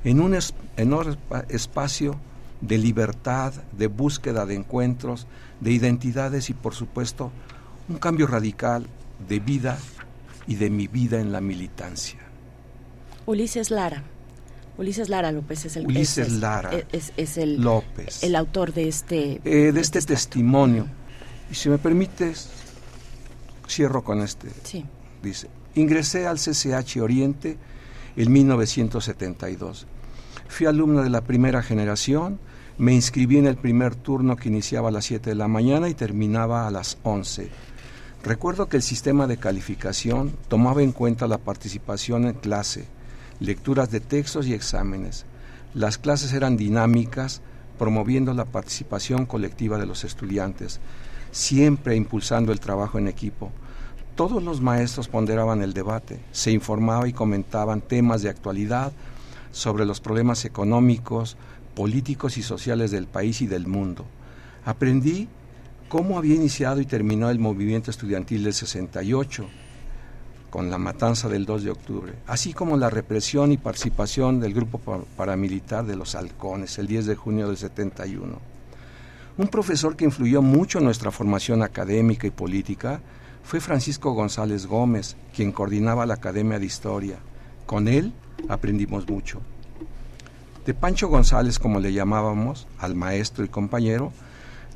[0.04, 0.36] en un
[0.76, 1.18] enorme
[1.50, 2.20] espacio
[2.62, 5.28] de libertad, de búsqueda de encuentros,
[5.60, 7.32] de identidades y por supuesto
[7.90, 8.88] un cambio radical
[9.30, 9.78] de vida
[10.48, 12.20] y de mi vida en la militancia.
[13.28, 14.04] Ulises Lara.
[14.80, 19.72] Ulises Lara López es el Ulises Lara es, el López el autor de este eh,
[19.72, 20.88] de este testimonio
[21.52, 22.50] y si me permites
[23.68, 24.86] cierro con este sí.
[25.22, 27.57] Dice, ingresé al CCH Oriente
[28.15, 29.88] en 1972.
[30.48, 32.39] Fui alumno de la primera generación,
[32.77, 35.93] me inscribí en el primer turno que iniciaba a las 7 de la mañana y
[35.93, 37.49] terminaba a las 11.
[38.23, 42.85] Recuerdo que el sistema de calificación tomaba en cuenta la participación en clase,
[43.39, 45.26] lecturas de textos y exámenes.
[45.73, 47.41] Las clases eran dinámicas,
[47.80, 50.80] promoviendo la participación colectiva de los estudiantes,
[51.31, 53.52] siempre impulsando el trabajo en equipo.
[54.16, 58.92] Todos los maestros ponderaban el debate, se informaba y comentaban temas de actualidad
[59.52, 61.38] sobre los problemas económicos,
[61.76, 64.06] políticos y sociales del país y del mundo.
[64.66, 65.28] Aprendí
[65.90, 69.48] cómo había iniciado y terminado el movimiento estudiantil del 68,
[70.50, 74.80] con la matanza del 2 de octubre, así como la represión y participación del grupo
[75.16, 78.38] paramilitar de los halcones el 10 de junio del 71.
[79.38, 83.00] Un profesor que influyó mucho en nuestra formación académica y política
[83.44, 87.18] fue Francisco González Gómez, quien coordinaba la Academia de Historia.
[87.66, 88.14] Con él
[88.48, 89.42] aprendimos mucho.
[90.66, 94.12] De Pancho González, como le llamábamos, al maestro y compañero,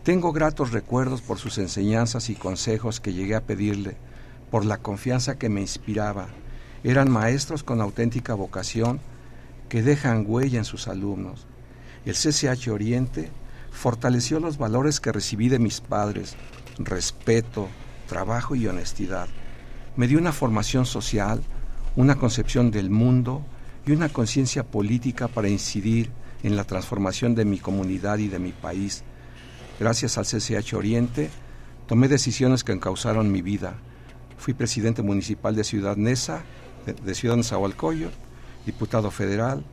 [0.03, 3.97] tengo gratos recuerdos por sus enseñanzas y consejos que llegué a pedirle,
[4.51, 6.27] por la confianza que me inspiraba.
[6.83, 8.99] Eran maestros con auténtica vocación
[9.69, 11.47] que dejan huella en sus alumnos.
[12.05, 13.31] El CCH Oriente
[13.71, 16.35] fortaleció los valores que recibí de mis padres,
[16.77, 17.67] respeto,
[18.05, 19.27] trabajo y honestidad.
[19.95, 21.41] Me dio una formación social,
[21.95, 23.45] una concepción del mundo
[23.85, 26.11] y una conciencia política para incidir
[26.43, 29.03] en la transformación de mi comunidad y de mi país.
[29.79, 31.29] Gracias al CCH Oriente,
[31.87, 33.75] tomé decisiones que encauzaron mi vida.
[34.37, 36.43] Fui presidente municipal de Ciudad Neza,
[36.85, 38.13] de, Ciudad Nezahualcóyotl,
[38.65, 39.63] diputado federal,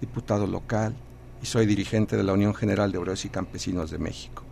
[0.00, 0.94] diputado local
[1.42, 4.44] y soy dirigente de la Unión General de Obreros y Campesinos de México.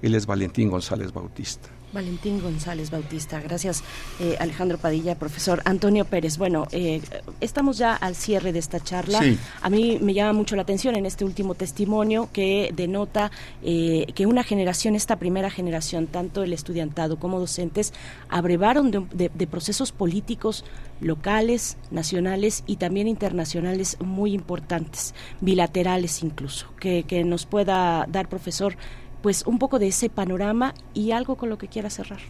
[0.00, 1.68] Él es Valentín González Bautista.
[1.92, 3.40] Valentín González Bautista.
[3.40, 3.82] Gracias,
[4.20, 6.38] eh, Alejandro Padilla, profesor Antonio Pérez.
[6.38, 7.00] Bueno, eh,
[7.40, 9.20] estamos ya al cierre de esta charla.
[9.60, 13.30] A mí me llama mucho la atención en este último testimonio que denota
[13.62, 17.92] eh, que una generación, esta primera generación, tanto el estudiantado como docentes,
[18.28, 20.64] abrevaron de, procesos políticos
[21.00, 28.76] locales, nacionales y también internacionales muy importantes, bilaterales incluso, que, que nos pueda dar, profesor,
[29.22, 32.20] pues un poco de ese panorama y algo con lo que quiera cerrar.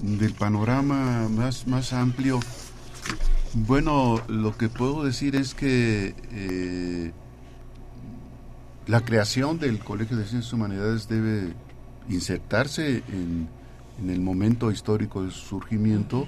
[0.00, 2.40] Del panorama más, más amplio,
[3.54, 7.12] bueno, lo que puedo decir es que eh,
[8.86, 11.54] la creación del Colegio de Ciencias Humanidades debe
[12.08, 13.48] insertarse en,
[14.08, 16.26] el momento histórico de su surgimiento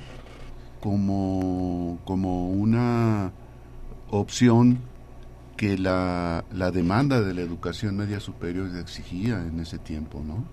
[0.80, 3.32] como, como una
[4.08, 4.78] opción
[5.56, 10.44] que la, la, demanda de la educación media superior exigía en ese tiempo, ¿no?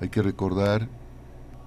[0.00, 0.88] Hay que recordar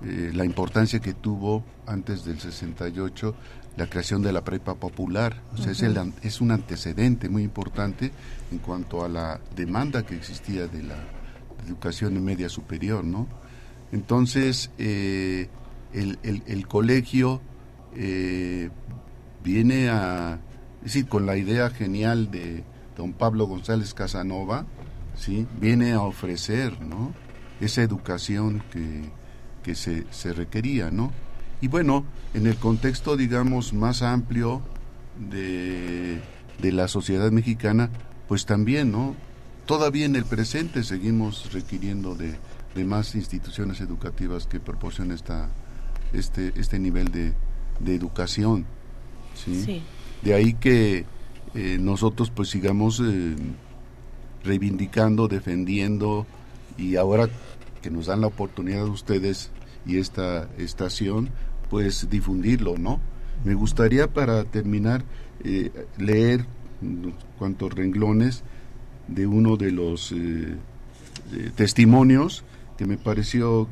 [0.03, 3.35] eh, la importancia que tuvo antes del 68
[3.75, 8.11] la creación de la prepa popular, o sea, es, el, es, un antecedente muy importante
[8.51, 10.95] en cuanto a la demanda que existía de la
[11.65, 13.27] educación media superior, ¿no?
[13.91, 15.49] Entonces, eh,
[15.91, 17.41] el, el, el, colegio
[17.95, 18.69] eh,
[19.43, 20.39] viene a
[20.83, 22.63] es decir, con la idea genial de
[22.97, 24.65] don Pablo González Casanova,
[25.15, 25.47] ¿sí?
[25.61, 27.13] viene a ofrecer ¿no?
[27.61, 29.03] esa educación que,
[29.63, 30.91] que se, se, requería.
[30.91, 31.13] ¿no?
[31.61, 32.03] Y bueno,
[32.33, 34.61] en el contexto, digamos, más amplio
[35.17, 36.21] de,
[36.59, 37.89] de la sociedad mexicana,
[38.27, 39.15] pues también, ¿no?
[39.65, 42.35] Todavía en el presente seguimos requiriendo de,
[42.75, 45.47] de más instituciones educativas que proporcionen esta,
[46.11, 47.33] este, este nivel de,
[47.79, 48.65] de educación.
[49.33, 49.63] ¿sí?
[49.63, 49.83] sí.
[50.23, 51.05] De ahí que
[51.53, 53.35] eh, nosotros pues sigamos eh,
[54.43, 56.25] reivindicando, defendiendo
[56.77, 57.29] y ahora
[57.81, 59.51] que nos dan la oportunidad de ustedes
[59.85, 61.29] y esta estación,
[61.69, 63.01] pues difundirlo, ¿no?
[63.43, 65.03] Me gustaría para terminar
[65.43, 66.45] eh, leer
[67.37, 68.43] cuantos renglones
[69.07, 70.13] de uno de los
[71.55, 72.43] testimonios
[72.77, 73.67] que me pareció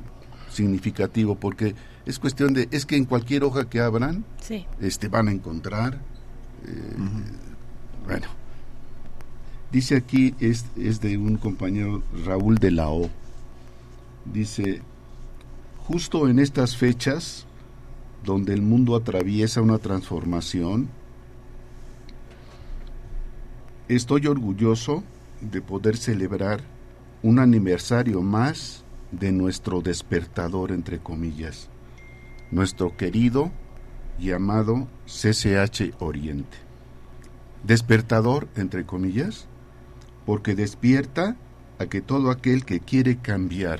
[0.49, 1.75] significativo porque
[2.05, 4.23] es cuestión de es que en cualquier hoja que abran
[4.79, 5.99] este van a encontrar
[6.65, 6.95] eh,
[8.05, 8.27] bueno,
[9.71, 13.09] dice aquí, es, es de un compañero Raúl de la O.
[14.25, 14.81] Dice,
[15.87, 17.45] justo en estas fechas,
[18.23, 20.89] donde el mundo atraviesa una transformación,
[23.87, 25.03] estoy orgulloso
[25.41, 26.61] de poder celebrar
[27.23, 31.69] un aniversario más de nuestro despertador, entre comillas,
[32.51, 33.51] nuestro querido
[34.21, 36.57] llamado CCH Oriente.
[37.63, 39.47] Despertador, entre comillas,
[40.25, 41.35] porque despierta
[41.79, 43.79] a que todo aquel que quiere cambiar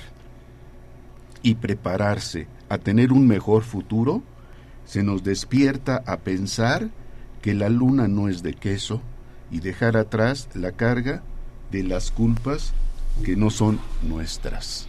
[1.43, 4.23] y prepararse a tener un mejor futuro,
[4.85, 6.89] se nos despierta a pensar
[7.41, 9.01] que la luna no es de queso
[9.51, 11.23] y dejar atrás la carga
[11.71, 12.73] de las culpas
[13.23, 14.87] que no son nuestras.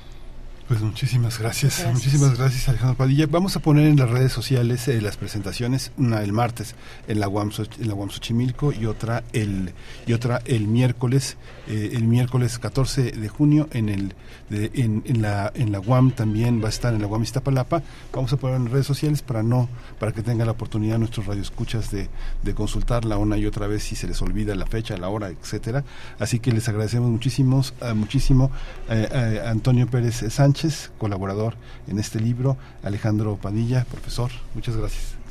[0.73, 1.86] Pues muchísimas gracias.
[1.93, 3.27] muchísimas gracias Alejandro Padilla.
[3.27, 6.77] Vamos a poner en las redes sociales eh, las presentaciones, una el martes
[7.09, 9.74] en la UAM, en la UAM Xochimilco y otra el
[10.07, 11.36] y otra el miércoles
[11.69, 14.15] eh, el miércoles 14 de junio en el
[14.51, 17.82] en, en, la en la UAM también va a estar en la UAM Iztapalapa.
[18.11, 19.69] Vamos a poner en redes sociales para no
[20.01, 22.09] para que tengan la oportunidad nuestros radioescuchas de,
[22.43, 25.85] de consultarla una y otra vez si se les olvida la fecha, la hora, etcétera.
[26.19, 28.51] Así que les agradecemos muchísimos muchísimo
[28.89, 30.61] eh, a Antonio Pérez Sánchez
[30.98, 31.55] colaborador
[31.89, 34.30] en este libro, Alejandro Padilla, profesor.
[34.55, 35.22] Muchas gracias.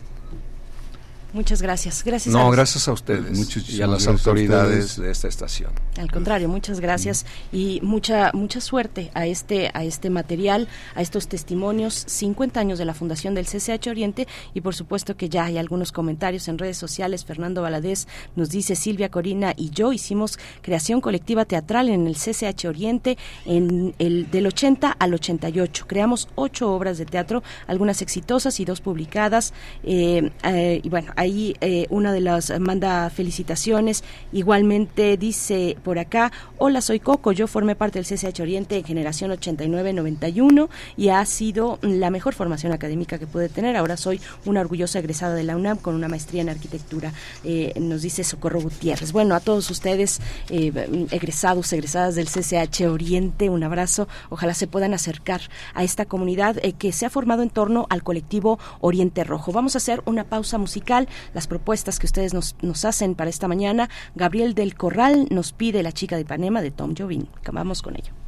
[1.33, 2.03] Muchas gracias.
[2.03, 2.33] Gracias.
[2.33, 5.71] No, gracias a ustedes y a las autoridades de esta estación.
[5.97, 11.27] Al contrario, muchas gracias y mucha mucha suerte a este a este material, a estos
[11.27, 15.57] testimonios, 50 años de la fundación del CCH Oriente y por supuesto que ya hay
[15.57, 17.23] algunos comentarios en redes sociales.
[17.23, 22.65] Fernando Valadez nos dice Silvia Corina y yo hicimos creación colectiva teatral en el CCH
[22.65, 25.85] Oriente en el del 80 al 88.
[25.87, 29.53] Creamos ocho obras de teatro, algunas exitosas y dos publicadas.
[29.83, 34.03] Eh, eh, y bueno, ahí eh, una de las manda felicitaciones.
[34.31, 39.31] Igualmente dice por acá, hola, soy Coco, yo formé parte del CCH Oriente en generación
[39.31, 43.77] 89-91 y ha sido la mejor formación académica que pude tener.
[43.77, 48.01] Ahora soy una orgullosa egresada de la UNAM con una maestría en arquitectura, eh, nos
[48.01, 49.11] dice Socorro Gutiérrez.
[49.11, 50.19] Bueno, a todos ustedes,
[50.49, 54.07] eh, egresados, egresadas del CCH Oriente, un abrazo.
[54.29, 55.41] Ojalá se puedan acercar
[55.73, 59.51] a esta comunidad que se ha formado en torno al colectivo Oriente Rojo.
[59.51, 63.47] Vamos a hacer una pausa musical, las propuestas que ustedes nos, nos hacen para esta
[63.47, 63.89] mañana.
[64.15, 67.25] Gabriel del Corral nos pide La chica de Ipanema de Tom Jobim.
[67.51, 68.20] Vamos con ello.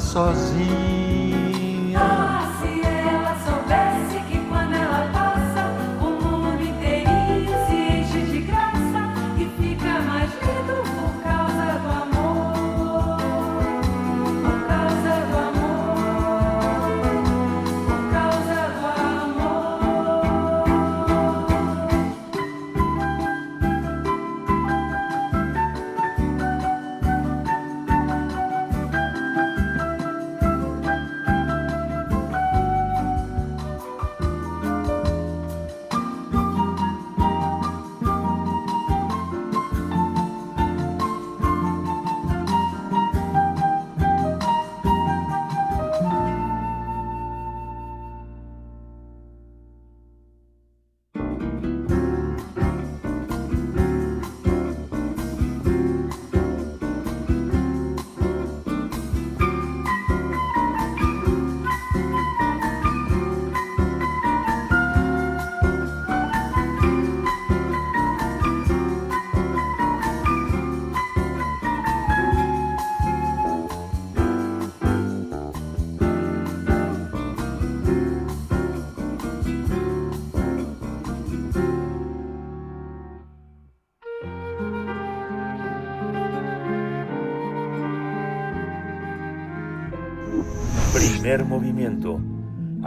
[0.00, 0.99] sozinho.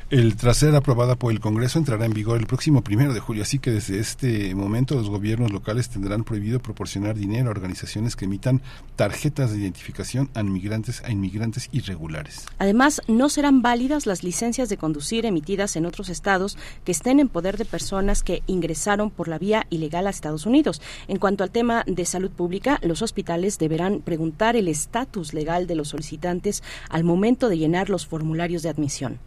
[0.09, 3.43] El tras ser aprobada por el Congreso entrará en vigor el próximo primero de julio,
[3.43, 8.25] así que desde este momento los gobiernos locales tendrán prohibido proporcionar dinero a organizaciones que
[8.25, 8.61] emitan
[8.95, 12.45] tarjetas de identificación a inmigrantes a inmigrantes irregulares.
[12.59, 17.29] Además, no serán válidas las licencias de conducir emitidas en otros estados que estén en
[17.29, 20.81] poder de personas que ingresaron por la vía ilegal a Estados Unidos.
[21.07, 25.75] En cuanto al tema de salud pública, los hospitales deberán preguntar el estatus legal de
[25.75, 29.19] los solicitantes al momento de llenar los formularios de admisión.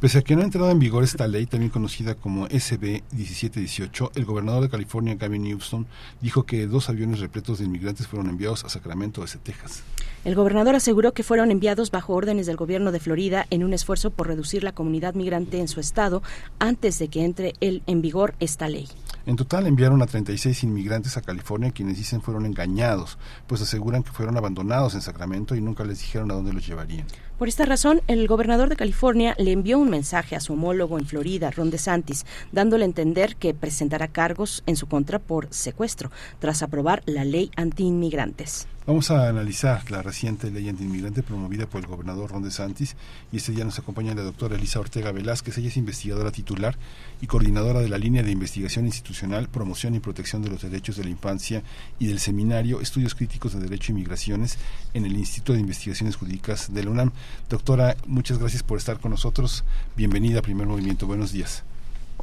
[0.00, 4.12] Pese a que no ha entrado en vigor esta ley, también conocida como SB 1718,
[4.14, 5.86] el gobernador de California, Gavin Newsom,
[6.20, 9.82] dijo que dos aviones repletos de inmigrantes fueron enviados a Sacramento, desde Texas.
[10.24, 14.10] El gobernador aseguró que fueron enviados bajo órdenes del gobierno de Florida en un esfuerzo
[14.10, 16.22] por reducir la comunidad migrante en su estado
[16.58, 18.88] antes de que entre el, en vigor esta ley.
[19.24, 24.10] En total enviaron a 36 inmigrantes a California quienes dicen fueron engañados, pues aseguran que
[24.10, 27.06] fueron abandonados en Sacramento y nunca les dijeron a dónde los llevarían.
[27.42, 31.06] Por esta razón, el gobernador de California le envió un mensaje a su homólogo en
[31.06, 36.62] Florida, Ron DeSantis, dándole a entender que presentará cargos en su contra por secuestro, tras
[36.62, 38.68] aprobar la ley antiinmigrantes.
[38.84, 42.96] Vamos a analizar la reciente ley antiinmigrante promovida por el gobernador Ron DeSantis
[43.30, 45.56] y este día nos acompaña la doctora Elisa Ortega Velázquez.
[45.56, 46.76] Ella es investigadora titular
[47.20, 51.04] y coordinadora de la línea de investigación institucional, promoción y protección de los derechos de
[51.04, 51.62] la infancia
[52.00, 54.58] y del seminario Estudios Críticos de Derecho y Migraciones
[54.94, 57.12] en el Instituto de Investigaciones Jurídicas de la UNAM.
[57.48, 59.62] Doctora, muchas gracias por estar con nosotros.
[59.96, 61.06] Bienvenida a Primer Movimiento.
[61.06, 61.62] Buenos días.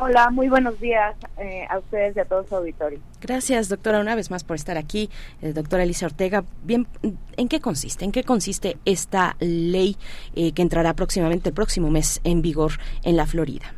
[0.01, 2.99] Hola, muy buenos días eh, a ustedes y a todo su auditorio.
[3.19, 5.09] Gracias, doctora, una vez más por estar aquí.
[5.41, 6.87] Eh, doctora Elisa Ortega, bien,
[7.35, 8.05] ¿en qué consiste?
[8.05, 9.97] ¿En qué consiste esta ley
[10.35, 12.71] eh, que entrará próximamente el próximo mes en vigor
[13.03, 13.73] en la Florida?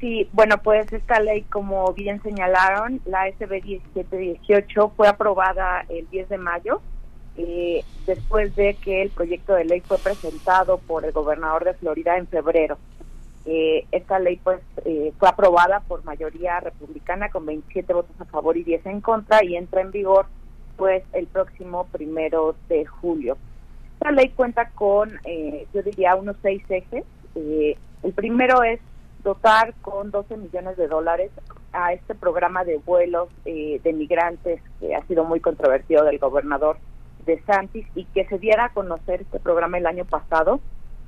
[0.00, 6.30] Sí, bueno, pues esta ley, como bien señalaron, la SB 1718 fue aprobada el 10
[6.30, 6.82] de mayo,
[8.06, 12.26] después de que el proyecto de ley fue presentado por el gobernador de Florida en
[12.26, 12.76] febrero.
[13.48, 18.56] Eh, esta ley pues eh, fue aprobada por mayoría republicana con 27 votos a favor
[18.56, 20.26] y 10 en contra y entra en vigor
[20.76, 23.38] pues el próximo primero de julio.
[23.94, 27.04] Esta ley cuenta con, eh, yo diría, unos seis ejes.
[27.36, 28.80] el primero es
[29.22, 31.30] dotar con 12 millones de dólares
[31.72, 36.78] a este programa de vuelos de migrantes que ha sido muy controvertido del gobernador
[37.26, 40.60] de Santis y que se diera a conocer este programa el año pasado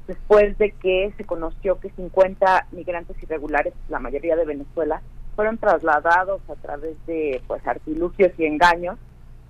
[0.09, 5.03] después de que se conoció que 50 migrantes irregulares, la mayoría de Venezuela,
[5.37, 8.99] fueron trasladados a través de pues artilugios y engaños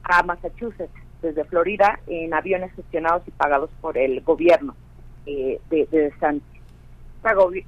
[0.02, 4.74] a Massachusetts desde Florida en aviones gestionados y pagados por el gobierno
[5.26, 6.35] eh, de, de Esta,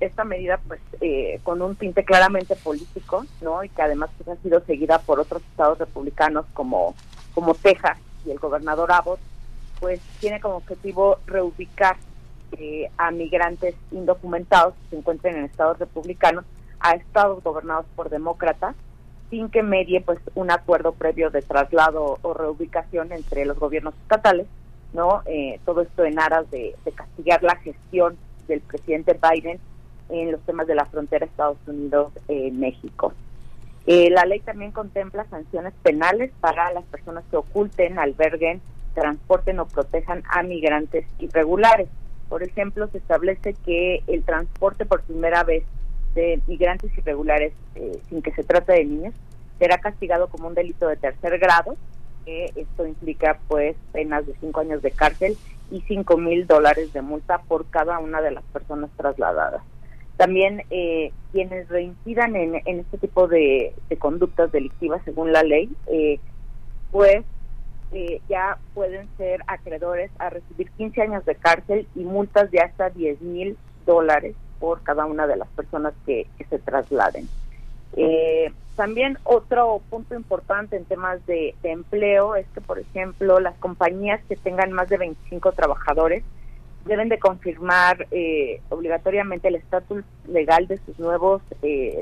[0.00, 3.64] esta, medida, pues, eh, con un tinte claramente político, ¿no?
[3.64, 6.94] Y que además pues, ha sido seguida por otros estados republicanos como,
[7.34, 9.20] como Texas y el gobernador Abbott,
[9.80, 11.96] pues tiene como objetivo reubicar
[12.58, 16.44] eh, a migrantes indocumentados que se encuentren en estados republicanos
[16.80, 18.74] a estados gobernados por demócratas
[19.28, 24.46] sin que medie pues un acuerdo previo de traslado o reubicación entre los gobiernos estatales
[24.92, 28.16] no eh, todo esto en aras de, castigar la gestión
[28.48, 29.60] del presidente Biden
[30.08, 33.12] en los temas de la frontera Estados Unidos México.
[33.86, 38.60] Eh, la ley también contempla sanciones penales para las personas que oculten alberguen
[38.94, 41.88] transporten o protejan a migrantes irregulares
[42.30, 45.64] por ejemplo, se establece que el transporte por primera vez
[46.14, 49.14] de migrantes irregulares, eh, sin que se trate de niños,
[49.58, 51.76] será castigado como un delito de tercer grado,
[52.24, 55.36] que esto implica pues penas de cinco años de cárcel
[55.72, 59.62] y cinco mil dólares de multa por cada una de las personas trasladadas.
[60.16, 66.20] También eh, quienes reincidan en, este tipo de, conductas delictivas según la ley, eh,
[66.92, 67.24] pues
[67.92, 72.88] eh, ya pueden ser acreedores a recibir 15 años de cárcel y multas de hasta
[72.90, 77.28] 10 mil dólares por cada una de las personas que, se trasladen.
[77.96, 84.20] Eh, también otro punto importante en temas de, empleo es que, por ejemplo, las compañías
[84.28, 86.22] que tengan más de 25 trabajadores
[86.84, 91.42] deben de confirmar eh, obligatoriamente el estatus legal de sus nuevos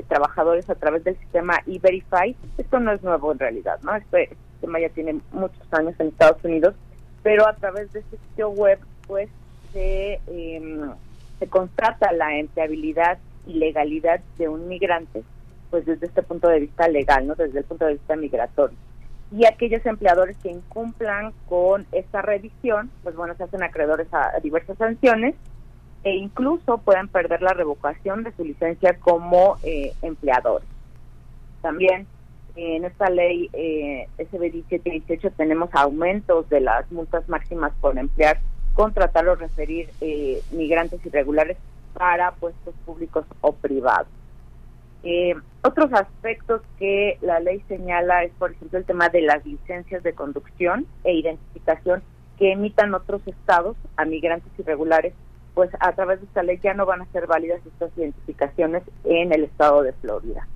[0.07, 2.35] trabajadores a través del sistema E-Verify.
[2.59, 3.95] Esto no es nuevo en realidad, ¿no?
[3.95, 4.29] Este,
[4.59, 6.75] sistema ya tiene muchos años en Estados Unidos,
[7.23, 9.29] pero a través de este sitio web, pues
[9.71, 10.91] se, em,
[11.39, 13.17] se constata la empleabilidad
[13.47, 15.23] y legalidad de un migrante,
[15.69, 18.77] pues desde este punto de vista legal, no desde el punto de vista migratorio.
[19.31, 24.77] Y aquellos empleadores que incumplan con esta revisión, pues bueno, se hacen acreedores a diversas
[24.77, 25.35] sanciones
[26.03, 30.67] e incluso pueden perder la revocación de su licencia como eh, empleadores.
[31.61, 32.07] También
[32.55, 38.39] en esta ley eh, SB 1718 tenemos aumentos de las multas máximas por emplear,
[38.73, 41.57] contratar o referir eh, migrantes irregulares
[41.93, 44.07] para puestos públicos o privados.
[45.03, 50.03] Eh, otros aspectos que la ley señala es, por ejemplo, el tema de las licencias
[50.03, 52.03] de conducción e identificación
[52.37, 55.13] que emitan otros estados a migrantes irregulares,
[55.53, 59.33] pues a través de esta ley ya no van a ser válidas estas identificaciones en
[59.33, 60.47] el estado de Florida.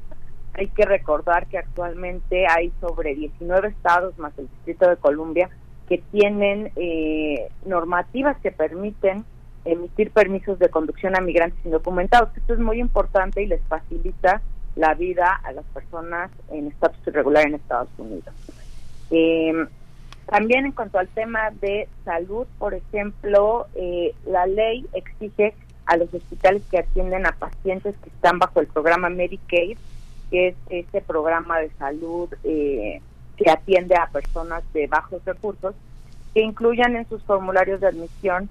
[0.53, 5.49] Hay que recordar que actualmente hay sobre 19 estados más el Distrito de Columbia
[5.88, 9.25] que tienen eh, normativas que permiten
[9.65, 12.35] emitir permisos de conducción a migrantes indocumentados.
[12.35, 14.41] Esto es muy importante y les facilita
[14.75, 18.34] la vida a las personas en estatus irregular en Estados Unidos.
[19.11, 19.53] Eh,
[20.25, 25.53] también en cuanto al tema de salud, por ejemplo, eh, la ley exige
[25.85, 29.77] a los hospitales que atienden a pacientes que están bajo el programa Medicaid,
[30.29, 33.01] que es este programa de salud eh,
[33.37, 35.75] que atiende a personas de bajos recursos,
[36.33, 38.49] que incluyan en sus formularios de admisión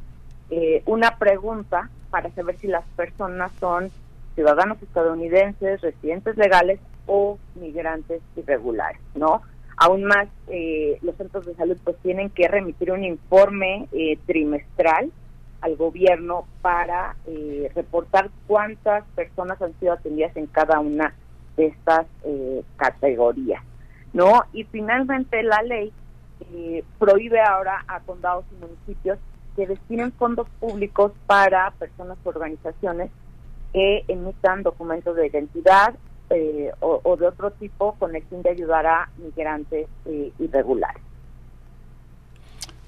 [0.51, 3.91] eh, una pregunta para saber si las personas son
[4.35, 9.43] ciudadanos estadounidenses, residentes legales o migrantes irregulares, ¿no?
[9.77, 15.11] Aún más, eh, los centros de salud pues tienen que remitir un informe eh, trimestral
[15.61, 21.15] al gobierno para eh, reportar cuántas personas han sido atendidas en cada una
[21.57, 22.07] de estas
[22.77, 23.63] categorías,
[24.13, 24.43] ¿no?
[24.53, 25.93] Y finalmente la ley
[26.99, 29.19] prohíbe ahora a condados y municipios
[29.57, 33.11] que destinen fondos públicos para personas o organizaciones
[33.73, 35.95] que emitan documentos de identidad
[36.31, 41.03] eh, o, de otro tipo con el fin de ayudar a migrantes eh, irregulares.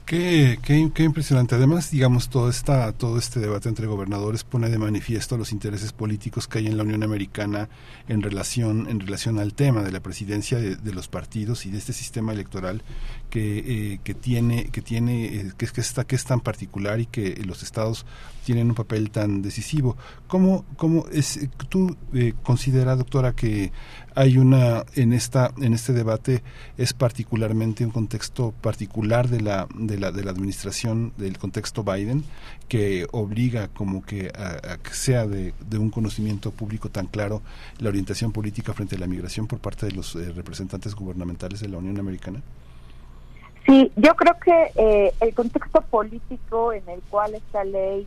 [0.07, 1.55] Qué, qué, impresionante.
[1.55, 6.47] Además, digamos, todo, esta, todo este debate entre gobernadores pone de manifiesto los intereses políticos
[6.47, 7.71] que hay en la Unión Americana
[8.07, 11.95] en relación, en relación al tema de la presidencia de, los partidos y de este
[11.95, 12.83] sistema electoral
[13.31, 13.59] que,
[13.95, 17.43] eh, que tiene, que tiene, eh, que, que, está, que es tan particular y que
[17.47, 18.05] los estados
[18.45, 19.97] tienen un papel tan decisivo.
[20.29, 23.73] ¿Cómo, cómo es, tú eh, considera, doctora, que
[24.15, 26.43] hay una en esta en este debate
[26.79, 32.25] es particularmente un contexto particular de la de la de la administración del contexto Biden
[32.69, 37.43] que obliga como que a, que sea de, un conocimiento público tan claro
[37.79, 41.69] la orientación política frente a la migración por parte de los eh, representantes gubernamentales de
[41.69, 42.41] la Unión Americana.
[43.67, 48.07] Sí, yo creo que eh, el contexto político en el cual esta ley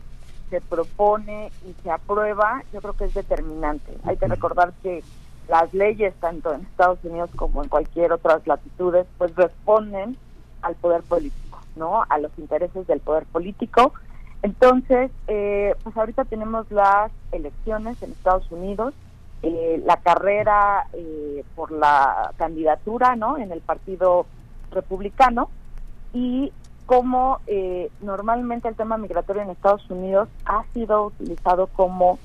[0.50, 3.92] se propone y se aprueba, yo creo que es determinante.
[4.04, 5.02] Hay que recordar que
[5.48, 10.16] las leyes, tanto en Estados Unidos como en cualquier otras latitudes, pues responden
[10.62, 12.04] al poder político, ¿no?
[12.08, 13.94] A los intereses del poder político.
[14.42, 18.94] Entonces, eh, pues ahorita tenemos las elecciones en Estados Unidos,
[19.42, 23.38] eh, la carrera eh, por la candidatura, ¿no?
[23.38, 24.26] En el Partido
[24.70, 25.48] Republicano
[26.12, 26.52] y
[26.86, 27.40] cómo
[28.00, 32.18] normalmente el tema migratorio en Estados Unidos ha sido utilizado como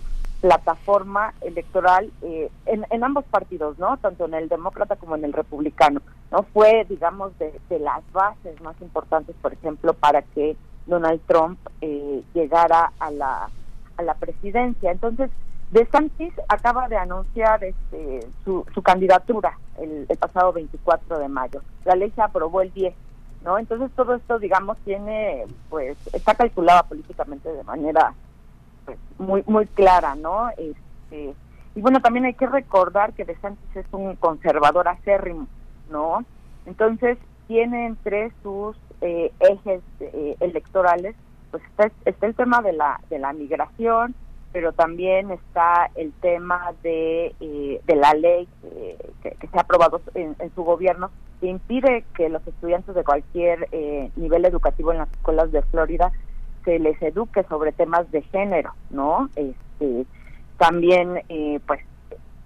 [0.43, 3.95] plataforma electoral eh, en, ambos partidos, ¿no?
[3.95, 6.01] Tanto en el demócrata como en el republicano.
[6.33, 12.21] No fue, digamos, de, las bases más importantes, por ejemplo, para que Donald Trump eh,
[12.33, 13.49] llegara a la,
[13.95, 14.91] a la presidencia.
[14.91, 15.31] Entonces,
[15.71, 21.61] DeSantis acaba de anunciar este, su, su candidatura el, el pasado 24 de mayo.
[21.85, 22.93] La ley se aprobó el 10,
[23.45, 23.57] ¿no?
[23.57, 28.13] Entonces, todo esto, digamos, tiene, pues, está calculada políticamente de manera
[28.85, 30.49] pues, muy muy clara, ¿no?
[30.51, 31.33] Este,
[31.75, 35.47] y bueno, también hay que recordar que De Sánchez es un conservador acérrimo,
[35.89, 36.23] ¿no?
[36.65, 41.15] Entonces, tiene entre sus eh, ejes eh, electorales,
[41.51, 44.15] pues está, está, el tema de la, de la migración,
[44.51, 48.47] pero también está el tema de, eh, de la ley
[49.21, 51.09] que, que, se ha aprobado en, en, su gobierno,
[51.41, 53.67] que impide que los estudiantes de cualquier
[54.15, 56.11] nivel educativo en las escuelas de Florida
[56.63, 59.29] se les eduque sobre temas de género, ¿no?
[59.35, 60.05] Este,
[60.57, 61.81] también, eh, pues,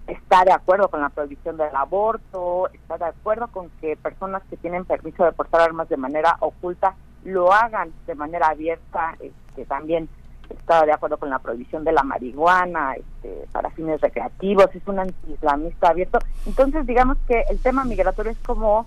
[0.06, 4.56] está de acuerdo con la prohibición del aborto, está de acuerdo con que personas que
[4.56, 10.08] tienen permiso de portar armas de manera oculta lo hagan de manera abierta, este, también
[10.48, 14.98] está de acuerdo con la prohibición de la marihuana este, para fines recreativos, es un
[15.00, 16.18] anti-islamista abierto.
[16.46, 18.86] Entonces, digamos que el tema migratorio es como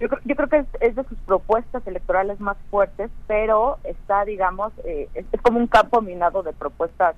[0.00, 5.08] yo, yo creo que es, de sus propuestas electorales más fuertes, pero está, digamos, eh,
[5.14, 7.16] es, como un campo minado de propuestas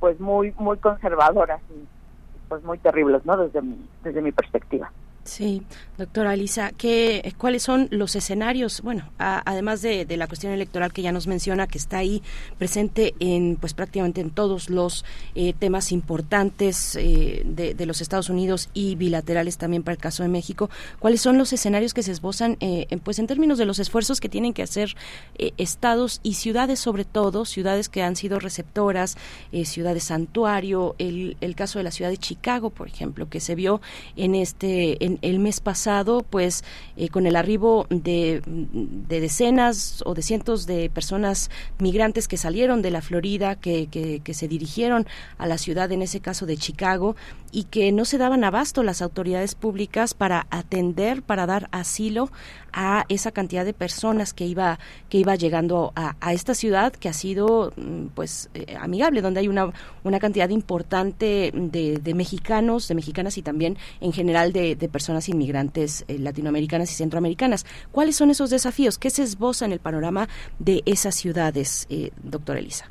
[0.00, 1.86] pues muy muy conservadoras y
[2.48, 3.36] pues muy terribles, ¿no?
[3.36, 3.60] Desde
[4.02, 4.90] desde mi perspectiva.
[5.24, 5.62] Sí,
[5.98, 8.80] doctora Lisa, ¿qué, ¿cuáles son los escenarios?
[8.82, 12.22] Bueno, además de, la cuestión electoral que ya nos menciona, que está ahí
[12.58, 15.04] presente en, pues prácticamente en todos los
[15.36, 20.28] eh, temas importantes eh, de, los Estados Unidos y bilaterales también para el caso de
[20.28, 23.78] México, ¿cuáles son los escenarios que se esbozan, eh, en, pues en términos de los
[23.78, 24.96] esfuerzos que tienen que hacer
[25.38, 29.16] estados y ciudades sobre todo, ciudades que han sido receptoras,
[29.64, 33.80] ciudades santuario, el, el caso de la ciudad de Chicago, por ejemplo, que se vio
[34.16, 36.64] en este el mes pasado, pues
[36.96, 38.42] eh, con el arribo de,
[39.08, 44.48] decenas o de cientos de personas migrantes que salieron de la Florida, que, que, se
[44.48, 45.06] dirigieron
[45.36, 47.16] a la ciudad, en ese caso de Chicago,
[47.52, 52.30] y que no se daban abasto las autoridades públicas para atender, para dar asilo
[52.72, 54.78] a esa cantidad de personas que iba
[55.10, 59.48] que iba llegando a, esta ciudad que ha sido mm, pues eh, amigable donde hay
[59.48, 59.72] una
[60.04, 66.18] una cantidad importante de, mexicanos de mexicanas y también en general de, personas inmigrantes eh,
[66.18, 67.66] latinoamericanas y centroamericanas.
[67.92, 72.58] Cuáles son esos desafíos qué se esboza en el panorama de esas ciudades eh, doctora
[72.58, 72.88] Elisa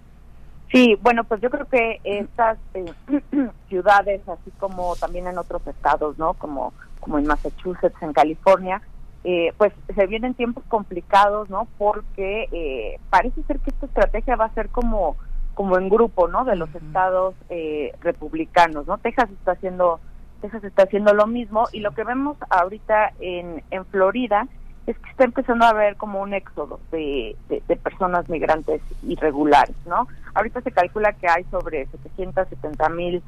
[0.72, 2.57] Sí, bueno, pues yo creo que estas
[3.69, 6.34] ciudades, así como también en otros estados, ¿no?
[6.35, 8.81] Como, como en Massachusetts, en California,
[9.23, 11.68] eh, pues se vienen tiempos complicados, ¿no?
[11.77, 15.18] Porque eh, parece ser que esta estrategia va a ser como
[15.53, 16.45] como en grupo, ¿no?
[16.45, 18.98] De los estados eh, republicanos, ¿no?
[18.98, 19.99] Texas está haciendo
[20.39, 24.48] Texas está haciendo lo mismo y lo que vemos ahorita en en Florida
[24.88, 30.08] es que está empezando a haber como un éxodo de, de, personas migrantes irregulares, ¿no?
[30.34, 33.24] Ahorita se calcula que hay sobre 770 mil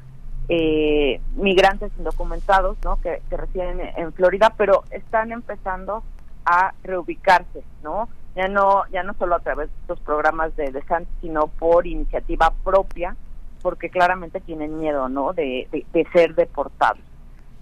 [0.48, 3.00] eh, migrantes indocumentados, ¿no?
[3.00, 6.02] Que, residen en Florida, pero están empezando
[6.44, 8.08] a reubicarse, ¿no?
[8.34, 12.52] Ya no, ya no solo a través de estos programas de DeSantis, sino por iniciativa
[12.64, 13.16] propia,
[13.62, 15.32] porque claramente tienen miedo, ¿no?
[15.32, 17.00] de, de ser deportados.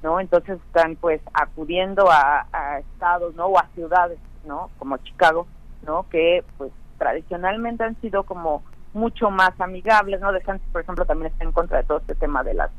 [0.02, 0.20] ¿No?
[0.20, 2.46] Entonces están pues acudiendo a,
[2.78, 3.46] estados, ¿no?
[3.46, 4.70] O a ciudades, ¿no?
[4.78, 5.46] Como Chicago,
[5.86, 6.08] ¿no?
[6.10, 8.62] Que pues tradicionalmente han sido como
[8.94, 10.32] mucho más amigables, ¿no?
[10.32, 12.70] De Santos, por ejemplo, también está en contra de todo este tema de las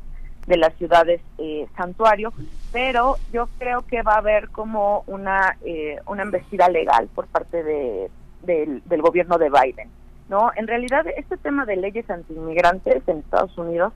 [0.46, 2.30] de las ciudades eh, santuario,
[2.70, 7.62] pero yo creo que va a haber como una eh, una embestida legal por parte
[7.62, 8.10] de,
[8.42, 9.88] del, del gobierno de Biden,
[10.28, 10.50] ¿no?
[10.54, 13.94] En realidad este tema de leyes antiinmigrantes en Estados Unidos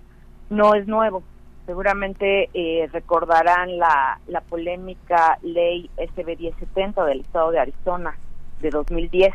[0.48, 1.22] no es nuevo,
[1.69, 8.16] seguramente eh, recordarán la, la polémica ley SB 1070 del estado de Arizona
[8.62, 9.35] de 2010,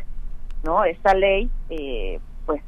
[0.64, 0.84] ¿no?
[0.84, 2.60] Esta ley, eh, pues,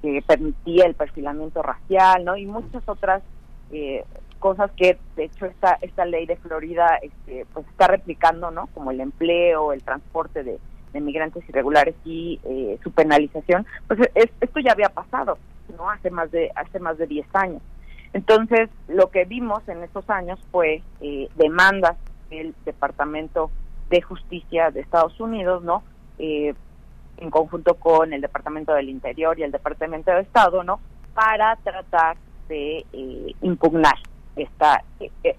[0.00, 2.38] que permitía el perfilamiento racial, ¿no?
[2.38, 3.22] Y muchas otras
[3.70, 4.02] eh,
[4.38, 8.68] cosas que, de hecho, esta, esta ley de Florida, este, pues, está replicando, ¿no?
[8.68, 10.58] Como el empleo, el transporte de,
[10.94, 12.40] de migrantes irregulares y
[12.82, 15.36] su penalización, pues esto ya había pasado,
[15.76, 15.90] ¿no?
[15.90, 17.62] Hace más de hace más de 10 años.
[18.12, 21.96] Entonces, lo que vimos en esos años fue eh, demandas
[22.30, 23.50] del Departamento
[23.88, 25.82] de Justicia de Estados Unidos, ¿no?
[26.18, 26.54] Eh,
[27.18, 30.80] en conjunto con el Departamento del Interior y el Departamento de Estado, ¿no?
[31.14, 32.16] Para tratar
[32.48, 33.94] de eh, impugnar
[34.34, 34.82] esta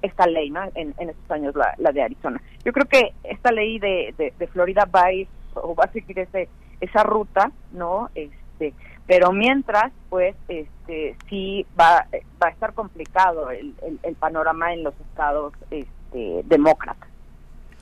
[0.01, 0.63] esta ley, ¿no?
[0.75, 2.41] En, en estos años la, la, de Arizona.
[2.63, 5.91] Yo creo que esta ley de, de, de Florida va a ir o va a
[5.91, 6.47] seguir ese,
[6.79, 8.09] esa ruta, ¿no?
[8.15, 8.73] Este,
[9.07, 12.07] pero mientras pues este sí va,
[12.41, 13.75] va a estar complicado el,
[14.19, 17.09] panorama en los estados este, demócratas.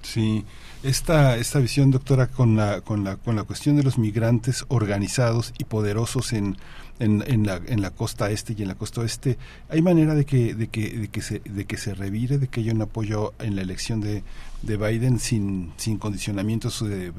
[0.02, 0.45] Sí,
[0.81, 5.53] esta, esta visión, doctora, con la, con, la, con la cuestión de los migrantes organizados
[5.60, 6.57] y poderosos en,
[7.02, 9.38] en, en, la, en la costa este y en la costa oeste,
[9.69, 12.61] ¿hay manera de que, de que, de que, se, de que se revire, de que
[12.61, 14.23] haya un apoyo en la elección de,
[14.61, 17.11] de Biden sin, sin condicionamientos eh,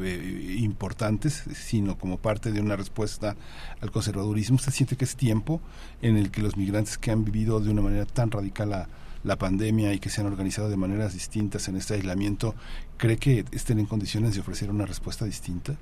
[0.59, 3.35] importantes, sino como parte de una respuesta
[3.81, 4.57] al conservadurismo?
[4.57, 5.61] ¿Usted siente que es tiempo
[6.01, 8.89] en el que los migrantes que han vivido de una manera tan radical a
[9.25, 12.55] la pandemia y que se han organizado de maneras distintas en este aislamiento,
[12.99, 15.75] ¿cree que estén en condiciones de ofrecer una respuesta distinta?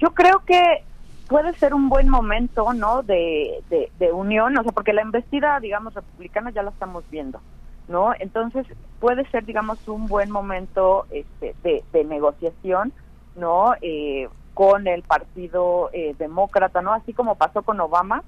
[0.00, 0.84] Yo creo que
[1.28, 3.02] puede ser un buen momento, ¿no?
[3.02, 7.40] De, de, unión, o sea, porque la investida, digamos, republicana ya la estamos viendo,
[7.88, 8.12] ¿no?
[8.18, 8.66] Entonces
[9.00, 12.92] puede ser, digamos, un buen momento este, de, de negociación,
[13.36, 13.74] ¿no?
[13.80, 16.92] Eh, con el Partido eh, Demócrata, ¿no?
[16.92, 18.22] Así como pasó con Obama,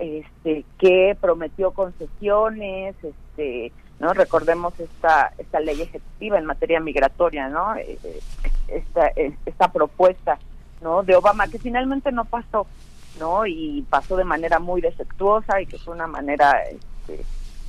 [0.00, 7.76] este, que prometió concesiones, este, no recordemos esta esta ley ejecutiva en materia migratoria, no
[7.76, 8.20] eh, eh,
[8.68, 10.38] esta eh, esta propuesta,
[10.80, 12.66] no de Obama que finalmente no pasó,
[13.18, 17.24] no y pasó de manera muy defectuosa y que fue una manera este,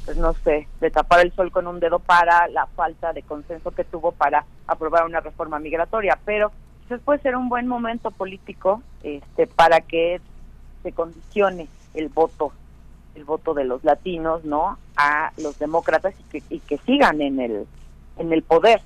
[0.06, 3.72] pues no sé, de tapar el sol con un dedo para la falta de consenso
[3.72, 6.52] que tuvo para aprobar una reforma migratoria, pero
[6.88, 10.20] pues puede ser un buen momento político este para que
[10.84, 12.52] se condicione el voto
[13.16, 17.40] el voto de los latinos no a los demócratas y que, y que sigan en
[17.40, 17.68] el
[18.18, 18.82] en el poder.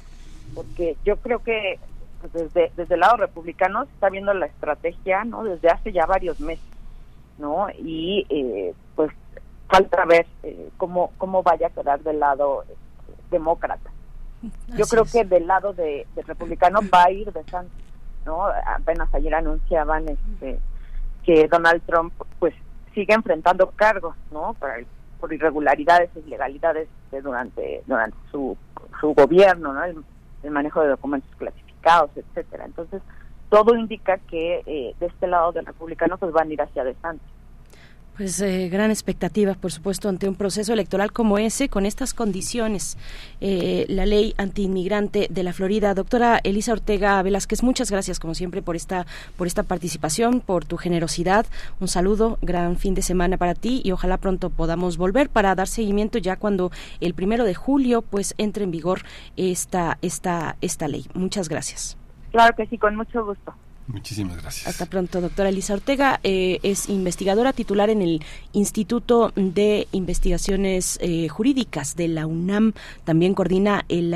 [0.53, 1.79] Porque yo creo que
[2.31, 6.05] pues, desde desde el lado republicano se está viendo la estrategia no desde hace ya
[6.05, 6.65] varios meses
[7.37, 9.11] no y eh, pues
[9.67, 12.85] falta ver eh, cómo cómo vaya a quedar del lado este,
[13.31, 13.89] demócrata.
[14.77, 17.73] Yo creo que del lado de, republicano va a ir de Santos
[18.25, 20.59] no apenas ayer anunciaban este
[21.23, 22.53] que Donald Trump pues
[22.93, 24.53] sigue enfrentando cargos, ¿no?
[24.53, 24.85] Por,
[25.19, 26.87] por irregularidades e ilegalidades
[27.23, 28.57] durante durante su,
[28.99, 29.83] su gobierno, ¿no?
[29.83, 30.03] El,
[30.51, 31.64] manejo de documentos clasificados,
[32.15, 32.65] etcétera.
[32.65, 33.01] Entonces,
[33.49, 37.23] todo indica que eh, de este lado del republicano pues van a ir hacia adelante.
[38.17, 42.97] Pues eh, gran expectativa, por supuesto, ante un proceso electoral como ese, con estas condiciones.
[43.41, 45.93] Eh, la ley antiinmigrante de la Florida.
[45.93, 49.05] Doctora Elisa Ortega Velázquez, muchas gracias, como siempre, por esta,
[49.35, 51.45] por esta participación, por tu generosidad.
[51.81, 55.67] Un saludo, gran fin de semana para ti y ojalá pronto podamos volver para dar
[55.67, 56.71] seguimiento ya cuando
[57.01, 59.01] el primero de julio pues entre en vigor
[59.35, 61.05] esta, esta, esta ley.
[61.13, 61.97] Muchas gracias.
[62.31, 63.53] Claro que sí, con mucho gusto.
[63.87, 64.67] Muchísimas gracias.
[64.67, 66.19] Hasta pronto, doctora Elisa Ortega.
[66.23, 72.73] Eh, es investigadora titular en el Instituto de Investigaciones eh, Jurídicas de la UNAM.
[73.03, 74.11] También coordina el,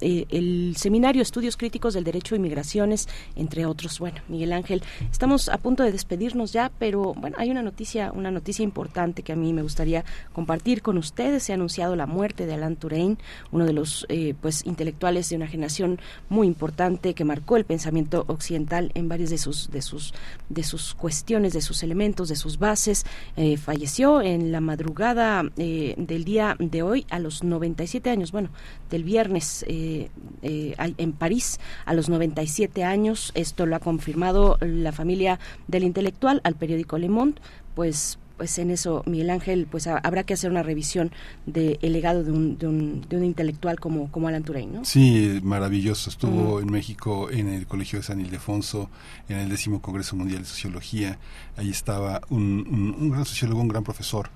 [0.00, 3.98] eh, el Seminario Estudios Críticos del Derecho de Inmigraciones, entre otros.
[3.98, 4.82] Bueno, Miguel Ángel,
[5.12, 9.32] estamos a punto de despedirnos ya, pero bueno, hay una noticia, una noticia importante que
[9.34, 10.02] a mí me gustaría
[10.32, 11.42] compartir con ustedes.
[11.42, 13.18] Se ha anunciado la muerte de Alain Touraine,
[13.52, 14.06] uno de los
[14.40, 19.36] pues intelectuales de una generación muy importante que marcó el pensamiento occidental en varias de
[19.36, 20.14] sus, de sus,
[20.48, 23.04] de sus cuestiones, de sus elementos, de sus bases.
[23.36, 28.48] Eh, falleció en la madrugada eh, del día de hoy a los 97 años, bueno,
[28.88, 30.10] del viernes eh,
[30.42, 33.32] en París a los 97 años.
[33.34, 37.42] Esto lo ha confirmado la familia del intelectual al periódico Le Monde,
[37.74, 41.12] pues pues en eso, Miguel Ángel, pues habrá que hacer una revisión
[41.44, 44.84] del legado de un, de, un, de un, intelectual como, como Alan Turing, ¿no?
[44.86, 46.08] Sí, maravilloso.
[46.08, 48.88] Estuvo en México en el Colegio de San Ildefonso,
[49.28, 51.18] en el décimo Congreso Mundial de Sociología.
[51.58, 54.30] Ahí estaba un, un, gran sociólogo, un gran profesor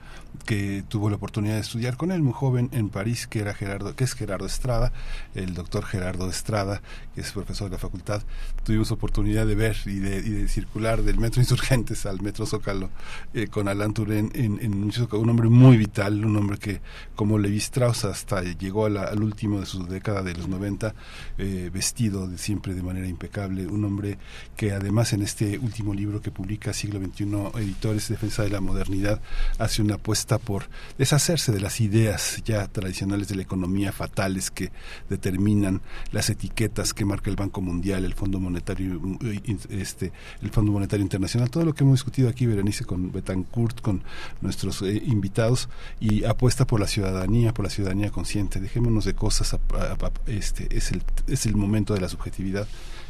[0.45, 3.95] que tuvo la oportunidad de estudiar con él, muy joven, en París, que era Gerardo,
[3.95, 4.93] que es Gerardo Estrada,
[5.35, 6.83] el doctor Gerardo Estrada,
[7.15, 8.23] que es profesor de la facultad.
[8.65, 12.91] Tuvimos oportunidad de ver y de, y de circular del Metro Insurgentes al Metro Zócalo
[13.33, 16.81] eh, con Alan Turing en, en, un hombre muy vital, un hombre que,
[17.15, 20.95] como Levi Strauss, hasta llegó al último de su década de los 90,
[21.39, 24.19] eh, vestido de siempre de manera impecable, un hombre
[24.57, 27.25] que además en este último libro que publica Siglo XXI
[27.63, 29.21] Editores, Defensa de la Modernidad,
[29.59, 30.69] hace una apuesta por
[30.99, 34.73] deshacerse de las ideas ya tradicionales de la economía fatales que
[35.09, 35.83] determinan
[36.13, 39.01] las etiquetas que marca el Banco Mundial, el Fondo Monetario,
[39.69, 44.03] este, el Fondo Monetario Internacional, todo lo que hemos discutido aquí, Berenice, con Betancourt, con
[44.41, 45.69] nuestros eh, invitados
[46.01, 48.61] y apuesta por la ciudadanía, por la ciudadanía consciente.
[48.61, 49.57] Dejémonos de cosas,
[50.27, 52.67] este es el, es el momento de la subjetividad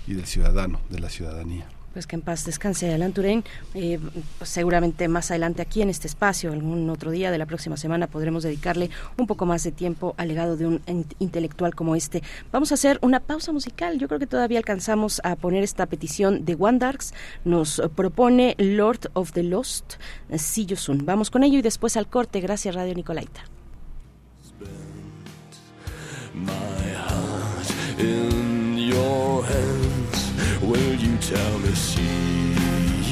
[0.07, 1.67] y del ciudadano, de la ciudadanía.
[1.95, 3.45] Pues que en paz descanse Alan Turing.
[3.75, 4.01] Eh,
[4.43, 8.43] seguramente más adelante aquí en este espacio, algún otro día de la próxima semana, podremos
[8.43, 10.83] dedicarle un poco más de tiempo al legado de un
[11.21, 12.23] intelectual como este.
[12.51, 13.99] Vamos a hacer una pausa musical.
[13.99, 17.15] Yo creo que todavía alcanzamos a poner esta petición de One Darks.
[17.45, 19.95] Nos propone Lord of the Lost,
[20.29, 21.07] You Soon.
[21.07, 22.41] Vamos con ello y después al corte.
[22.41, 23.45] Gracias, Radio Nicolaita.
[30.67, 32.55] Will you tell me see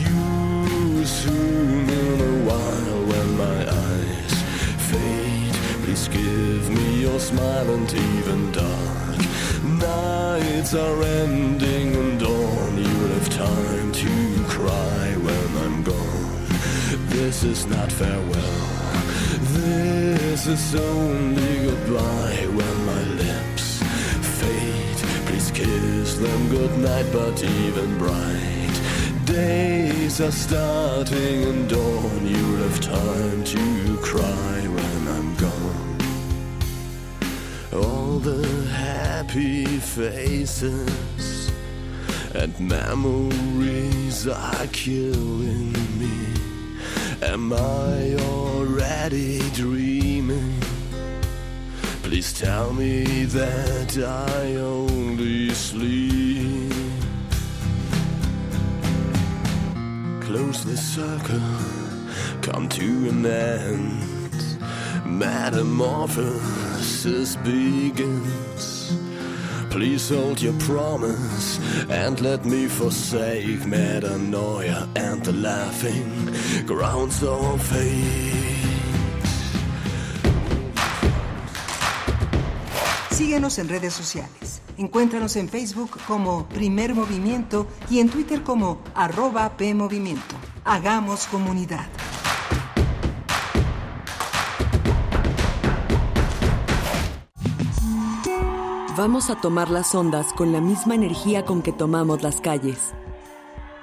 [0.02, 4.34] you soon in a while when my eyes
[4.88, 5.54] fade?
[5.84, 8.92] Please give me your smile and even dark
[9.62, 12.76] nights are ending and dawn.
[12.76, 16.46] You'll have time to cry when I'm gone.
[17.08, 18.58] This is not farewell.
[19.58, 22.88] This is only goodbye when
[25.62, 28.52] kiss them goodnight, but even bright
[29.24, 32.26] days are starting and dawn.
[32.26, 35.98] You'll have time to cry when I'm gone.
[37.72, 41.50] All the happy faces
[42.34, 46.16] and memories are killing me.
[47.22, 50.61] Am I already dreaming?
[52.22, 56.72] Please tell me that I only sleep.
[60.20, 61.40] Close the circle,
[62.40, 64.04] come to an end.
[65.04, 68.96] Metamorphosis begins.
[69.70, 71.58] Please hold your promise
[71.90, 76.30] and let me forsake metanoia and the laughing
[76.66, 78.41] grounds of hate.
[83.22, 84.62] Síguenos en redes sociales.
[84.78, 90.34] Encuéntranos en Facebook como Primer Movimiento y en Twitter como arroba PMovimiento.
[90.64, 91.86] Hagamos comunidad.
[98.96, 102.92] Vamos a tomar las ondas con la misma energía con que tomamos las calles.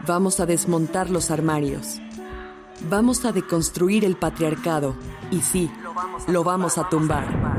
[0.06, 2.02] Vamos a desmontar los armarios.
[2.90, 4.96] Vamos a deconstruir el patriarcado.
[5.32, 5.72] Y sí,
[6.28, 7.59] lo vamos a tumbar.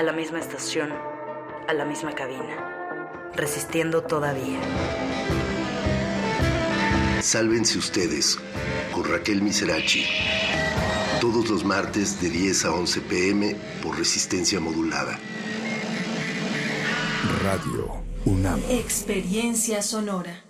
[0.00, 0.90] A la misma estación,
[1.68, 3.28] a la misma cabina.
[3.34, 4.58] Resistiendo todavía.
[7.20, 8.38] Sálvense ustedes
[8.94, 10.06] con Raquel Miserachi.
[11.20, 15.18] Todos los martes de 10 a 11 pm por resistencia modulada.
[17.42, 18.58] Radio UNAM.
[18.70, 20.49] Experiencia sonora.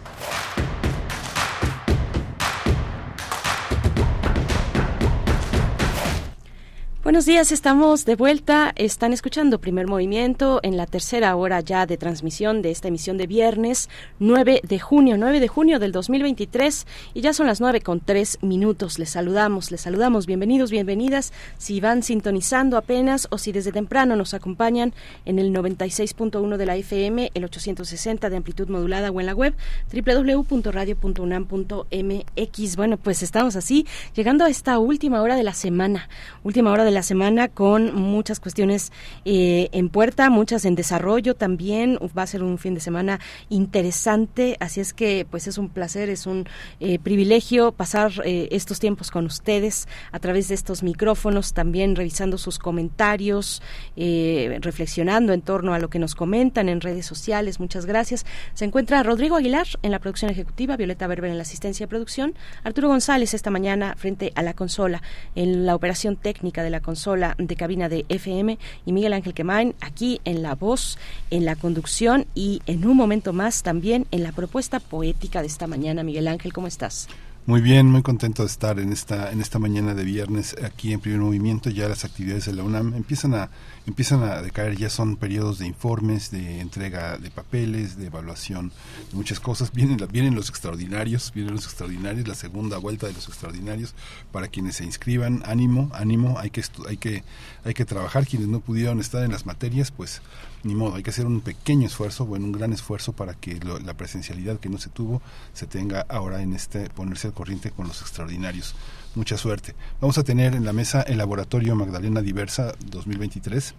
[7.11, 8.71] Buenos días, estamos de vuelta.
[8.77, 13.27] Están escuchando Primer Movimiento en la tercera hora ya de transmisión de esta emisión de
[13.27, 13.89] viernes
[14.19, 18.37] 9 de junio, 9 de junio del 2023 y ya son las 9 con 3
[18.43, 18.97] minutos.
[18.97, 20.25] Les saludamos, les saludamos.
[20.25, 21.33] Bienvenidos, bienvenidas.
[21.57, 24.93] Si van sintonizando apenas o si desde temprano nos acompañan
[25.25, 29.53] en el 96.1 de la FM, el 860 de amplitud modulada o en la web
[29.91, 32.75] www.radio.unam.mx.
[32.77, 33.85] Bueno, pues estamos así
[34.15, 36.07] llegando a esta última hora de la semana,
[36.45, 38.91] última hora de la semana con muchas cuestiones
[39.25, 41.97] eh, en puerta, muchas en desarrollo también.
[42.17, 43.19] Va a ser un fin de semana
[43.49, 46.47] interesante, así es que pues es un placer, es un
[46.79, 52.37] eh, privilegio pasar eh, estos tiempos con ustedes a través de estos micrófonos, también revisando
[52.37, 53.61] sus comentarios,
[53.95, 57.59] reflexionando en torno a lo que nos comentan en redes sociales.
[57.59, 58.25] Muchas gracias.
[58.53, 62.33] Se encuentra Rodrigo Aguilar en la producción ejecutiva, Violeta Berber en la asistencia de producción,
[62.63, 65.01] Arturo González esta mañana frente a la consola
[65.35, 69.75] en la operación técnica de la consola de cabina de FM y Miguel Ángel Quemain
[69.81, 70.97] aquí en la voz,
[71.29, 75.67] en la conducción y en un momento más también en la propuesta poética de esta
[75.67, 76.03] mañana.
[76.03, 77.07] Miguel Ángel, ¿cómo estás?
[77.47, 80.99] Muy bien, muy contento de estar en esta en esta mañana de viernes aquí en
[80.99, 81.71] Primer Movimiento.
[81.71, 83.49] Ya las actividades de la UNAM empiezan a
[83.87, 88.71] empiezan a decaer, ya son periodos de informes, de entrega de papeles, de evaluación,
[89.09, 89.73] de muchas cosas.
[89.73, 93.95] Vienen, vienen los extraordinarios, vienen los extraordinarios, la segunda vuelta de los extraordinarios
[94.31, 95.41] para quienes se inscriban.
[95.43, 97.23] Ánimo, ánimo, hay que, hay que,
[97.65, 98.27] hay que trabajar.
[98.27, 100.21] Quienes no pudieron estar en las materias, pues
[100.63, 103.93] ni modo, hay que hacer un pequeño esfuerzo, bueno, un gran esfuerzo para que la
[103.93, 105.21] presencialidad que no se tuvo
[105.53, 108.75] se tenga ahora en este, ponerse al corriente con los extraordinarios.
[109.15, 109.75] Mucha suerte.
[109.99, 113.73] Vamos a tener en la mesa el laboratorio Magdalena Diversa 2023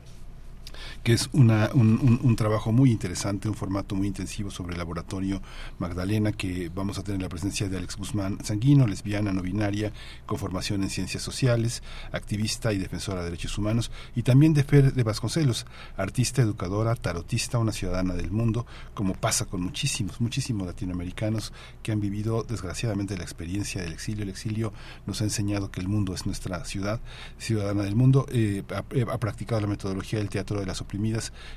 [1.02, 5.42] que es una, un, un, trabajo muy interesante, un formato muy intensivo sobre el laboratorio
[5.78, 9.92] Magdalena, que vamos a tener la presencia de Alex Guzmán Sanguino, lesbiana, no binaria,
[10.26, 14.92] con formación en ciencias sociales, activista y defensora de derechos humanos, y también de Fer
[14.92, 15.66] de Vasconcelos,
[15.96, 21.52] artista, educadora, tarotista, una ciudadana del mundo, como pasa con muchísimos, muchísimos latinoamericanos
[21.82, 24.22] que han vivido desgraciadamente la experiencia del exilio.
[24.22, 24.72] El exilio
[25.06, 27.00] nos ha enseñado que el mundo es nuestra ciudad,
[27.38, 30.80] ciudadana del mundo, eh, ha, ha, practicado la metodología del teatro de las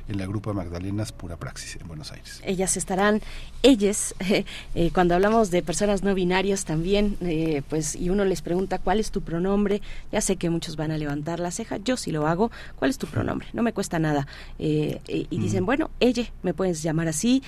[0.08, 2.42] en la Grupa Magdalenas Pura Praxis en Buenos Aires.
[2.46, 3.22] Ellas estarán,
[3.64, 4.16] ellas,
[4.76, 9.00] eh, cuando hablamos de personas no binarias también, eh, pues, y uno les pregunta cuál
[9.00, 9.82] es tu pronombre,
[10.12, 12.98] ya sé que muchos van a levantar la ceja, yo sí lo hago, ¿cuál es
[12.98, 13.48] tu pronombre?
[13.54, 14.26] No me cuesta nada.
[14.58, 17.44] Eh, y dicen, bueno, ella, me puedes llamar así,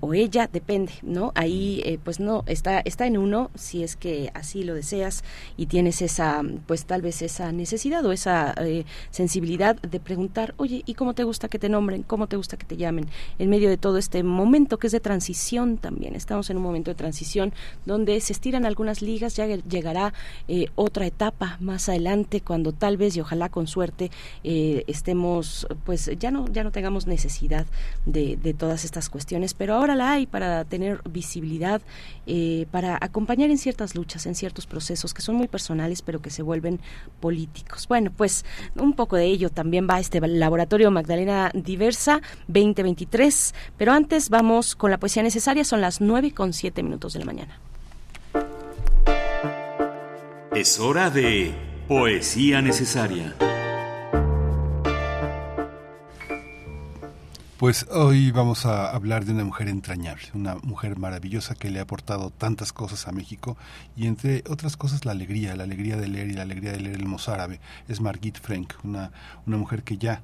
[0.00, 1.32] o ella, depende, ¿no?
[1.34, 5.22] Ahí, pues no, está, está en uno, si es que así lo deseas
[5.56, 8.54] y tienes esa, pues tal vez esa necesidad o esa
[9.10, 12.02] sensibilidad de preguntar, oye, ¿y cómo te gusta que te nombren?
[12.02, 13.06] ¿Cómo te gusta que te llamen?
[13.38, 16.16] En medio de todo este momento que es de transición también.
[16.16, 17.52] Estamos en un momento de transición
[17.86, 20.12] donde se estiran algunas ligas, ya llegará
[20.48, 24.10] eh, otra etapa más adelante cuando tal vez y ojalá con suerte
[24.42, 27.66] eh, estemos, pues ya no, ya no tengamos necesidad
[28.06, 31.82] de, todas estas cuestiones, pero ahora la hay para tener visibilidad,
[32.26, 36.30] eh, para acompañar en ciertas luchas, en ciertos procesos que son muy personales pero que
[36.30, 36.80] se vuelven
[37.20, 37.86] políticos.
[37.88, 38.44] Bueno, pues
[38.74, 41.17] un poco de ello también va este laboratorio Magdalena
[41.54, 47.12] Diversa 2023, pero antes vamos con la poesía necesaria, son las 9 con 7 minutos
[47.12, 47.58] de la mañana.
[50.54, 51.54] Es hora de
[51.86, 53.34] poesía necesaria.
[57.58, 61.82] Pues hoy vamos a hablar de una mujer entrañable, una mujer maravillosa que le ha
[61.82, 63.56] aportado tantas cosas a México
[63.96, 66.94] y entre otras cosas la alegría, la alegría de leer y la alegría de leer
[66.94, 67.58] el mozárabe.
[67.88, 69.10] Es Margit Frank, una,
[69.44, 70.22] una mujer que ya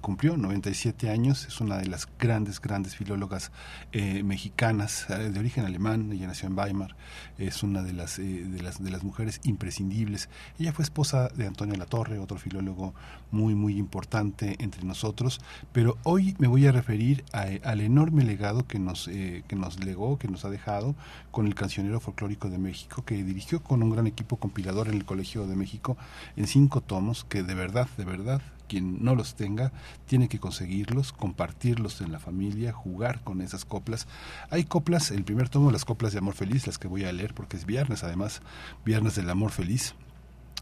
[0.00, 3.52] cumplió 97 años, es una de las grandes, grandes filólogas
[3.92, 6.96] eh, mexicanas eh, de origen alemán, ella nació en Weimar,
[7.36, 10.30] es una de las, eh, de, las, de las mujeres imprescindibles.
[10.58, 12.94] Ella fue esposa de Antonio Latorre, otro filólogo
[13.30, 15.42] muy, muy importante entre nosotros,
[15.72, 20.18] pero hoy me voy a referir al enorme legado que nos, eh, que nos legó,
[20.18, 20.94] que nos ha dejado
[21.30, 25.04] con el cancionero folclórico de México, que dirigió con un gran equipo compilador en el
[25.04, 25.96] Colegio de México
[26.36, 29.72] en cinco tomos, que de verdad, de verdad, quien no los tenga
[30.06, 34.06] tiene que conseguirlos, compartirlos en la familia, jugar con esas coplas.
[34.50, 37.34] Hay coplas, el primer tomo, las coplas de Amor Feliz, las que voy a leer
[37.34, 38.42] porque es viernes, además,
[38.84, 39.94] viernes del Amor Feliz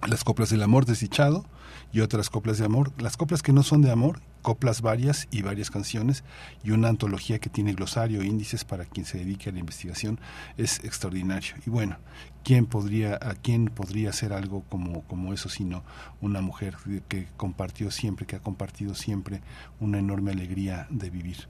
[0.06, 1.44] las coplas del amor desdichado
[1.92, 5.42] y otras coplas de amor, las coplas que no son de amor, coplas varias y
[5.42, 6.24] varias canciones
[6.64, 10.20] y una antología que tiene glosario índices para quien se dedique a la investigación
[10.56, 11.54] es extraordinario.
[11.66, 11.96] Y bueno,
[12.44, 15.82] ¿quién podría, a quién podría hacer algo como, como eso sino
[16.20, 16.76] una mujer
[17.08, 19.42] que compartió siempre, que ha compartido siempre
[19.80, 21.48] una enorme alegría de vivir?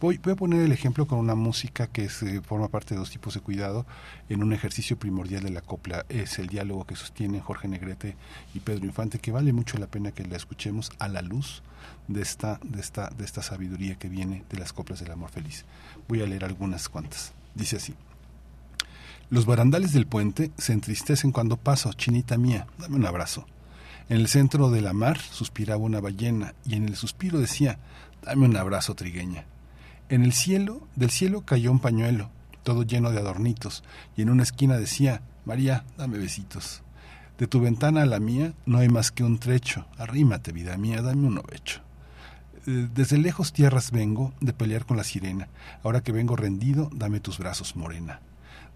[0.00, 3.34] Voy, a poner el ejemplo con una música que se forma parte de dos tipos
[3.34, 3.86] de cuidado
[4.28, 6.04] en un ejercicio primordial de la copla.
[6.08, 8.16] Es el diálogo que sostienen Jorge Negrete
[8.54, 11.62] y Pedro Infante, que vale mucho la pena que la escuchemos a la luz
[12.10, 15.64] de esta, de esta, de esta sabiduría que viene de las coplas del amor feliz.
[16.08, 17.32] Voy a leer algunas cuantas.
[17.54, 17.94] Dice así.
[19.30, 23.46] Los barandales del puente se entristecen cuando paso, chinita mía, dame un abrazo.
[24.08, 27.78] En el centro de la mar suspiraba una ballena y en el suspiro decía,
[28.22, 29.44] dame un abrazo, trigueña.
[30.08, 32.30] En el cielo, del cielo cayó un pañuelo,
[32.64, 33.84] todo lleno de adornitos,
[34.16, 36.82] y en una esquina decía, María, dame besitos.
[37.38, 41.02] De tu ventana a la mía no hay más que un trecho, arrímate, vida mía,
[41.02, 41.80] dame un ovecho.
[42.66, 45.48] Eh, desde lejos tierras vengo de pelear con la sirena.
[45.82, 48.20] Ahora que vengo rendido, dame tus brazos, morena.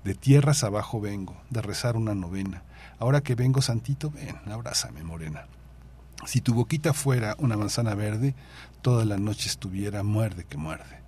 [0.04, 2.62] De tierras abajo vengo, de rezar una novena.
[2.98, 5.46] Ahora que vengo santito, ven, abrázame, morena.
[6.26, 8.34] Si tu boquita fuera una manzana verde,
[8.80, 11.02] toda la noche estuviera muerde que muerde.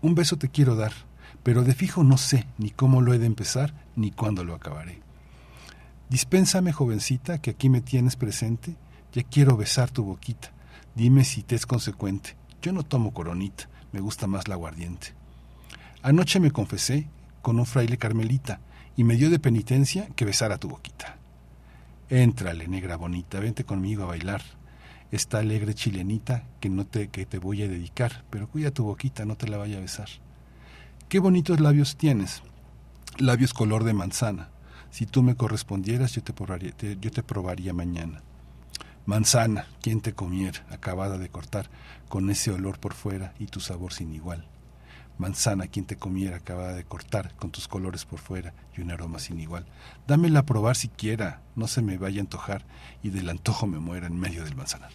[0.00, 0.92] Un beso te quiero dar,
[1.42, 5.00] pero de fijo no sé ni cómo lo he de empezar ni cuándo lo acabaré.
[6.08, 8.76] Dispénsame, jovencita, que aquí me tienes presente,
[9.12, 10.53] ya quiero besar tu boquita
[10.94, 12.36] Dime si te es consecuente.
[12.62, 15.08] Yo no tomo coronita, me gusta más la aguardiente.
[16.02, 17.08] Anoche me confesé
[17.42, 18.60] con un fraile carmelita
[18.96, 21.16] y me dio de penitencia que besara tu boquita.
[22.10, 24.42] Éntrale, negra bonita, vente conmigo a bailar.
[25.10, 29.24] Esta alegre chilenita que no te que te voy a dedicar, pero cuida tu boquita,
[29.24, 30.08] no te la vaya a besar.
[31.08, 32.42] Qué bonitos labios tienes,
[33.18, 34.50] labios color de manzana.
[34.90, 38.22] Si tú me correspondieras, yo te probaría, yo te probaría mañana.
[39.06, 41.68] Manzana, quien te comiera, acabada de cortar,
[42.08, 44.46] con ese olor por fuera y tu sabor sin igual.
[45.18, 49.18] Manzana, quien te comiera, acabada de cortar, con tus colores por fuera y un aroma
[49.18, 49.66] sin igual.
[50.06, 52.64] Dámela a probar siquiera, no se me vaya a antojar
[53.02, 54.90] y del antojo me muera en medio del manzanar.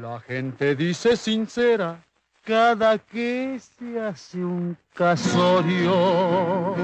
[0.00, 2.04] La gente dice sincera
[2.44, 6.74] cada que se hace un casorio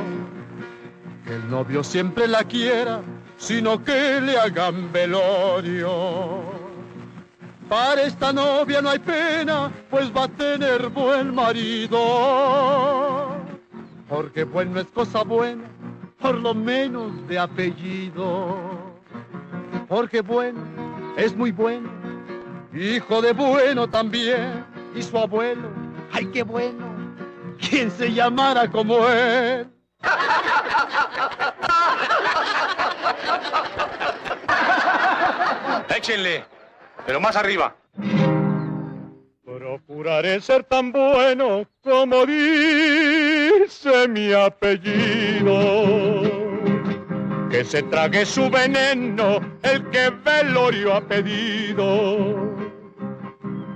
[1.25, 3.03] que el novio siempre la quiera
[3.37, 6.43] sino que le hagan velorio.
[7.69, 11.99] Para esta novia no hay pena, pues va a tener buen marido.
[14.09, 15.65] Porque bueno es cosa buena,
[16.21, 18.57] por lo menos de apellido.
[19.89, 20.61] Porque bueno
[21.17, 21.97] es muy bueno
[22.77, 24.65] hijo de bueno también,
[24.95, 25.71] y su abuelo,
[26.13, 26.87] ay qué bueno,
[27.59, 29.69] quien se llamara como él.
[35.95, 36.45] Échenle,
[37.07, 37.77] pero más arriba.
[39.45, 45.53] Procuraré ser tan bueno como dice mi apellido.
[47.51, 52.57] Que se trague su veneno el que velorio ha pedido.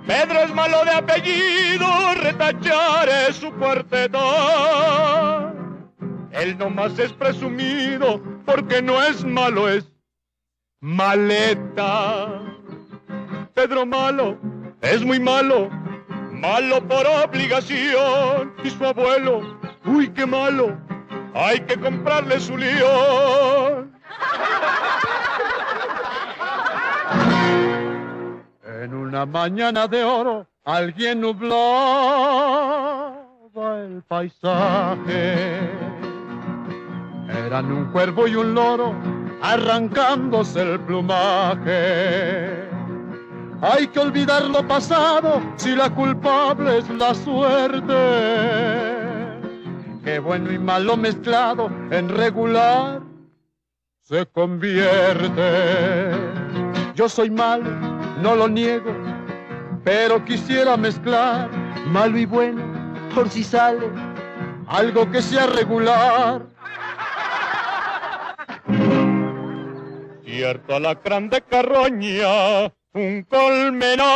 [0.07, 5.53] Pedro es malo de apellido, retacharé su cuarteta.
[6.33, 9.89] Él nomás es presumido porque no es malo, es
[10.81, 12.41] maleta.
[13.55, 14.39] Pedro malo
[14.81, 15.69] es muy malo,
[16.33, 18.55] malo por obligación.
[18.65, 19.43] Y su abuelo,
[19.85, 20.79] uy, qué malo,
[21.35, 23.93] hay que comprarle su león.
[28.65, 31.61] En una mañana de oro, alguien nublaba
[33.85, 35.59] el paisaje.
[37.47, 38.95] Eran un cuervo y un loro
[39.43, 42.69] arrancándose el plumaje.
[43.63, 47.95] Hay que olvidar lo pasado si la culpable es la suerte.
[50.03, 53.03] Que bueno y malo mezclado en regular
[54.01, 56.11] se convierte.
[56.95, 57.71] Yo soy malo,
[58.23, 58.93] no lo niego,
[59.85, 61.51] pero quisiera mezclar
[61.87, 62.63] malo y bueno
[63.15, 63.89] por si sale
[64.67, 66.50] algo que sea regular.
[70.31, 74.07] Cierto alacrán de carroña, un colmenar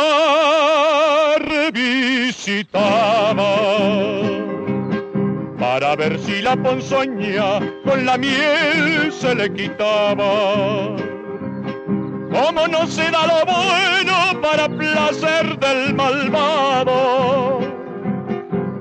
[1.73, 3.57] visitaba
[5.59, 10.95] para ver si la ponzoña con la miel se le quitaba.
[12.31, 17.59] Como no se da lo bueno para placer del malvado,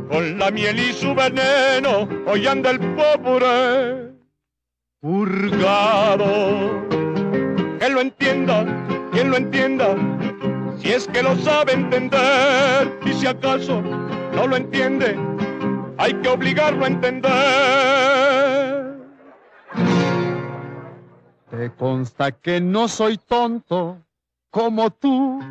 [0.09, 4.15] con la miel y su veneno hoy anda el pobre
[5.01, 6.94] purgado.
[7.85, 8.65] Que lo entienda,
[9.13, 9.95] quien lo entienda,
[10.79, 13.83] si es que lo sabe entender, y si acaso
[14.35, 15.15] no lo entiende,
[15.99, 17.35] hay que obligarlo a entender.
[21.51, 23.99] Te consta que no soy tonto
[24.49, 25.45] como tú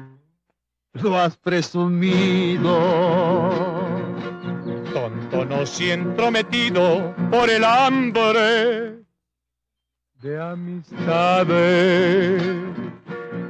[0.93, 2.79] lo has presumido.
[4.91, 9.02] Tonto no si entrometido por el hambre
[10.23, 12.41] de amistades.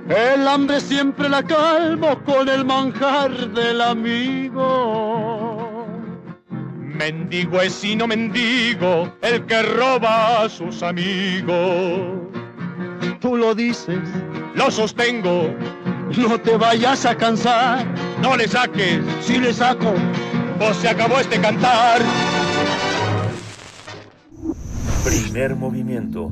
[0.09, 5.85] El hambre siempre la calmo con el manjar del amigo.
[6.79, 12.23] Mendigo es sino mendigo el que roba a sus amigos.
[13.19, 14.01] Tú lo dices,
[14.55, 15.53] lo sostengo.
[16.17, 17.85] No te vayas a cansar.
[18.21, 18.99] No le saques.
[19.21, 19.93] Si le saco,
[20.57, 22.01] pues se acabó este cantar.
[25.03, 26.31] Primer movimiento.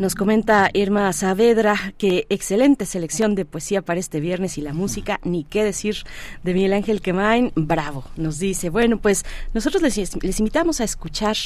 [0.00, 5.20] Nos comenta Irma Saavedra que excelente selección de poesía para este viernes y la música,
[5.24, 5.96] ni qué decir
[6.42, 8.70] de Miguel Ángel Quemain, bravo, nos dice.
[8.70, 9.98] Bueno, pues nosotros les,
[10.40, 11.36] invitamos a escuchar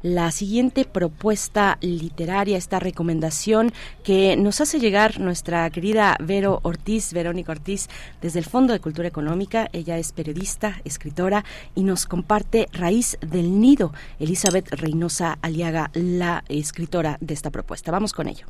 [0.00, 3.72] la siguiente propuesta literaria, esta recomendación
[4.04, 7.88] que nos hace llegar nuestra querida Vero Ortiz, Verónica Ortiz,
[8.22, 9.68] desde el Fondo de Cultura Económica.
[9.72, 17.18] Ella es periodista, escritora y nos comparte Raíz del Nido, Elizabeth Reynosa Aliaga, la escritora
[17.20, 17.90] de esta propuesta.
[17.90, 18.46] Vamos con ello.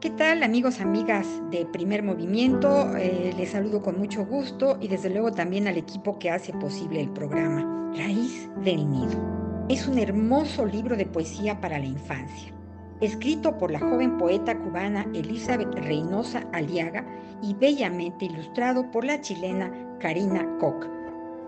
[0.00, 2.96] ¿Qué tal amigos, amigas de Primer Movimiento?
[2.96, 7.00] Eh, les saludo con mucho gusto y desde luego también al equipo que hace posible
[7.00, 7.92] el programa.
[7.96, 9.20] Raíz del Nido.
[9.68, 12.54] Es un hermoso libro de poesía para la infancia,
[13.00, 17.04] escrito por la joven poeta cubana Elizabeth Reynosa Aliaga
[17.42, 20.97] y bellamente ilustrado por la chilena Karina Koch.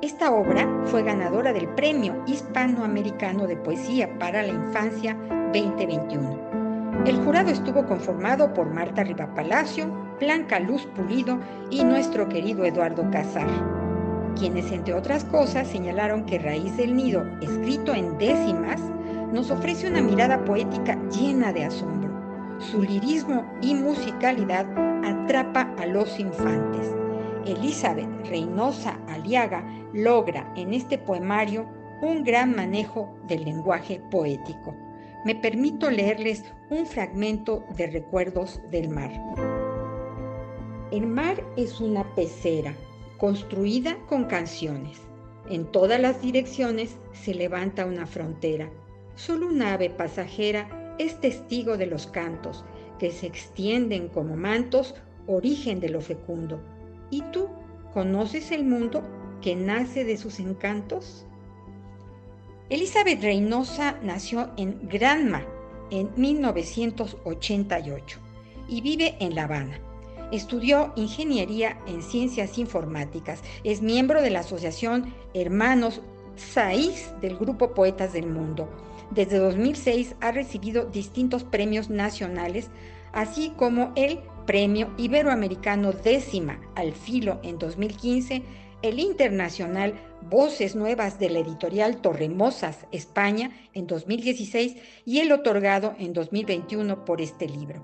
[0.02, 5.14] Esta obra fue ganadora del Premio Hispanoamericano de Poesía para la Infancia
[5.52, 7.04] 2021.
[7.04, 13.46] El jurado estuvo conformado por Marta Rivapalacio, Blanca Luz Pulido y nuestro querido Eduardo Casar,
[14.38, 18.80] quienes entre otras cosas señalaron que Raíz del Nido, escrito en décimas,
[19.34, 22.10] nos ofrece una mirada poética llena de asombro.
[22.58, 24.66] Su lirismo y musicalidad
[25.04, 26.99] atrapa a los infantes.
[27.46, 31.66] Elizabeth Reynosa Aliaga logra en este poemario
[32.02, 34.74] un gran manejo del lenguaje poético.
[35.24, 39.10] Me permito leerles un fragmento de Recuerdos del Mar.
[40.90, 42.74] El mar es una pecera
[43.18, 45.00] construida con canciones.
[45.48, 48.70] En todas las direcciones se levanta una frontera.
[49.14, 52.64] Solo un ave pasajera es testigo de los cantos
[52.98, 54.94] que se extienden como mantos,
[55.26, 56.60] origen de lo fecundo.
[57.10, 57.48] ¿Y tú
[57.92, 59.02] conoces el mundo
[59.42, 61.26] que nace de sus encantos?
[62.68, 65.42] Elizabeth Reynosa nació en Granma
[65.90, 68.20] en 1988
[68.68, 69.80] y vive en La Habana.
[70.30, 73.42] Estudió ingeniería en ciencias informáticas.
[73.64, 76.00] Es miembro de la Asociación Hermanos
[76.36, 78.68] Saiz del Grupo Poetas del Mundo.
[79.10, 82.70] Desde 2006 ha recibido distintos premios nacionales,
[83.12, 84.20] así como el
[84.50, 88.42] Premio Iberoamericano Décima al Filo en 2015,
[88.82, 89.94] el Internacional
[90.28, 94.74] Voces Nuevas de la editorial Torremosas, España, en 2016
[95.04, 97.80] y el otorgado en 2021 por este libro.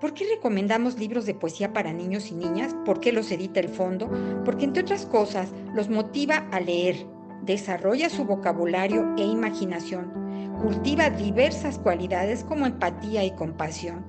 [0.00, 2.74] ¿Por qué recomendamos libros de poesía para niños y niñas?
[2.84, 4.10] ¿Por qué los edita el fondo?
[4.44, 7.06] Porque entre otras cosas los motiva a leer,
[7.42, 14.04] desarrolla su vocabulario e imaginación, cultiva diversas cualidades como empatía y compasión,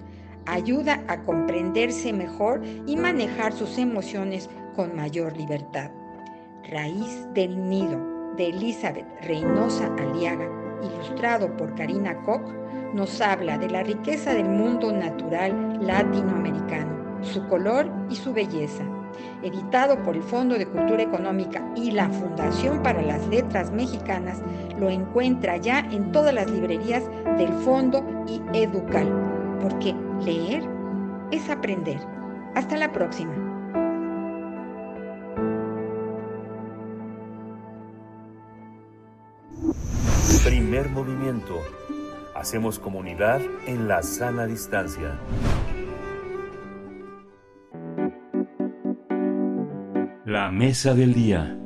[0.46, 5.92] ayuda a comprenderse mejor y manejar sus emociones con mayor libertad.
[6.70, 8.00] Raíz del Nido
[8.38, 10.48] de Elizabeth Reynosa Aliaga,
[10.82, 12.50] ilustrado por Karina Koch,
[12.94, 18.84] nos habla de la riqueza del mundo natural latinoamericano, su color y su belleza.
[19.44, 24.42] Editado por el Fondo de Cultura Económica y la Fundación para las Letras Mexicanas,
[24.80, 27.04] lo encuentra ya en todas las librerías
[27.38, 30.64] del Fondo y Educal, porque leer
[31.32, 32.00] es aprender.
[32.56, 33.34] Hasta la próxima.
[40.44, 41.62] Primer movimiento
[42.42, 45.20] Hacemos comunidad en la sana distancia.
[50.26, 51.61] La mesa del día.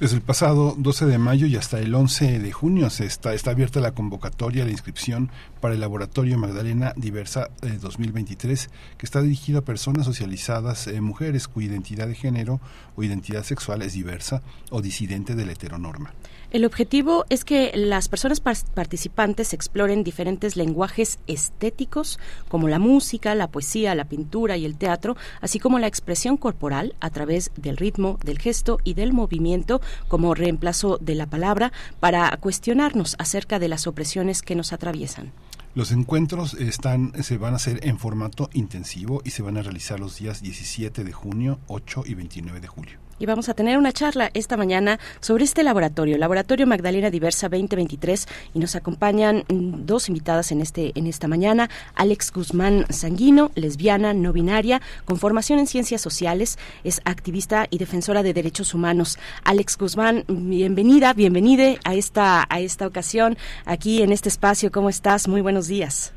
[0.00, 3.50] Desde el pasado 12 de mayo y hasta el 11 de junio se está, está
[3.50, 9.58] abierta la convocatoria, la inscripción para el Laboratorio Magdalena Diversa 2023, eh, que está dirigido
[9.58, 12.62] a personas socializadas, eh, mujeres cuya identidad de género
[12.96, 16.14] o identidad sexual es diversa o disidente de la heteronorma.
[16.50, 23.52] El objetivo es que las personas participantes exploren diferentes lenguajes estéticos como la música, la
[23.52, 28.18] poesía, la pintura y el teatro, así como la expresión corporal a través del ritmo,
[28.24, 33.86] del gesto y del movimiento como reemplazo de la palabra para cuestionarnos acerca de las
[33.86, 35.30] opresiones que nos atraviesan.
[35.76, 40.00] Los encuentros están, se van a hacer en formato intensivo y se van a realizar
[40.00, 43.92] los días 17 de junio, 8 y 29 de julio y vamos a tener una
[43.92, 50.08] charla esta mañana sobre este laboratorio, Laboratorio Magdalena Diversa 2023 y nos acompañan mm, dos
[50.08, 55.66] invitadas en este en esta mañana, Alex Guzmán Sanguino, lesbiana no binaria, con formación en
[55.66, 59.18] ciencias sociales, es activista y defensora de derechos humanos.
[59.44, 64.72] Alex Guzmán, bienvenida, bienvenide a esta a esta ocasión aquí en este espacio.
[64.72, 65.28] ¿Cómo estás?
[65.28, 66.14] Muy buenos días.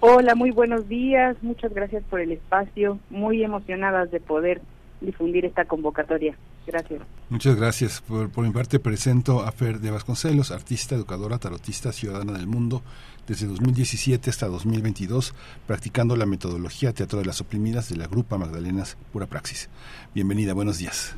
[0.00, 1.36] Hola, muy buenos días.
[1.42, 2.98] Muchas gracias por el espacio.
[3.10, 4.60] Muy emocionadas de poder
[5.02, 6.36] difundir esta convocatoria.
[6.66, 7.02] Gracias.
[7.28, 8.00] Muchas gracias.
[8.00, 12.82] Por, por, mi parte presento a Fer de Vasconcelos, artista, educadora, tarotista, ciudadana del mundo,
[13.26, 15.34] desde 2017 hasta 2022,
[15.66, 19.70] practicando la metodología Teatro de las Oprimidas de la Grupa Magdalenas Pura Praxis.
[20.14, 21.14] Bienvenida, buenos días.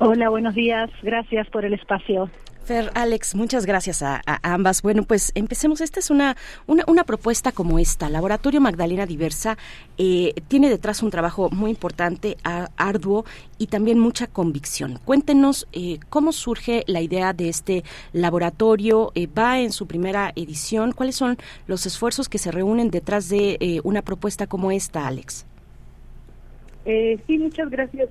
[0.00, 0.90] Hola, buenos días.
[1.02, 2.28] Gracias por el espacio.
[2.64, 4.80] Fer, Alex, muchas gracias a, ambas.
[4.80, 5.82] Bueno, pues empecemos.
[5.82, 6.34] Esta es una,
[6.66, 8.08] una, propuesta como esta.
[8.08, 9.58] Laboratorio Magdalena Diversa
[9.98, 12.38] eh, tiene detrás un trabajo muy importante,
[12.76, 13.26] arduo
[13.58, 14.98] y también mucha convicción.
[15.04, 19.12] Cuéntenos eh, cómo surge la idea de este laboratorio.
[19.14, 20.92] Eh, va en su primera edición.
[20.92, 21.36] ¿Cuáles son
[21.66, 25.46] los esfuerzos que se reúnen detrás de una propuesta como esta, Alex?
[26.84, 28.08] sí, muchas gracias.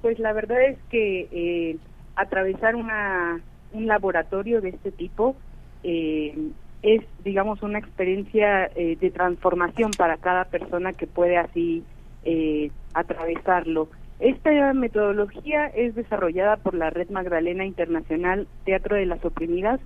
[0.00, 1.78] pues la verdad es que
[2.16, 3.40] atravesar una
[3.72, 5.36] un laboratorio de este tipo
[5.82, 6.36] eh,
[6.82, 11.84] es, digamos, una experiencia eh, de transformación para cada persona que puede así
[12.24, 13.88] eh, atravesarlo.
[14.18, 19.80] Esta metodología es desarrollada por la Red Magdalena Internacional Teatro de las Oprimidas,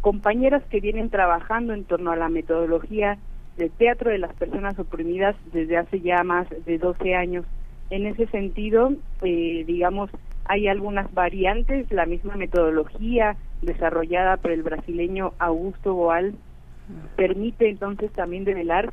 [0.00, 3.18] compañeras que vienen trabajando en torno a la metodología
[3.56, 7.44] del teatro de las personas oprimidas desde hace ya más de 12 años.
[7.90, 10.10] En ese sentido, digamos,
[10.44, 16.34] hay algunas variantes, la misma metodología desarrollada por el brasileño Augusto Boal
[17.16, 18.92] permite entonces también develar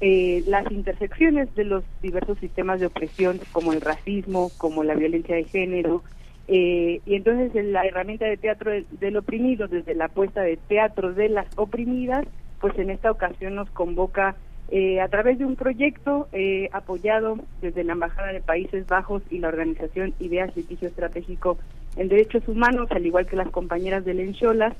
[0.00, 5.36] eh, las intersecciones de los diversos sistemas de opresión como el racismo, como la violencia
[5.36, 6.02] de género,
[6.46, 11.28] eh, y entonces la herramienta de teatro del, oprimido, desde la apuesta de teatro de
[11.28, 12.26] las oprimidas,
[12.60, 14.36] pues en esta ocasión nos convoca
[14.70, 19.38] eh, a través de un proyecto eh, apoyado desde la Embajada de Países Bajos y
[19.38, 21.58] la organización Ideas Litigio Estratégico
[21.96, 24.74] en Derechos Humanos, al igual que las compañeras de Lencholas,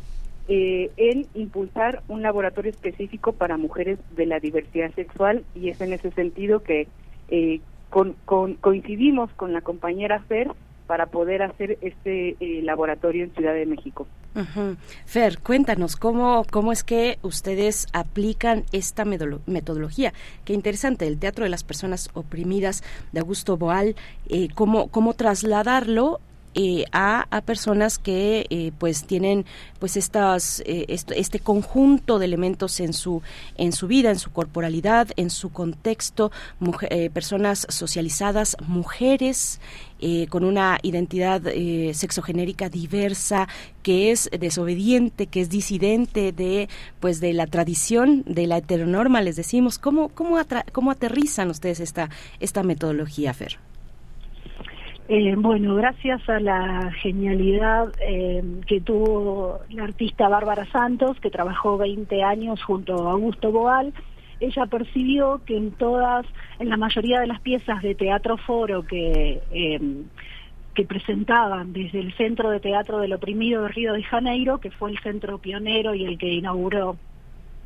[0.50, 5.44] eh, en impulsar un laboratorio específico para mujeres de la diversidad sexual.
[5.54, 6.88] Y es en ese sentido que
[7.28, 7.60] eh,
[7.90, 8.14] con,
[8.60, 10.50] coincidimos con la compañera Fer
[10.88, 14.08] para poder hacer este eh, laboratorio en Ciudad de México.
[14.34, 14.76] Ujú.
[15.04, 20.14] Fer, cuéntanos cómo, cómo es que ustedes aplican esta metodología.
[20.46, 23.96] Qué interesante, el Teatro de las Personas Oprimidas de Augusto Boal,
[24.30, 26.20] eh, cómo, cómo trasladarlo
[26.54, 29.44] eh, a, a personas que eh, pues tienen
[29.78, 33.22] pues estas eh, este conjunto de elementos en su
[33.56, 39.60] en su vida en su corporalidad en su contexto mujer- eh, personas socializadas mujeres
[40.00, 43.48] eh, con una identidad eh, sexogenérica diversa
[43.82, 46.68] que es desobediente que es disidente de
[47.00, 49.78] pues de la tradición de la heteronorma les decimos.
[49.78, 50.38] Cómo cómo
[50.72, 52.10] cómo aterrizan ustedes esta
[52.40, 53.58] esta metodología Fer
[55.10, 61.78] Eh, bueno, gracias a la genialidad eh, que tuvo la artista Bárbara Santos, que trabajó
[61.78, 63.94] 20 años junto a Augusto Boal,
[64.38, 66.26] ella percibió que en todas,
[66.58, 69.80] en la mayoría de las piezas de teatro foro que, eh,
[70.74, 74.90] que presentaban desde el Centro de Teatro del Oprimido de Río de Janeiro, que fue
[74.90, 76.98] el centro pionero y el que inauguró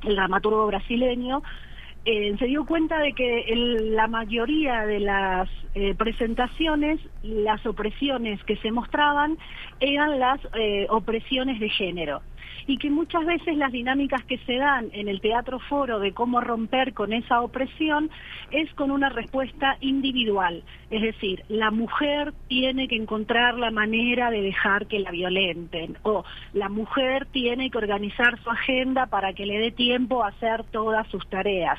[0.04, 1.42] el dramaturgo brasileño,
[2.04, 8.42] eh, se dio cuenta de que el- la mayoría de las eh, presentaciones, las opresiones
[8.44, 9.38] que se mostraban
[9.80, 12.22] eran las eh, opresiones de género
[12.66, 16.40] y que muchas veces las dinámicas que se dan en el teatro foro de cómo
[16.40, 18.10] romper con esa opresión
[18.50, 24.42] es con una respuesta individual, es decir, la mujer tiene que encontrar la manera de
[24.42, 29.58] dejar que la violenten o la mujer tiene que organizar su agenda para que le
[29.58, 31.78] dé tiempo a hacer todas sus tareas.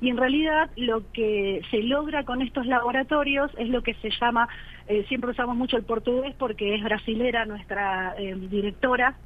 [0.00, 4.48] Y en realidad lo que se logra con estos laboratorios es lo que se llama,
[4.88, 9.16] eh, siempre usamos mucho el portugués porque es brasilera nuestra eh, directora,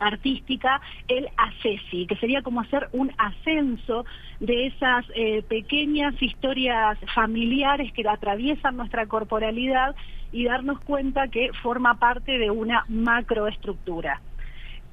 [0.00, 4.04] artística, el ACESI, que sería como hacer un ascenso
[4.40, 9.94] de esas eh, pequeñas historias familiares que atraviesan nuestra corporalidad
[10.32, 14.20] y darnos cuenta que forma parte de una macroestructura.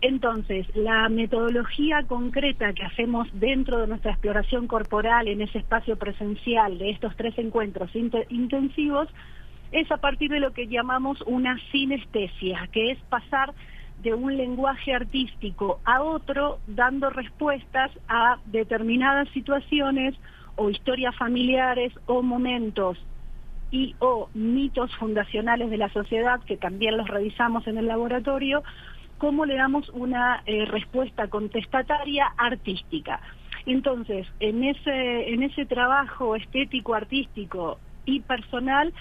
[0.01, 6.79] Entonces, la metodología concreta que hacemos dentro de nuestra exploración corporal en ese espacio presencial
[6.79, 9.07] de estos tres encuentros inte- intensivos
[9.71, 13.53] es a partir de lo que llamamos una sinestesia, que es pasar
[14.01, 20.15] de un lenguaje artístico a otro dando respuestas a determinadas situaciones
[20.55, 22.97] o historias familiares o momentos
[23.71, 28.63] y o mitos fundacionales de la sociedad que también los revisamos en el laboratorio,
[29.17, 33.21] cómo le damos una eh, respuesta contestataria artística.
[33.65, 38.93] Entonces, en ese, en ese trabajo estético, artístico y personal,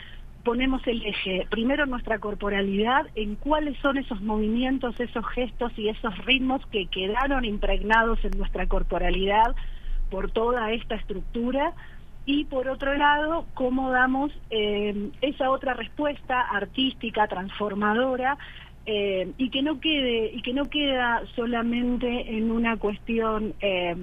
[0.44, 6.17] ponemos el eje, primero nuestra corporalidad, en cuáles son esos movimientos, esos gestos y esos
[6.25, 9.55] ritmos que quedaron impregnados en nuestra corporalidad
[10.10, 11.75] por toda esta estructura.
[12.27, 18.39] Y por otro lado, cómo damos eh, esa otra respuesta artística, transformadora,
[18.86, 23.94] eh, y que no quede y que no queda solamente en una cuestión eh,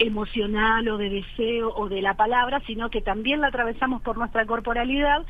[0.00, 4.46] emocional o de deseo o de la palabra, sino que también la atravesamos por nuestra
[4.46, 5.24] corporalidad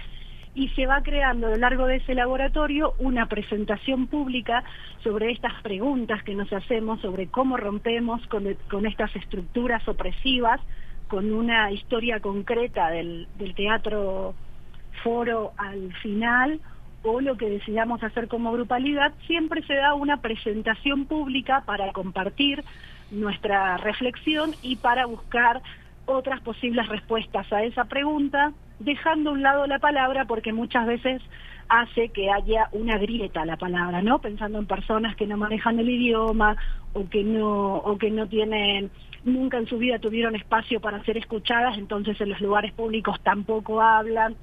[0.54, 4.64] y se va creando a lo largo de ese laboratorio una presentación pública
[5.02, 8.46] sobre estas preguntas que nos hacemos, sobre cómo rompemos con,
[8.86, 10.60] estas estructuras opresivas,
[11.08, 14.34] con una historia concreta del teatro
[15.02, 16.60] foro al final
[17.02, 22.62] o lo que decidamos hacer como grupalidad, siempre se da una presentación pública para compartir
[23.10, 25.62] nuestra reflexión y para buscar
[26.06, 31.22] otras posibles respuestas a esa pregunta, dejando a un lado la palabra porque muchas veces
[31.68, 34.20] hace que haya una grieta la palabra, ¿no?
[34.20, 36.56] Pensando en personas que no manejan el idioma
[36.92, 38.90] o que no o que no tienen
[39.22, 43.80] nunca en su vida tuvieron espacio para ser escuchadas, entonces en los lugares públicos tampoco
[43.80, 44.36] hablan.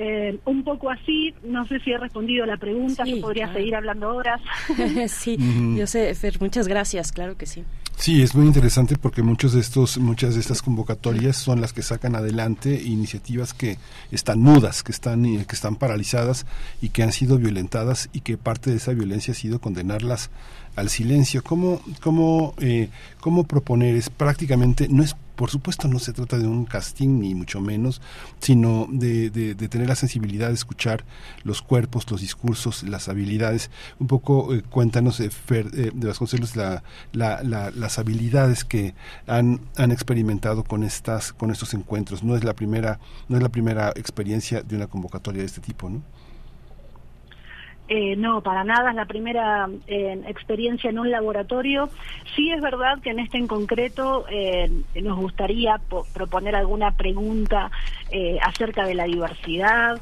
[0.00, 3.46] Eh, un poco así, no sé si he respondido a la pregunta, Sí, se podría
[3.46, 3.58] claro.
[3.58, 4.40] seguir hablando horas.
[5.08, 5.36] sí,
[5.76, 7.64] yo sé, Fer, muchas gracias, claro que sí.
[7.96, 11.82] Sí, es muy interesante porque muchos de estos, muchas de estas convocatorias son las que
[11.82, 13.76] sacan adelante iniciativas que
[14.12, 16.46] están mudas, que están, eh, que están paralizadas
[16.80, 20.30] y que han sido violentadas y que parte de esa violencia ha sido condenarlas
[20.78, 21.42] al silencio.
[21.42, 22.88] ¿Cómo, cómo, eh,
[23.20, 23.96] cómo proponer?
[23.96, 28.00] Es prácticamente, no es, por supuesto, no se trata de un casting ni mucho menos,
[28.40, 31.04] sino de, de, tener la sensibilidad de escuchar
[31.42, 33.70] los cuerpos, los discursos, las habilidades.
[33.98, 36.82] Un poco, eh, cuéntanos, eh, Fer, eh, de Vasconcelos, la,
[37.12, 38.94] la, la las habilidades que
[39.26, 42.22] han, han experimentado con estas con estos encuentros.
[42.22, 45.90] No es la primera no es la primera experiencia de una convocatoria de este tipo,
[45.90, 46.02] ¿no?
[47.90, 51.88] Eh, no, para nada, es la primera eh, experiencia en un laboratorio.
[52.36, 55.80] Sí es verdad que en este en concreto eh, nos gustaría
[56.12, 57.70] proponer alguna pregunta
[58.42, 60.00] acerca de la diversidad,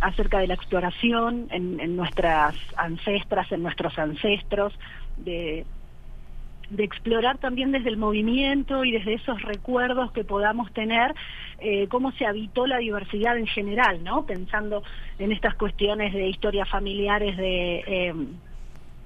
[0.00, 4.72] acerca de la exploración en, nuestras ancestras, en nuestros ancestros,
[5.16, 5.64] de
[6.70, 11.14] de explorar también desde el movimiento y desde esos recuerdos que podamos tener
[11.58, 14.26] eh, cómo se habitó la diversidad en general, ¿no?
[14.26, 14.82] Pensando
[15.18, 18.28] en estas cuestiones de historias familiares de em,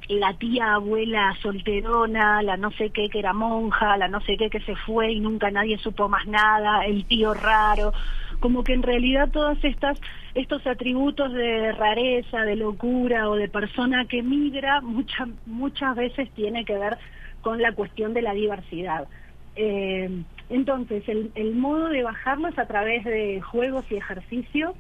[0.09, 4.49] la tía abuela solterona, la no sé qué que era monja, la no sé qué
[4.49, 7.93] que se fue y nunca nadie supo más nada, el tío raro,
[8.41, 10.01] como que en realidad todas estas
[10.35, 16.65] estos atributos de rareza, de locura o de persona que migra muchas muchas veces tiene
[16.65, 16.97] que ver
[17.43, 19.09] con la cuestión de la diversidad.
[19.57, 24.75] Eh, entonces, el, modo de bajarlo es a través de juegos y ejercicios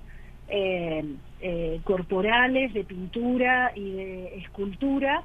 [0.48, 1.04] eh,
[1.40, 5.22] eh, corporales, de pintura y de escultura,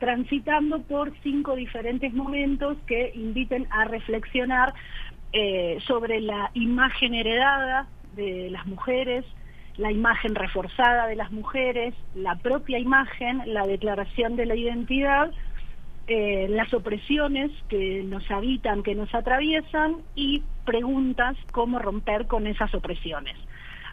[0.00, 4.74] transitando por cinco diferentes momentos que inviten a reflexionar
[5.86, 9.24] sobre la imagen heredada de las mujeres,
[9.76, 15.30] la imagen reforzada de las mujeres, la propia imagen, la declaración de la identidad,
[16.06, 22.74] eh, las opresiones que nos habitan, que nos atraviesan y preguntas cómo romper con esas
[22.74, 23.36] opresiones.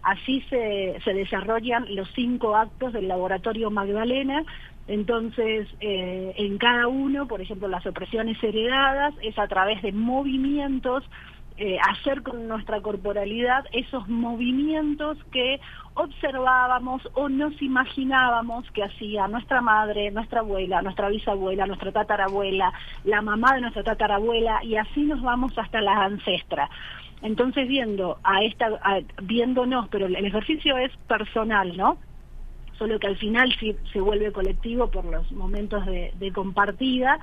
[0.02, 4.44] Así se, desarrollan los cinco actos del laboratorio Magdalena.
[4.88, 11.04] Entonces, eh, en cada uno, por ejemplo, las opresiones heredadas es a través de movimientos
[11.62, 15.60] eh, hacer con nuestra corporalidad esos movimientos que
[15.94, 22.72] observábamos o nos imaginábamos que hacía nuestra madre, nuestra abuela, nuestra bisabuela, nuestra tatarabuela,
[23.04, 26.70] la mamá de nuestra tatarabuela y así nos vamos hasta las ancestras.
[27.22, 28.80] Entonces viendo a esta,
[29.24, 31.98] viéndonos, pero el ejercicio es personal, ¿no?
[32.78, 37.20] Solo que al final sí se vuelve colectivo por los momentos de, compartida,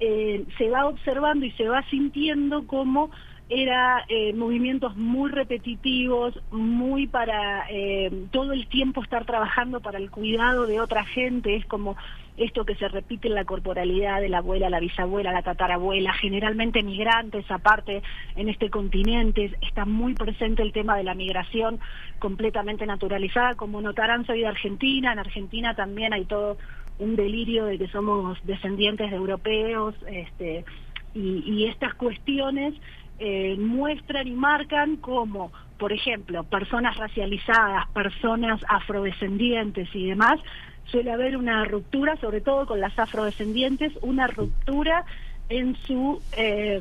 [0.00, 3.12] eh, se va observando y se va sintiendo como
[3.50, 10.10] era eh, movimientos muy repetitivos, muy para eh, todo el tiempo estar trabajando para el
[10.10, 11.96] cuidado de otra gente, es como
[12.36, 16.82] esto que se repite en la corporalidad de la abuela, la bisabuela, la tatarabuela, generalmente
[16.82, 18.02] migrantes aparte
[18.36, 21.80] en este continente, está muy presente el tema de la migración
[22.18, 26.58] completamente naturalizada, como notarán soy de Argentina, en Argentina también hay todo
[26.98, 30.64] un delirio de que somos descendientes de europeos, este,
[31.14, 32.74] y, y estas cuestiones
[33.18, 40.40] eh, muestran y marcan como, por ejemplo, personas racializadas, personas afrodescendientes y demás,
[40.86, 45.04] suele haber una ruptura, sobre todo con las afrodescendientes, una ruptura
[45.48, 46.80] en su eh,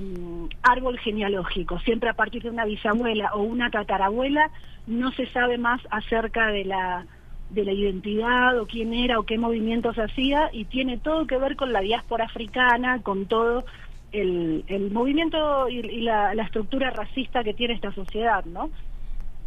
[0.61, 1.79] árbol genealógico.
[1.79, 4.49] Siempre a partir de una bisabuela o una tatarabuela
[4.87, 7.05] no se sabe más acerca de la
[7.49, 11.55] de la identidad o quién era o qué movimientos hacía y tiene todo que ver
[11.55, 13.63] con la diáspora africana, con todo
[14.11, 18.69] el, el movimiento y, la, estructura racista que tiene esta sociedad, ¿no?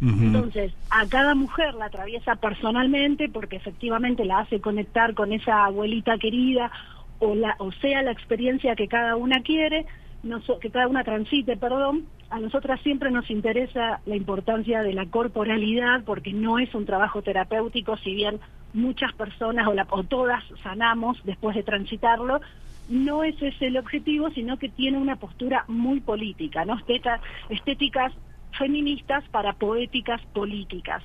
[0.01, 6.17] Entonces, a cada mujer la atraviesa personalmente porque efectivamente la hace conectar con esa abuelita
[6.17, 6.71] querida
[7.19, 9.85] o, la, o sea la experiencia que cada una quiere,
[10.23, 12.07] no que cada una transite, perdón.
[12.31, 17.21] A nosotras siempre nos interesa la importancia de la corporalidad porque no es un trabajo
[17.21, 18.39] terapéutico, si bien
[18.73, 22.41] muchas personas o, la, o todas sanamos después de transitarlo,
[22.91, 26.77] no es ese el objetivo, sino que tiene una postura muy política, ¿no?
[27.49, 28.13] estéticas
[28.57, 31.01] feministas para poéticas políticas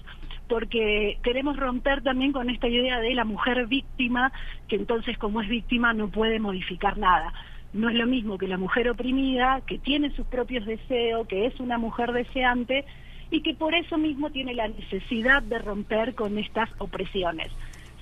[0.48, 4.32] porque queremos romper también con esta idea de la mujer víctima,
[4.68, 7.32] que entonces como es víctima no puede modificar nada.
[7.72, 11.58] No es lo mismo que la mujer oprimida, que tiene sus propios deseos, que es
[11.58, 12.84] una mujer deseante
[13.30, 17.50] y que por eso mismo tiene la necesidad de romper con estas opresiones,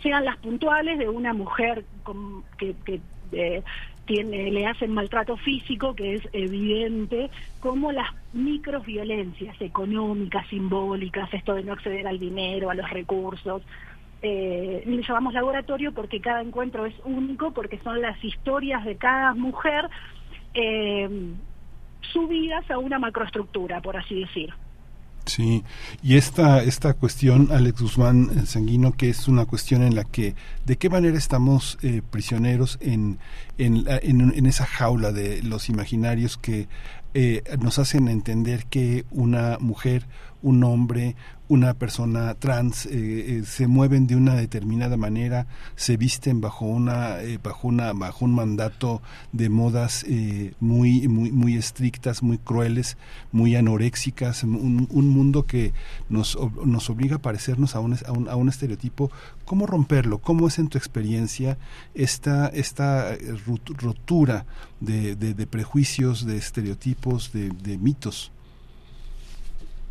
[0.03, 1.87] sean las puntuales de una mujer
[2.59, 3.01] que, que
[3.35, 3.63] eh,
[4.07, 7.31] tiene, le hacen maltrato físico, que es evidente,
[7.61, 13.63] como las microviolencias económicas, simbólicas, esto de no acceder al dinero, a los recursos.
[14.23, 19.89] Eh, llamamos laboratorio porque cada encuentro es único, porque son las historias de cada mujer
[20.55, 21.09] eh,
[22.13, 24.53] subidas a una macroestructura, por así decir.
[25.27, 25.65] Sí,
[26.03, 30.35] y esta, esta cuestión, Alex Guzmán eh, Sanguino, que es una cuestión en la que,
[30.67, 33.19] ¿de qué manera estamos eh, prisioneros en,
[33.57, 36.69] en, en, esa jaula de los imaginarios que
[37.15, 40.07] eh, nos hacen entender que una mujer,
[40.43, 41.17] un hombre,
[41.49, 47.21] una persona trans eh, eh, se mueven de una determinada manera, se visten bajo una
[47.21, 50.07] eh, bajo una bajo un mandato de modas
[50.61, 52.97] muy muy muy estrictas, muy crueles,
[53.33, 55.73] muy anoréxicas, un, un mundo que
[56.09, 59.11] nos, nos obliga a parecernos a un, a un, a un estereotipo.
[59.45, 60.19] ¿Cómo romperlo?
[60.19, 61.59] ¿Cómo es en tu experiencia
[61.95, 63.17] esta esta
[63.79, 64.47] rotura
[64.81, 68.34] de, de, prejuicios, de estereotipos, de mitos?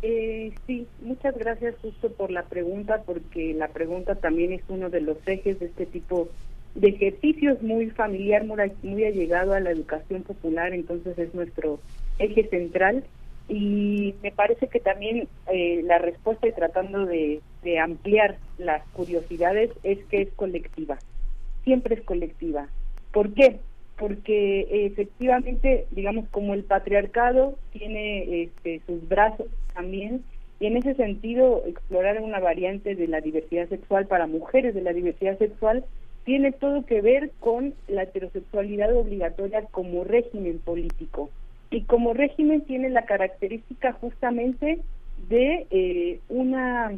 [0.06, 5.00] Eh, sí, muchas gracias justo por la pregunta, porque la pregunta también es uno de
[5.00, 6.28] los ejes de este tipo
[6.74, 11.80] de ejercicios muy familiar, muy, allegado a la educación popular, entonces es nuestro
[12.18, 13.04] eje central.
[13.48, 19.70] Y me parece que también eh, la respuesta y tratando de, de ampliar las curiosidades
[19.84, 20.98] es que es colectiva,
[21.64, 22.68] siempre es colectiva.
[23.10, 23.58] ¿Por qué?
[23.96, 30.24] porque efectivamente, digamos, como el patriarcado tiene este, sus brazos también,
[30.60, 34.92] y en ese sentido, explorar una variante de la diversidad sexual para mujeres de la
[34.92, 35.84] diversidad sexual
[36.24, 41.30] tiene todo que ver con la heterosexualidad obligatoria como régimen político.
[41.70, 44.80] Y como régimen tiene la característica justamente
[45.28, 46.92] de eh, una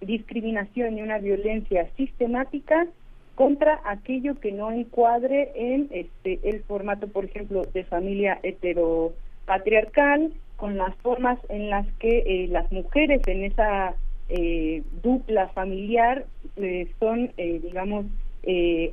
[0.00, 2.86] discriminación y una violencia sistemática
[3.34, 10.76] contra aquello que no encuadre en este el formato, por ejemplo, de familia heteropatriarcal, con
[10.76, 13.94] las formas en las que eh, las mujeres en esa
[14.28, 18.04] eh, dupla familiar eh, son, digamos,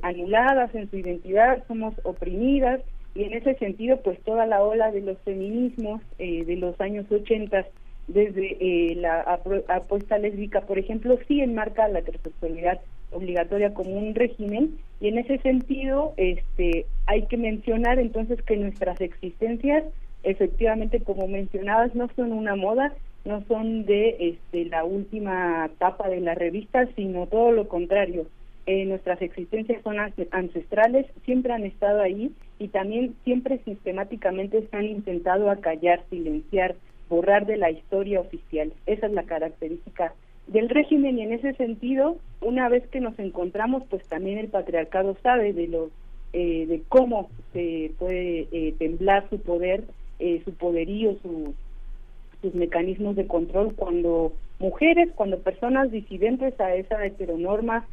[0.02, 2.80] anuladas en su identidad, somos oprimidas
[3.14, 7.66] y en ese sentido, pues toda la ola de los feminismos de los años 80
[8.08, 9.22] desde la
[9.68, 12.80] apuesta lésbica, por ejemplo, sí enmarca la heterosexualidad
[13.10, 19.00] obligatoria como un régimen y en ese sentido este hay que mencionar entonces que nuestras
[19.00, 19.84] existencias
[20.22, 22.92] efectivamente como mencionabas no son una moda
[23.24, 28.26] no son de este la última etapa de la revista sino todo lo contrario.
[28.66, 29.96] Eh, nuestras existencias son
[30.30, 36.74] ancestrales siempre han estado ahí y también siempre sistemáticamente se han intentado acallar silenciar
[37.08, 38.72] borrar de la historia oficial.
[38.86, 40.12] Esa es la característica
[40.46, 45.16] del régimen y en ese sentido, una vez que nos encontramos, pues también el patriarcado
[45.22, 45.90] sabe de lo
[46.32, 49.84] eh, de cómo se puede eh, temblar su poder,
[50.18, 57.86] eh, su poderío, sus mecanismos de control cuando mujeres, cuando personas disidentes a esa heteronorma,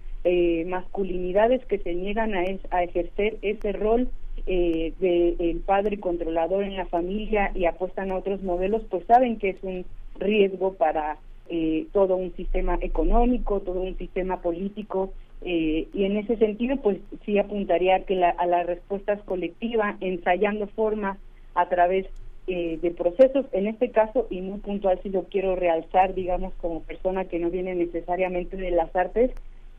[0.66, 4.10] masculinidades que se niegan a, a ejercer ese rol
[4.48, 9.50] eh, del padre controlador en la familia y apuestan a otros modelos, pues saben que
[9.50, 9.86] es un
[10.20, 11.18] riesgo para
[11.50, 17.00] eh, todo un sistema económico, todo un sistema político, eh, y en ese sentido, pues
[17.26, 21.18] sí apuntaría que la, a la respuesta colectiva, ensayando formas
[21.56, 22.06] a través
[22.48, 26.82] eh, de procesos, en este caso, y muy puntual si lo quiero realzar, digamos, como
[26.82, 29.32] persona que no viene necesariamente de las artes,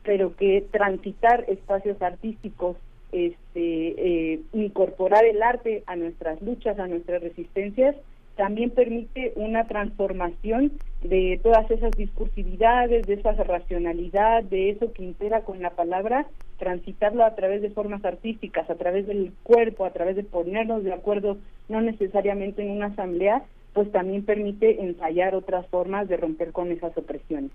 [0.03, 2.77] pero que transitar espacios artísticos,
[3.11, 7.95] este, incorporar el arte a nuestras luchas, a nuestras resistencias,
[8.37, 10.71] también permite una transformación
[11.03, 17.25] de todas esas discursividades, de esa racionalidad, de eso que impera con la palabra, transitarlo
[17.25, 21.37] a través de formas artísticas, a través del cuerpo, a través de ponernos de acuerdo,
[21.67, 23.43] no necesariamente en una asamblea,
[23.77, 27.51] pues también permite ensayar otras formas de romper con esas opresiones.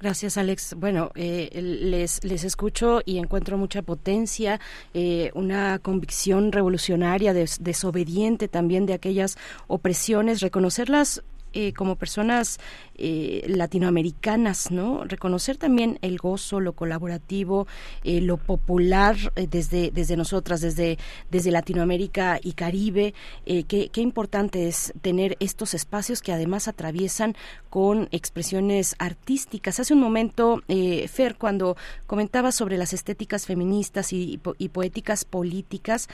[0.00, 0.74] Gracias, Alex.
[0.76, 4.58] Bueno, eh, les, les escucho y encuentro mucha potencia,
[4.94, 11.22] eh, una convicción revolucionaria, desobediente también de aquellas opresiones, reconocerlas
[11.52, 12.58] eh, como personas
[12.96, 15.04] eh, latinoamericanas, ¿no?
[15.04, 17.66] Reconocer también el gozo, lo colaborativo,
[18.04, 20.98] eh, lo popular desde, desde nosotras, desde,
[21.30, 23.14] desde Latinoamérica y Caribe.
[23.44, 27.34] Qué, qué, importante es tener estos espacios que además atraviesan
[27.70, 29.80] con expresiones artísticas.
[29.80, 30.62] Hace un momento,
[31.08, 36.08] Fer, cuando comentaba sobre las estéticas feministas y, poéticas políticas,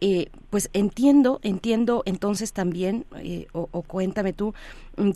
[0.00, 4.54] eh, pues entiendo, entiendo entonces también, eh, o, cuéntame tú,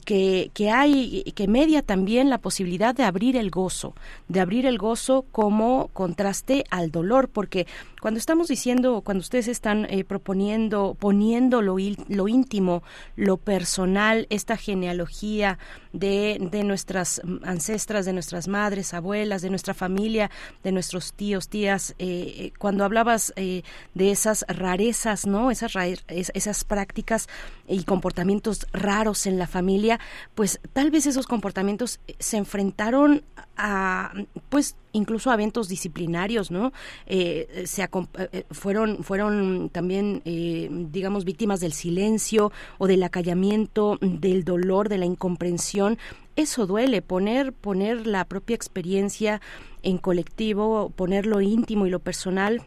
[0.05, 3.95] que, que hay, que media también la posibilidad de abrir el gozo,
[4.29, 7.67] de abrir el gozo como contraste al dolor, porque
[8.01, 11.77] cuando estamos diciendo, cuando ustedes están eh, proponiendo, poniendo lo,
[12.09, 12.83] lo, íntimo,
[13.17, 15.59] lo personal, esta genealogía
[15.93, 20.31] de, de nuestras ancestras, de nuestras madres, abuelas, de nuestra familia,
[20.63, 21.95] de nuestros tíos, tías,
[22.59, 25.51] cuando hablabas de esas rarezas, ¿no?
[25.51, 25.73] Esas,
[26.09, 27.29] esas prácticas
[27.67, 29.68] y comportamientos raros en la familia,
[30.35, 33.23] pues tal vez esos comportamientos se enfrentaron
[33.57, 34.13] a,
[34.49, 36.73] pues, incluso a eventos disciplinarios, ¿no?
[37.07, 44.45] Eh, se eh, fueron, fueron también, eh, digamos, víctimas del silencio o del acallamiento, del
[44.45, 45.99] dolor, de la incomprensión.
[46.37, 49.41] Eso duele, poner, poner la propia experiencia
[49.83, 52.63] en colectivo, poner lo íntimo y lo personal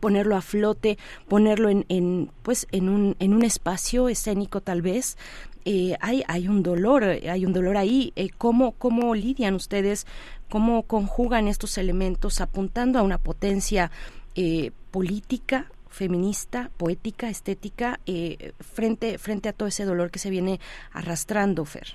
[0.00, 5.16] ponerlo a flote, ponerlo en, en pues en un, en un espacio escénico tal vez,
[5.64, 8.12] eh, hay, hay un dolor, hay un dolor ahí.
[8.16, 10.06] Eh, ¿cómo, ¿Cómo lidian ustedes,
[10.50, 13.90] cómo conjugan estos elementos apuntando a una potencia
[14.34, 20.60] eh, política, feminista, poética, estética, eh, frente, frente a todo ese dolor que se viene
[20.92, 21.94] arrastrando, Fer?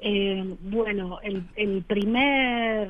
[0.00, 2.88] Eh, bueno, el, el primer,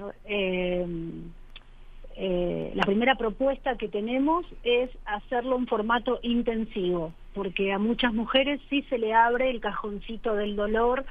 [2.21, 8.61] eh, la primera propuesta que tenemos es hacerlo en formato intensivo porque a muchas mujeres
[8.69, 11.05] sí se le abre el cajoncito del dolor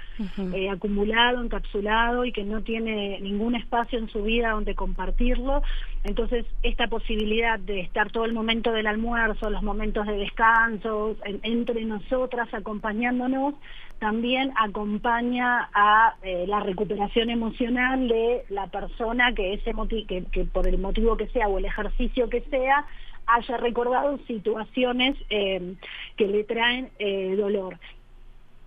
[0.53, 5.63] eh, acumulado, encapsulado y que no tiene ningún espacio en su vida donde compartirlo.
[6.03, 11.85] Entonces, esta posibilidad de estar todo el momento del almuerzo, los momentos de descanso, entre
[11.85, 13.53] nosotras acompañándonos,
[13.99, 19.73] también acompaña a eh, la recuperación emocional de la persona que, ese
[20.07, 22.85] que, por el motivo que sea o el ejercicio que sea,
[23.25, 25.75] haya recordado situaciones eh,
[26.15, 27.77] que le traen eh, dolor.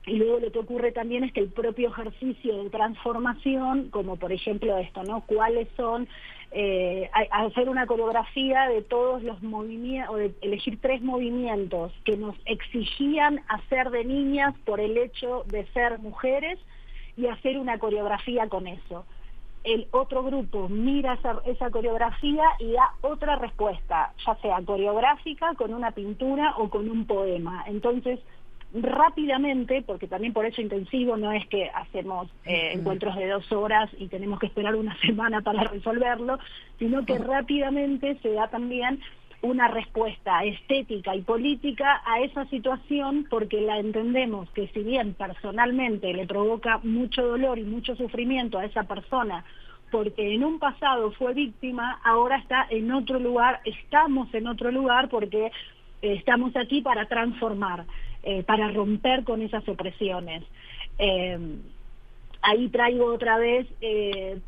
[0.07, 4.33] Y luego lo que ocurre también es que el propio ejercicio de transformación, como por
[4.33, 5.21] ejemplo esto, ¿no?
[5.27, 6.09] ¿Cuáles son,
[6.53, 12.37] eh, hacer una coreografía de todos los movimientos, o de elegir tres movimientos que nos
[12.45, 16.59] exigían hacer de niñas por el hecho de ser mujeres
[17.17, 19.05] y hacer una coreografía con eso
[19.65, 25.91] el otro grupo mira esa, coreografía y da otra respuesta, ya sea coreográfica, con una
[25.91, 27.65] pintura o con un poema.
[27.67, 28.21] Entonces,
[28.73, 33.91] rápidamente, porque también por eso intensivo no es que hacemos eh, encuentros de dos horas
[33.99, 36.39] y tenemos que esperar una semana para resolverlo,
[36.79, 39.01] sino que rápidamente se da también
[39.43, 46.13] una respuesta estética y política a esa situación porque la entendemos que si bien personalmente
[46.13, 49.45] le provoca mucho dolor y mucho sufrimiento a esa persona
[49.91, 55.09] porque en un pasado fue víctima, ahora está en otro lugar, estamos en otro lugar
[55.09, 55.51] porque
[56.01, 57.85] estamos aquí para transformar,
[58.23, 60.43] eh, para romper con esas opresiones.
[60.99, 61.39] Eh,
[62.43, 63.67] ahí traigo otra vez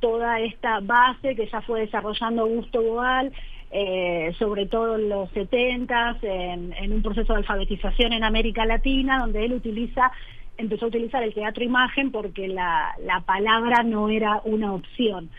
[0.01, 3.33] toda esta base que ya fue desarrollando Augusto Boal,
[3.75, 9.47] eh, sobre todo en los 70 en, un proceso de alfabetización en América Latina, donde
[9.47, 10.13] él utiliza,
[10.59, 15.31] empezó a utilizar el teatro imagen porque la, la palabra no era una opción.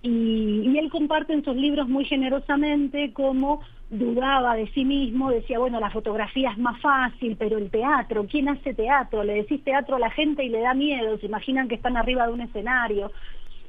[0.00, 3.60] Y, y, él comparte en sus libros muy generosamente cómo
[3.98, 8.48] dudaba de sí mismo, decía, bueno, la fotografía es más fácil, pero el teatro, ¿quién
[8.48, 9.24] hace teatro?
[9.24, 12.26] Le decís teatro a la gente y le da miedo, se imaginan que están arriba
[12.26, 13.12] de un escenario.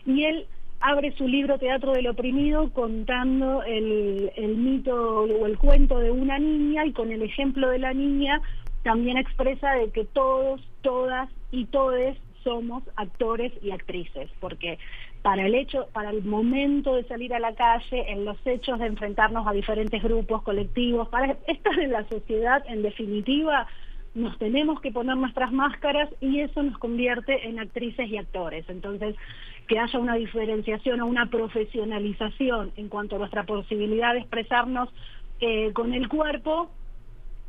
[0.06, 0.48] Y él
[0.80, 6.38] abre su libro Teatro del Oprimido contando el, el mito o el cuento de una
[6.38, 8.42] niña y con el ejemplo de la niña
[8.84, 14.78] también expresa de que todos, todas y todes somos actores y actrices, porque
[15.26, 18.86] para el hecho, para el momento de salir a la calle, en los hechos de
[18.86, 23.66] enfrentarnos a diferentes grupos, colectivos, para estar en la sociedad, en definitiva,
[24.14, 28.70] nos tenemos que poner nuestras máscaras y eso nos convierte en actrices y actores.
[28.70, 29.16] Entonces,
[29.68, 34.90] que haya una diferenciación o una profesionalización en cuanto a nuestra posibilidad de expresarnos
[35.42, 36.70] eh, con el cuerpo,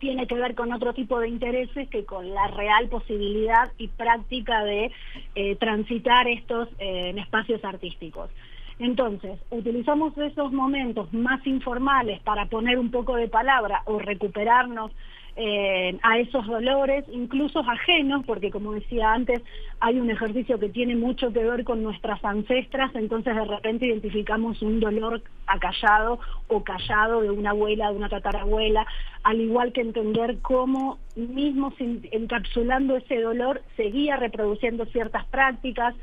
[0.06, 4.62] tiene que ver con otro tipo de intereses que con la real posibilidad y práctica
[4.62, 4.92] de
[5.34, 8.30] eh, transitar estos eh, espacios artísticos.
[8.78, 14.92] Entonces, utilizamos esos momentos más informales para poner un poco de palabra o recuperarnos
[15.36, 19.42] eh, a esos dolores, incluso ajenos, porque como decía antes,
[19.80, 24.62] hay un ejercicio que tiene mucho que ver con nuestras ancestras, entonces de repente identificamos
[24.62, 28.86] un dolor acallado o callado de una abuela, de una tatarabuela,
[29.22, 35.94] al igual que entender cómo mismo encapsulando ese dolor seguía reproduciendo ciertas prácticas,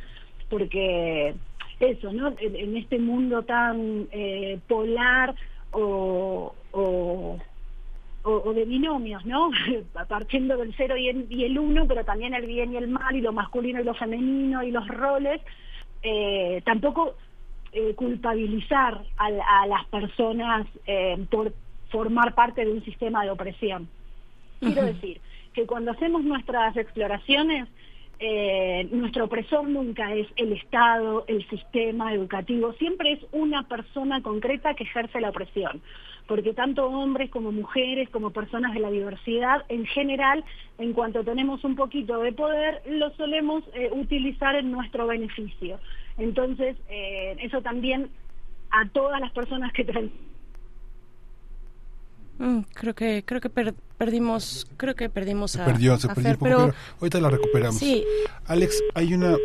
[0.49, 1.33] porque
[1.79, 2.33] eso, ¿no?
[2.39, 5.33] En, este mundo tan eh, polar
[5.71, 7.37] o o,
[8.23, 9.51] de binomios, ¿no?
[10.07, 13.15] Partiendo del cero y el, y el uno, pero también el bien y el mal,
[13.15, 15.41] y lo masculino y lo femenino, y los roles,
[16.01, 17.15] eh, tampoco
[17.73, 21.53] eh, culpabilizar a, las personas eh, por
[21.89, 23.89] formar parte de un sistema de opresión.
[24.59, 25.19] Quiero decir
[25.53, 27.67] que cuando hacemos nuestras exploraciones,
[28.19, 34.75] eh, nuestro opresor nunca es el Estado, el sistema educativo, siempre es una persona concreta
[34.75, 35.81] que ejerce la opresión,
[36.27, 40.43] porque tanto hombres como mujeres, como personas de la diversidad, en general,
[40.77, 45.79] en cuanto tenemos un poquito de poder, lo solemos eh, utilizar en nuestro beneficio.
[46.17, 48.09] Entonces, eh, eso también
[48.71, 49.83] a todas las personas que
[52.39, 53.49] Mm, creo que creo que
[54.03, 57.77] perdimos creo que perdimos a, perdió, se perdió un poco, pero, ahorita la recuperamos.
[57.77, 58.03] Sí.
[58.47, 59.37] Alex, hay una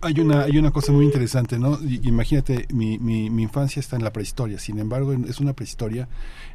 [0.00, 1.78] hay una, hay una cosa muy interesante, ¿no?
[1.82, 6.08] Imagínate, mi, mi, mi, infancia está en la prehistoria, sin embargo es una prehistoria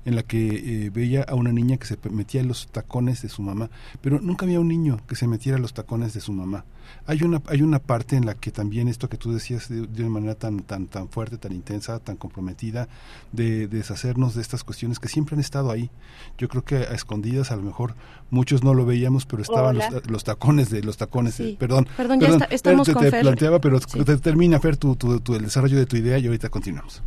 [0.05, 3.29] en la que eh, veía a una niña que se metía en los tacones de
[3.29, 3.69] su mamá,
[4.01, 6.65] pero nunca había un niño que se metiera en los tacones de su mamá.
[7.05, 10.09] Hay una, hay una parte en la que también esto que tú decías de, una
[10.09, 12.87] manera tan, tan, tan fuerte, tan intensa, tan comprometida,
[13.31, 15.89] de, deshacernos de estas cuestiones que siempre han estado ahí.
[16.37, 17.95] Yo creo que escondidas a lo mejor
[18.29, 19.79] muchos no lo veíamos, pero estaban
[20.09, 21.41] los, tacones de los tacones.
[21.57, 25.95] perdón, perdón, ya estamos te, planteaba, pero termina Fer tu, tu, el desarrollo de tu
[25.95, 27.01] idea y ahorita continuamos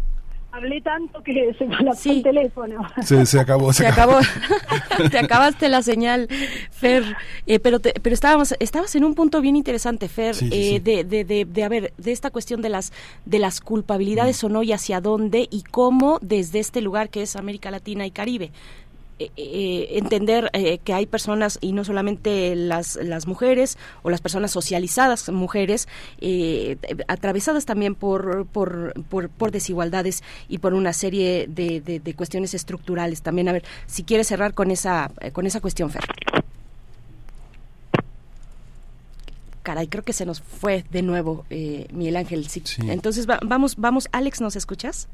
[0.52, 2.86] hablé tanto que se colapsó el teléfono.
[3.02, 4.18] Se, acabó, se, acabó.
[5.10, 6.28] te acabaste la señal,
[6.70, 7.04] Fer.
[7.46, 11.44] Eh, pero pero estábamos estabas en un punto bien interesante, Fer, eh, de, de, de,
[11.44, 12.92] de, a ver, de esta cuestión de las
[13.24, 14.46] de las culpabilidades mm.
[14.46, 18.10] o no y hacia dónde y cómo desde este lugar que es América Latina y
[18.10, 18.50] Caribe
[19.20, 24.23] eh, eh, entender eh, que hay personas y no solamente las, las mujeres o las
[24.23, 25.89] personas socializadas mujeres
[27.07, 33.50] atravesadas también por, por, por, desigualdades y por una serie de, de, cuestiones estructurales también
[33.50, 36.05] a ver si quiere cerrar con esa con esa cuestión Fer
[39.62, 42.49] caray, creo que se nos fue de nuevo Miguel Ángel.
[42.49, 42.62] Sí.
[42.89, 45.08] Entonces vamos, vamos, Alex, ¿nos escuchas?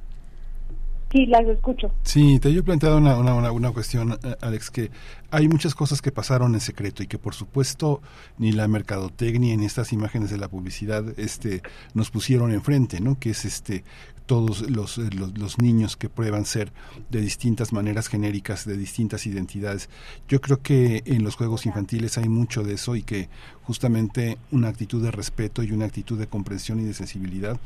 [1.13, 1.93] Sí, las escucho.
[2.03, 4.91] Sí, te he planteado una, una, una, cuestión, eh, Alex, que
[5.31, 8.03] hay muchas cosas que pasaron en secreto y que por supuesto
[8.39, 11.63] ni la mercadotecnia ni estas imágenes de la publicidad este,
[11.95, 13.19] nos pusieron enfrente, ¿no?
[13.21, 13.85] Que es este
[14.27, 16.73] todos eh, los, los, niños que prueban ser
[17.11, 19.89] de distintas maneras genéricas, de distintas identidades.
[20.29, 23.29] Yo creo que en los juegos infantiles hay mucho de eso y que
[23.63, 27.59] justamente una actitud de respeto y una actitud de comprensión y de sensibilidad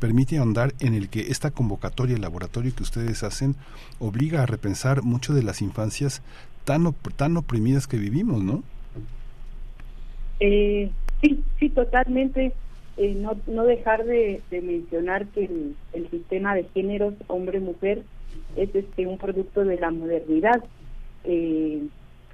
[0.00, 3.56] permite ahondar en el que esta convocatoria, el laboratorio que ustedes hacen,
[3.98, 6.22] obliga a repensar mucho de las infancias
[6.64, 8.62] tan, tan oprimidas que vivimos, ¿no?
[10.40, 12.52] Eh, sí, sí, totalmente.
[12.96, 15.48] Eh, no, no dejar de, mencionar que
[15.92, 18.02] el, sistema de géneros hombre-mujer
[18.56, 20.62] es este un producto de la modernidad.
[21.24, 21.82] Eh,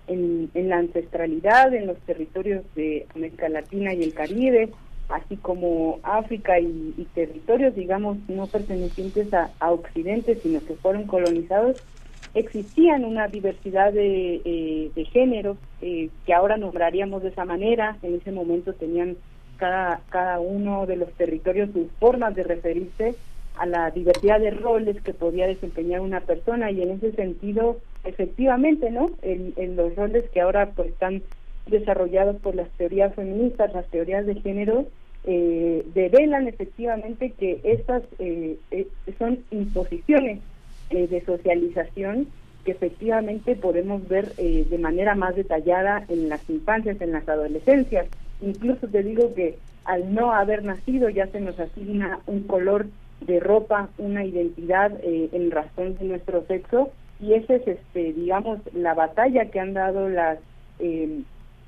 [0.07, 4.71] en, la ancestralidad, en los territorios de América Latina y el Caribe,
[5.09, 11.81] así como África y, territorios, digamos, no pertenecientes a, Occidente, sino que fueron colonizados,
[12.35, 17.97] existían una diversidad de, eh, de géneros que ahora nombraríamos de esa manera.
[18.03, 19.17] En ese momento tenían
[19.61, 23.15] cada, cada uno de los territorios sus formas de referirse
[23.59, 26.71] a la diversidad de roles que podía desempeñar una persona.
[26.71, 31.23] Y en ese sentido efectivamente no en, los roles que ahora pues están
[31.67, 34.87] desarrollados por las teorías feministas las teorías de género
[35.25, 40.41] eh, develan efectivamente que estas eh, eh, son imposiciones
[40.91, 42.27] de socialización
[42.65, 48.07] que efectivamente podemos ver de manera más detallada en las infancias en las adolescencias.
[48.43, 52.87] Incluso te digo que al no haber nacido ya se nos asigna un color
[53.21, 56.91] de ropa, una identidad eh, en razón de nuestro sexo
[57.21, 60.39] y esa es, este, digamos, la batalla que han dado las
[60.79, 61.23] eh,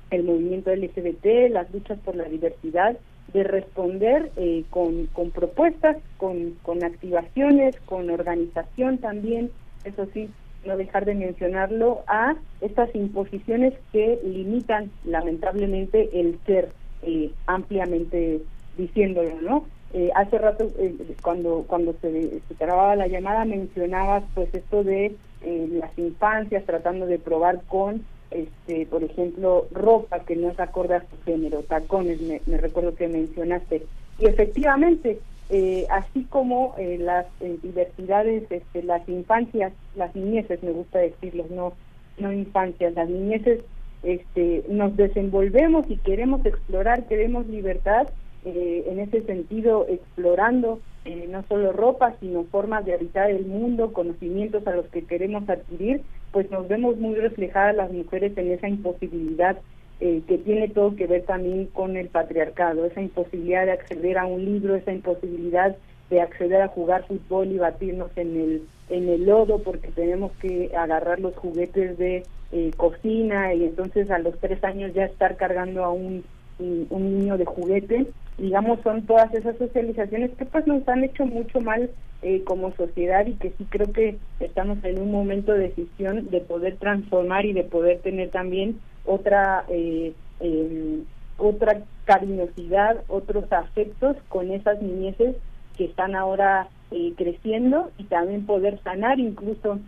[0.09, 2.97] el movimiento LGBT, las luchas por la diversidad,
[3.33, 9.49] de responder eh, con, con propuestas, con, con activaciones, con organización también,
[9.85, 10.29] eso sí,
[10.65, 18.41] no dejar de mencionarlo, a estas imposiciones que limitan lamentablemente el ser eh, ampliamente
[18.77, 19.65] diciéndolo, ¿no?
[19.93, 25.97] Eh, hace rato, eh, cuando cuando se, se la llamada, mencionabas pues esto de las
[25.99, 31.21] infancias tratando de probar con, este por ejemplo, ropa que no se acorde a su
[31.25, 33.83] género, tacones, me recuerdo que mencionaste.
[34.19, 40.71] Y efectivamente, eh, así como eh, las eh, diversidades, este, las infancias, las niñeces, me
[40.71, 41.73] gusta decirlos, no,
[42.17, 43.61] no infancias, las niñeces,
[44.03, 48.07] este, nos desenvolvemos y queremos explorar, queremos libertad,
[48.45, 50.81] en ese sentido explorando
[51.29, 56.01] no solo ropa, sino formas de habitar el mundo, conocimientos a los que queremos adquirir,
[56.33, 59.57] pues nos vemos muy reflejadas las mujeres en esa imposibilidad
[59.99, 64.25] eh, que tiene todo que ver también con el patriarcado, esa imposibilidad de acceder a
[64.25, 65.75] un libro, esa imposibilidad
[66.09, 70.71] de acceder a jugar fútbol y batirnos en el en el lodo porque tenemos que
[70.77, 75.83] agarrar los juguetes de eh, cocina y entonces a los tres años ya estar cargando
[75.83, 76.23] a un
[76.59, 78.05] un, niño de juguete.
[78.37, 81.89] Digamos son todas esas socializaciones que pues nos han hecho mucho mal
[82.21, 86.41] eh, como sociedad y que sí creo que estamos en un momento de decisión de
[86.41, 91.03] poder transformar y de poder tener también otra eh, eh,
[91.37, 95.35] otra cariñosidad, otros afectos con esas niñeces
[95.77, 99.79] que están ahora eh, creciendo y también poder sanar incluso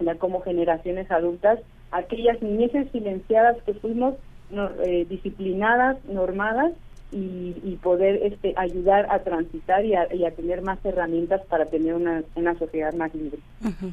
[0.00, 1.60] ya como generaciones adultas
[1.92, 4.14] aquellas niñeces silenciadas que fuimos
[4.50, 6.72] no, eh, disciplinadas, normadas
[7.12, 11.66] y, y poder este, ayudar a transitar y a, y a tener más herramientas para
[11.66, 13.38] tener una, una sociedad más libre.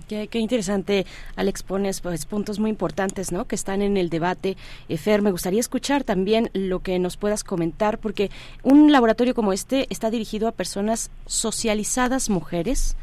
[0.08, 1.06] Qué, qué interesante,
[1.36, 3.46] Alex, pones pues, puntos muy importantes ¿no?
[3.46, 4.58] que están en el debate.
[4.90, 8.30] Eh, Fer, me gustaría escuchar también lo que nos puedas comentar, porque
[8.64, 12.96] un laboratorio como este está dirigido a personas socializadas mujeres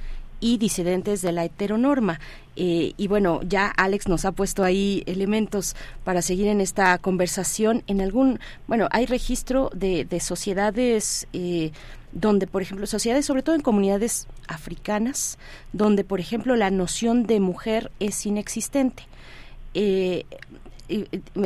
[0.45, 2.21] y disidentes de la heteronorma.
[2.55, 5.75] Eh, y bueno, ya Alex nos ha puesto ahí elementos
[6.05, 7.83] para seguir en esta conversación.
[7.87, 11.73] En algún, bueno, hay registro de, de sociedades eh,
[12.13, 15.39] donde, por ejemplo, sociedades, sobre todo en comunidades africanas,
[15.73, 19.05] donde, por ejemplo, la noción de mujer es inexistente.
[19.73, 20.27] Eh,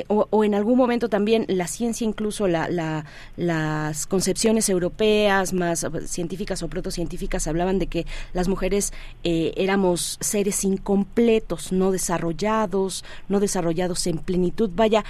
[0.08, 3.04] o, o en algún momento también la ciencia, incluso la, la-
[3.36, 8.92] las concepciones europeas más eh, científicas o protocientíficas hablaban de que las mujeres
[9.24, 14.70] eh, éramos seres incompletos, no desarrollados, no desarrollados en plenitud.
[14.74, 15.04] Vaya,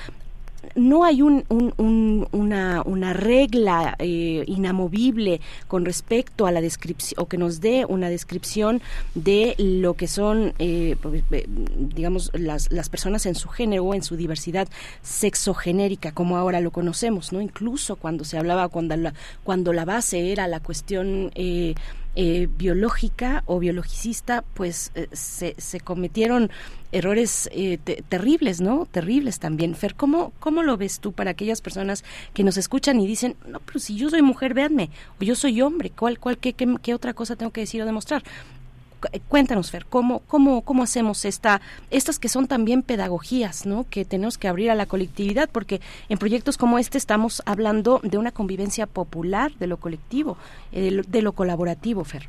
[0.75, 7.23] no hay un, un- un- una, una regla eh, inamovible con respecto a la descripción
[7.23, 8.81] o que nos dé una descripción
[9.15, 11.47] de lo que son eh, pues, eh,
[11.79, 14.69] digamos las, las personas en su género o en su diversidad
[15.03, 19.15] sexogenérica como ahora lo conocemos no incluso cuando se hablaba cuando la,
[19.45, 21.75] cuando la base era la cuestión eh,
[22.21, 26.51] eh, biológica o biologicista, pues eh, se, se cometieron
[26.91, 28.87] errores eh, te- terribles, ¿no?
[28.91, 29.77] Terribles también.
[29.77, 32.03] Fer, ¿cómo, ¿cómo lo ves tú para aquellas personas
[32.35, 34.91] que nos escuchan y dicen, no, pero si yo soy mujer, véanme,
[35.21, 37.87] o yo soy hombre, ¿cuál, cuál, qué, qué, qué otra cosa tengo que decir o
[37.87, 38.25] demostrar?
[39.13, 41.61] Eh, Cuéntanos, Fer, ¿cómo, cómo, cómo hacemos esta,
[41.91, 43.87] estas que son también pedagogías, ¿no?
[43.89, 48.19] Que tenemos que abrir a la colectividad, porque en proyectos como este estamos hablando de
[48.19, 50.37] una convivencia popular, de lo colectivo,
[50.73, 52.29] eh, de, lo, de lo colaborativo, Fer.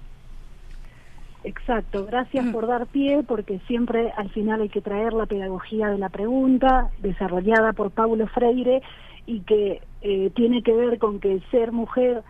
[1.45, 5.98] Exacto, gracias por dar pie, porque siempre al final hay que traer la pedagogía de
[5.98, 8.81] la pregunta, desarrollada por Paulo Freire,
[9.25, 12.23] y que eh, tiene que ver con que ser mujer,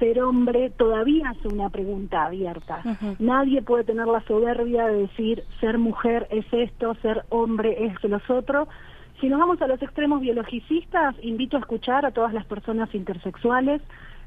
[0.00, 2.82] ser hombre, todavía es una pregunta abierta.
[3.20, 8.28] Nadie puede tener la soberbia de decir ser mujer es esto, ser hombre es los
[8.28, 8.66] otros.
[9.20, 13.82] Si nos vamos a los extremos biologicistas, invito a escuchar a todas las personas intersexuales.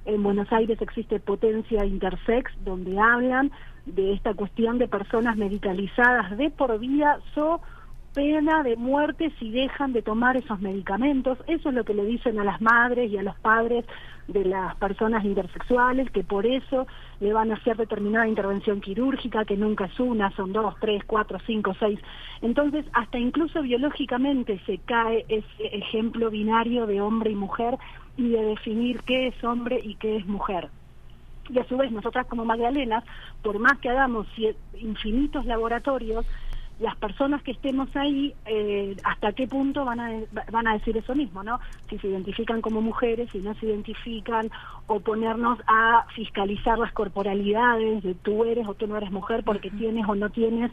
[0.06, 3.52] En Buenos Aires existe Potencia Intersex, donde hablan
[3.85, 7.60] de esta cuestión de personas medicalizadas de por vida, so
[8.14, 11.40] pena de muerte si dejan de tomar esos medicamentos.
[11.48, 13.85] Eso es lo que le dicen a las madres y a los padres
[14.27, 16.88] de las personas intersexuales, que por eso
[17.19, 21.40] le van a hacer determinada intervención quirúrgica, que nunca es una, son dos, tres, cuatro,
[21.45, 22.00] cinco, seis.
[22.42, 27.77] Entonces, hasta incluso biológicamente se cae ese ejemplo binario de hombre y mujer
[28.18, 30.69] y de definir qué es hombre y qué es mujer.
[31.50, 33.03] Y a su vez, nosotras como Magdalenas,
[33.42, 34.27] por más que hagamos
[34.80, 36.26] infinitos laboratorios,
[36.80, 40.11] las personas que estemos ahí, eh, hasta qué punto van a,
[40.52, 41.60] van a decir eso mismo, ¿no?
[41.90, 44.50] Si se identifican como mujeres, si no se identifican,
[44.88, 49.69] o ponernos a fiscalizar las corporalidades de tú eres o tú no eres mujer porque
[49.69, 50.72] tienes o no tienes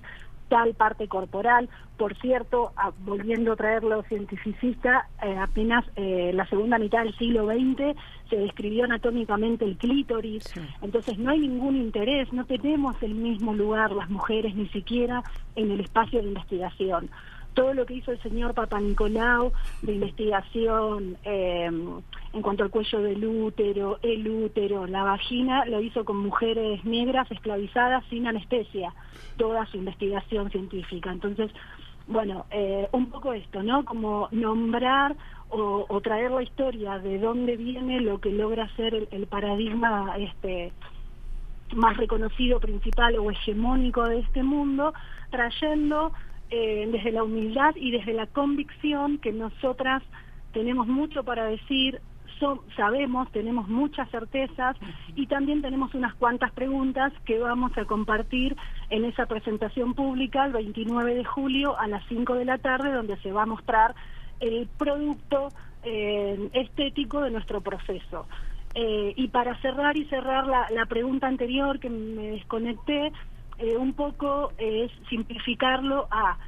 [0.48, 1.70] tal parte corporal.
[1.96, 7.16] Por cierto, a- volviendo a traer lo cientificista, eh, apenas eh, la segunda mitad del
[7.16, 7.96] siglo XX
[8.30, 10.44] se describió anatómicamente el clítoris,
[10.80, 15.22] entonces no hay ningún interés, no tenemos el mismo lugar las mujeres ni siquiera
[15.56, 17.10] en el espacio de investigación.
[17.54, 19.52] Todo lo que hizo el señor Papa Nicolau
[19.82, 21.68] de investigación eh,
[22.32, 27.28] en cuanto al cuello del útero, el útero, la vagina, lo hizo con mujeres negras
[27.32, 28.94] esclavizadas sin anestesia,
[29.36, 31.10] toda su investigación científica.
[31.10, 31.50] Entonces,
[32.10, 33.84] bueno, eh, un poco esto, ¿no?
[33.84, 35.16] Como nombrar
[35.48, 40.72] o, traer la historia de dónde viene lo que logra ser el, el paradigma este
[41.74, 44.92] más reconocido, principal o hegemónico de este mundo,
[45.30, 46.12] trayendo
[46.50, 50.02] eh, desde la humildad y desde la convicción que nosotras
[50.52, 52.00] tenemos mucho para decir,
[52.40, 54.76] so- sabemos, tenemos muchas certezas
[55.14, 58.56] y también tenemos unas cuantas preguntas que vamos a compartir
[58.88, 63.16] en esa presentación pública el 29 de julio a las 5 de la tarde, donde
[63.18, 63.94] se va a mostrar
[64.40, 65.52] el producto
[65.82, 68.26] eh, estético de nuestro proceso.
[68.74, 73.12] Eh, y para cerrar y cerrar la, pregunta anterior que me desconecté,
[73.58, 76.38] eh, un poco es simplificarlo a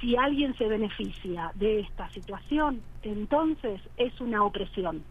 [0.00, 5.04] si alguien se beneficia de esta situación, entonces es una opresión.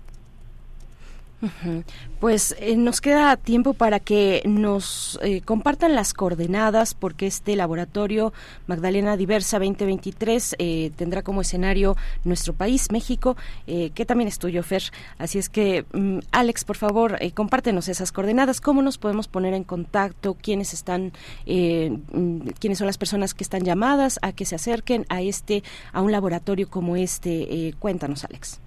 [2.19, 8.31] Pues eh, nos queda tiempo para que nos eh, compartan las coordenadas porque este laboratorio
[8.65, 14.83] Magdalena Diversa 2023 eh, tendrá como escenario nuestro país, México, que también es tuyo, Fer.
[15.17, 19.63] Así es que, mm, Alex, por favor, compártenos esas coordenadas, cómo nos podemos poner en
[19.63, 21.11] contacto, quiénes están,
[21.45, 26.01] mm, quiénes son las personas que están llamadas a que se acerquen a este, a
[26.01, 27.73] un laboratorio como este.
[27.79, 28.62] cuéntanos, Alex.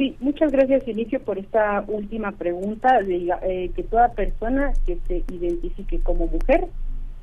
[0.00, 3.02] Sí, muchas gracias, Inicio, por esta última pregunta.
[3.02, 6.68] De, eh, que toda persona que se identifique como mujer,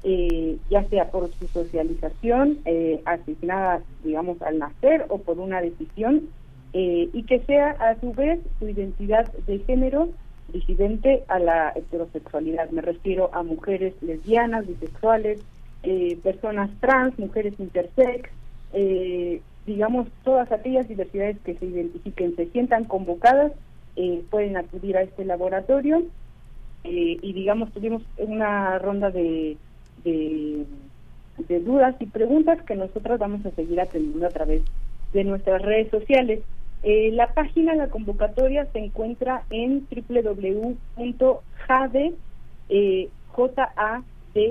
[0.04, 6.30] eh, ya sea por su socialización, eh, asesinada, digamos, al nacer o por una decisión,
[6.74, 10.10] eh, y que sea a su vez su identidad de género
[10.54, 12.70] disidente a la heterosexualidad.
[12.70, 15.42] Me refiero a mujeres lesbianas, bisexuales,
[16.22, 18.30] personas trans, mujeres intersex,
[19.68, 23.52] digamos, todas aquellas diversidades que se identifiquen, se sientan convocadas,
[23.98, 26.04] eh, pueden acudir a este laboratorio
[26.86, 29.58] eh, y, digamos, tuvimos una ronda de,
[30.06, 30.66] de,
[31.60, 34.64] dudas y preguntas que nosotros vamos a seguir atendiendo a través
[35.12, 36.40] de nuestras redes sociales.
[36.84, 40.84] Eh, la página, la convocatoria se encuentra en www.jade,
[43.36, 44.48] J-A-D-H-E.org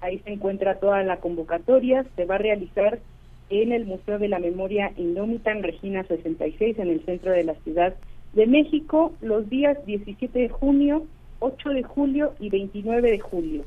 [0.00, 2.04] Ahí se encuentra toda la convocatoria.
[2.16, 2.98] Se va a realizar
[3.50, 7.54] en el Museo de la Memoria Indómita en Regina 66, en el centro de la
[7.56, 7.94] Ciudad
[8.32, 11.04] de México, los días 17 de junio,
[11.40, 13.64] 8 de julio y 29 de julio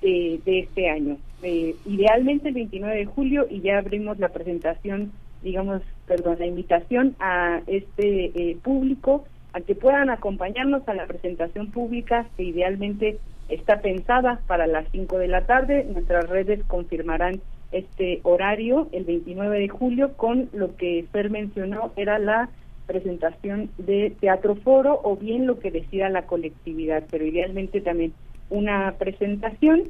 [0.00, 1.18] de este año.
[1.42, 7.14] Eh, idealmente el 29 de julio y ya abrimos la presentación, digamos, perdón, la invitación
[7.20, 13.80] a este eh, público a que puedan acompañarnos a la presentación pública que idealmente está
[13.80, 15.84] pensada para las 5 de la tarde.
[15.84, 17.40] Nuestras redes confirmarán
[17.72, 22.48] este horario el 29 de julio con lo que Fer mencionó era la
[22.86, 28.14] presentación de Teatro Foro o bien lo que decida la colectividad, pero idealmente también
[28.48, 29.84] una presentación.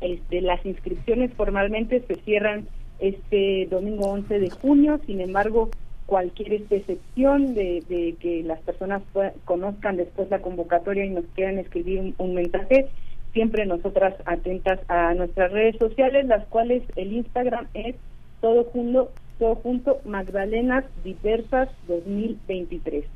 [0.00, 2.68] Este, las inscripciones formalmente se cierran
[3.00, 5.70] este domingo 11 de junio, sin embargo,
[6.12, 7.82] cualquier excepción de,
[8.20, 9.00] que las personas
[9.46, 12.88] conozcan después la convocatoria y nos quieran escribir un, mensaje,
[13.32, 17.96] siempre nosotras atentas a nuestras redes sociales, las cuales el Instagram es
[18.42, 23.06] todo junto, todo junto Magdalenas Diversas 2023.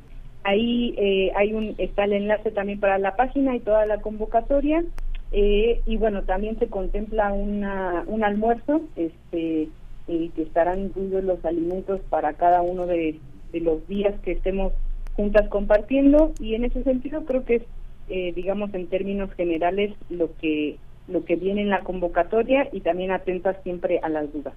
[0.43, 4.83] Ahí eh, hay un está el enlace también para la página y toda la convocatoria.
[5.31, 9.67] Eh, y bueno, también se contempla una, un almuerzo este
[10.07, 13.19] y que estarán incluidos los alimentos para cada uno de,
[13.53, 14.73] los días que estemos
[15.15, 17.63] juntas compartiendo y en ese sentido creo que es
[18.09, 20.77] eh, digamos en términos generales lo que
[21.07, 24.53] lo que viene en la convocatoria y también atentas siempre a las dudas.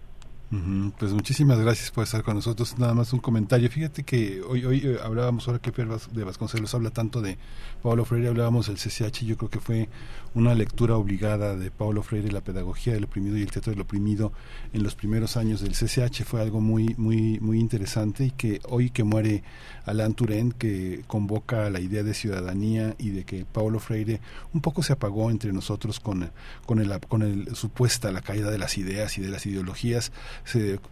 [0.51, 2.77] Pues muchísimas gracias por estar con nosotros.
[2.77, 3.70] Nada más un comentario.
[3.70, 7.39] Fíjate que hoy hoy eh, hablábamos ahora que Pedro de Vasconcelos habla tanto de
[7.85, 9.25] Pablo Freire, hablábamos del CCH.
[9.25, 9.89] Yo creo que fue
[10.35, 14.33] una lectura obligada de Pablo Freire, la pedagogía del oprimido y el teatro del oprimido
[14.73, 16.25] en los primeros años del CCH.
[16.25, 19.45] Fue algo muy muy muy interesante y que hoy que muere
[19.87, 24.20] Alain Turén, que convoca la idea de ciudadanía y de que Pablo Freire
[24.53, 26.29] un poco se apagó entre nosotros con
[26.67, 30.11] con el con el supuesta la caída de las ideas y de las ideologías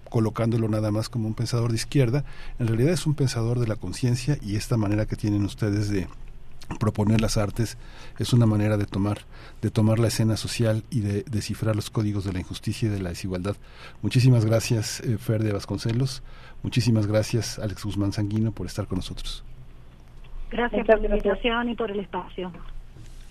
[0.09, 2.25] colocándolo nada más como un pensador de izquierda,
[2.59, 6.07] en realidad es un pensador de la conciencia y esta manera que tienen ustedes de
[6.77, 7.79] proponer las artes
[8.19, 9.19] es una manera de tomar
[9.63, 13.01] de tomar la escena social y de descifrar los códigos de la injusticia y de
[13.01, 13.57] la desigualdad.
[14.03, 16.23] Muchísimas gracias eh, Fer de Vasconcelos,
[16.63, 19.45] muchísimas gracias Alex Guzmán Sanguino por estar con nosotros.
[20.51, 22.53] Gracias por la invitación y por el espacio.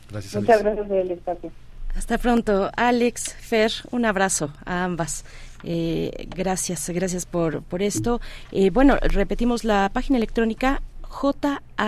[0.10, 1.52] Gracias, Muchas gracias por el espacio.
[1.96, 5.26] Hasta pronto, Alex, Fer, un abrazo a ambas.
[5.64, 8.22] Eh, gracias, gracias por, por esto.
[8.52, 11.84] Eh, bueno, repetimos la página electrónica jadhe.org.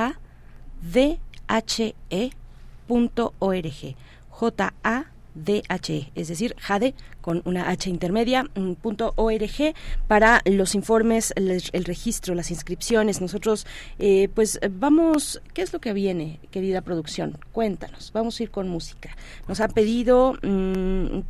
[4.30, 8.45] J-A DHE, es decir, JADE con una H intermedia,
[8.81, 9.73] punto .org
[10.07, 13.22] para los informes, el, registro, las inscripciones.
[13.22, 13.65] Nosotros,
[13.99, 17.38] eh, pues vamos, ¿qué es lo que viene, querida producción?
[17.51, 19.15] Cuéntanos, vamos a ir con música.
[19.48, 20.33] Nos ha pedido...
[20.41, 21.22] Mm,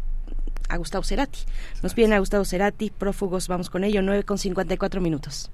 [0.69, 1.39] a Gustavo Cerati.
[1.83, 5.51] Nos piden a Gustavo Cerati, prófugos, vamos con ello, 9 con 54 minutos.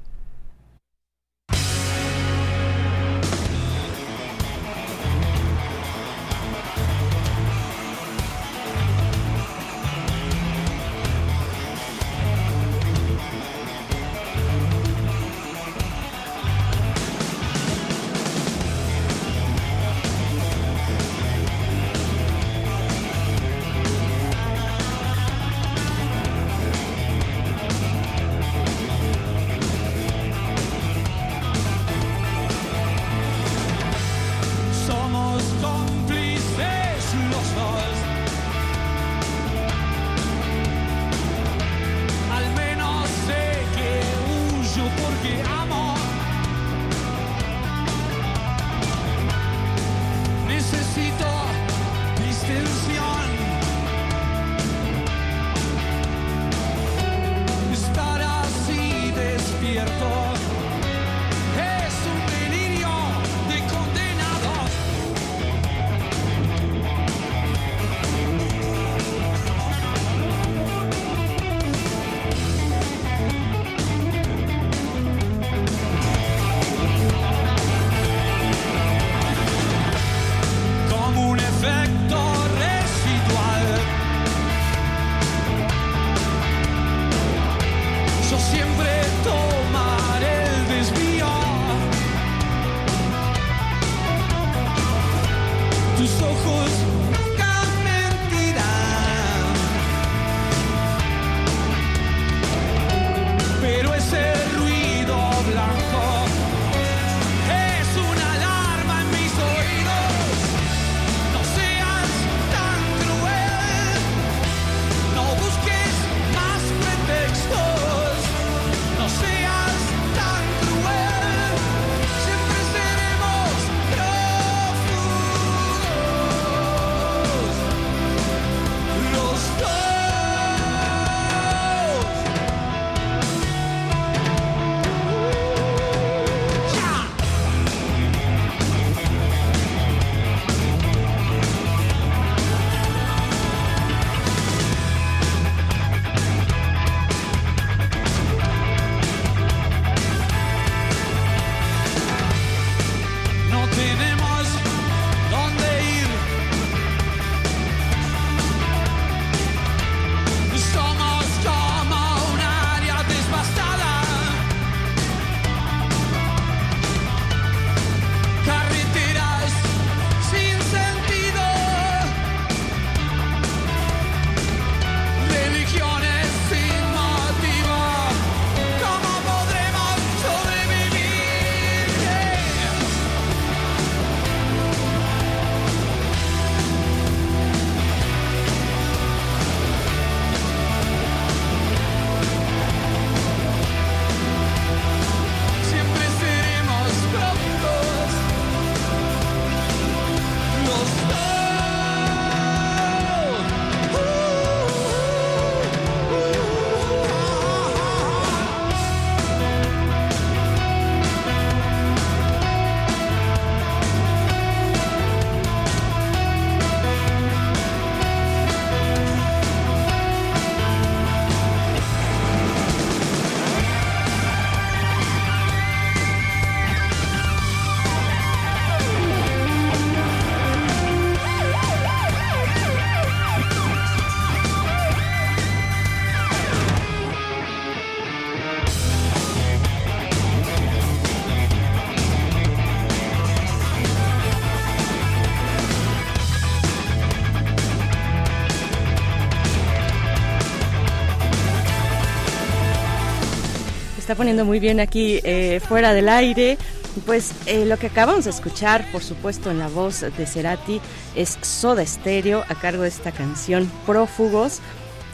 [254.15, 256.57] Poniendo muy bien aquí eh, fuera del aire.
[257.05, 260.79] Pues eh, lo que acabamos de escuchar, por supuesto, en la voz de Cerati,
[261.15, 264.59] es Soda Stereo a cargo de esta canción Prófugos.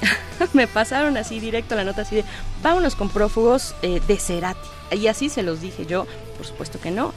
[0.54, 2.24] Me pasaron así directo la nota así de
[2.62, 4.60] vámonos con Prófugos eh, de Cerati.
[4.92, 6.06] Y así se los dije yo,
[6.38, 7.14] por supuesto que no.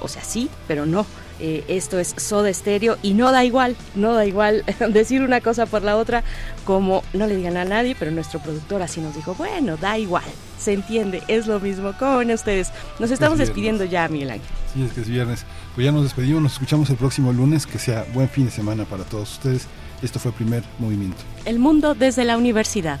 [0.00, 1.06] O sea, sí, pero no.
[1.40, 5.82] Esto es Soda Stereo y no da igual, no da igual decir una cosa por
[5.82, 6.22] la otra,
[6.64, 10.22] como no le digan a nadie, pero nuestro productor así nos dijo, bueno, da igual,
[10.64, 11.92] se entiende, es lo mismo.
[11.98, 12.72] ¿Cómo ven ustedes?
[12.98, 14.48] Nos estamos despidiendo ya, Miguel Ángel.
[14.72, 15.44] Sí, es que es viernes.
[15.74, 18.84] Pues ya nos despedimos, nos escuchamos el próximo lunes, que sea buen fin de semana
[18.84, 19.66] para todos ustedes.
[20.02, 21.18] Esto fue Primer Movimiento.
[21.44, 23.00] El mundo desde la universidad.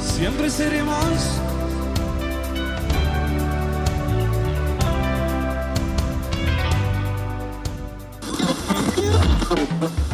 [0.00, 1.40] Siempre seremos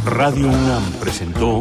[0.04, 1.60] Radio UNAM presentó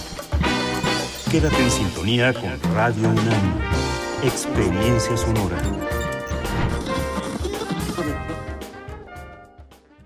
[1.31, 3.61] Quédate en sintonía con Radio UNAM.
[4.21, 5.55] Experiencia sonora.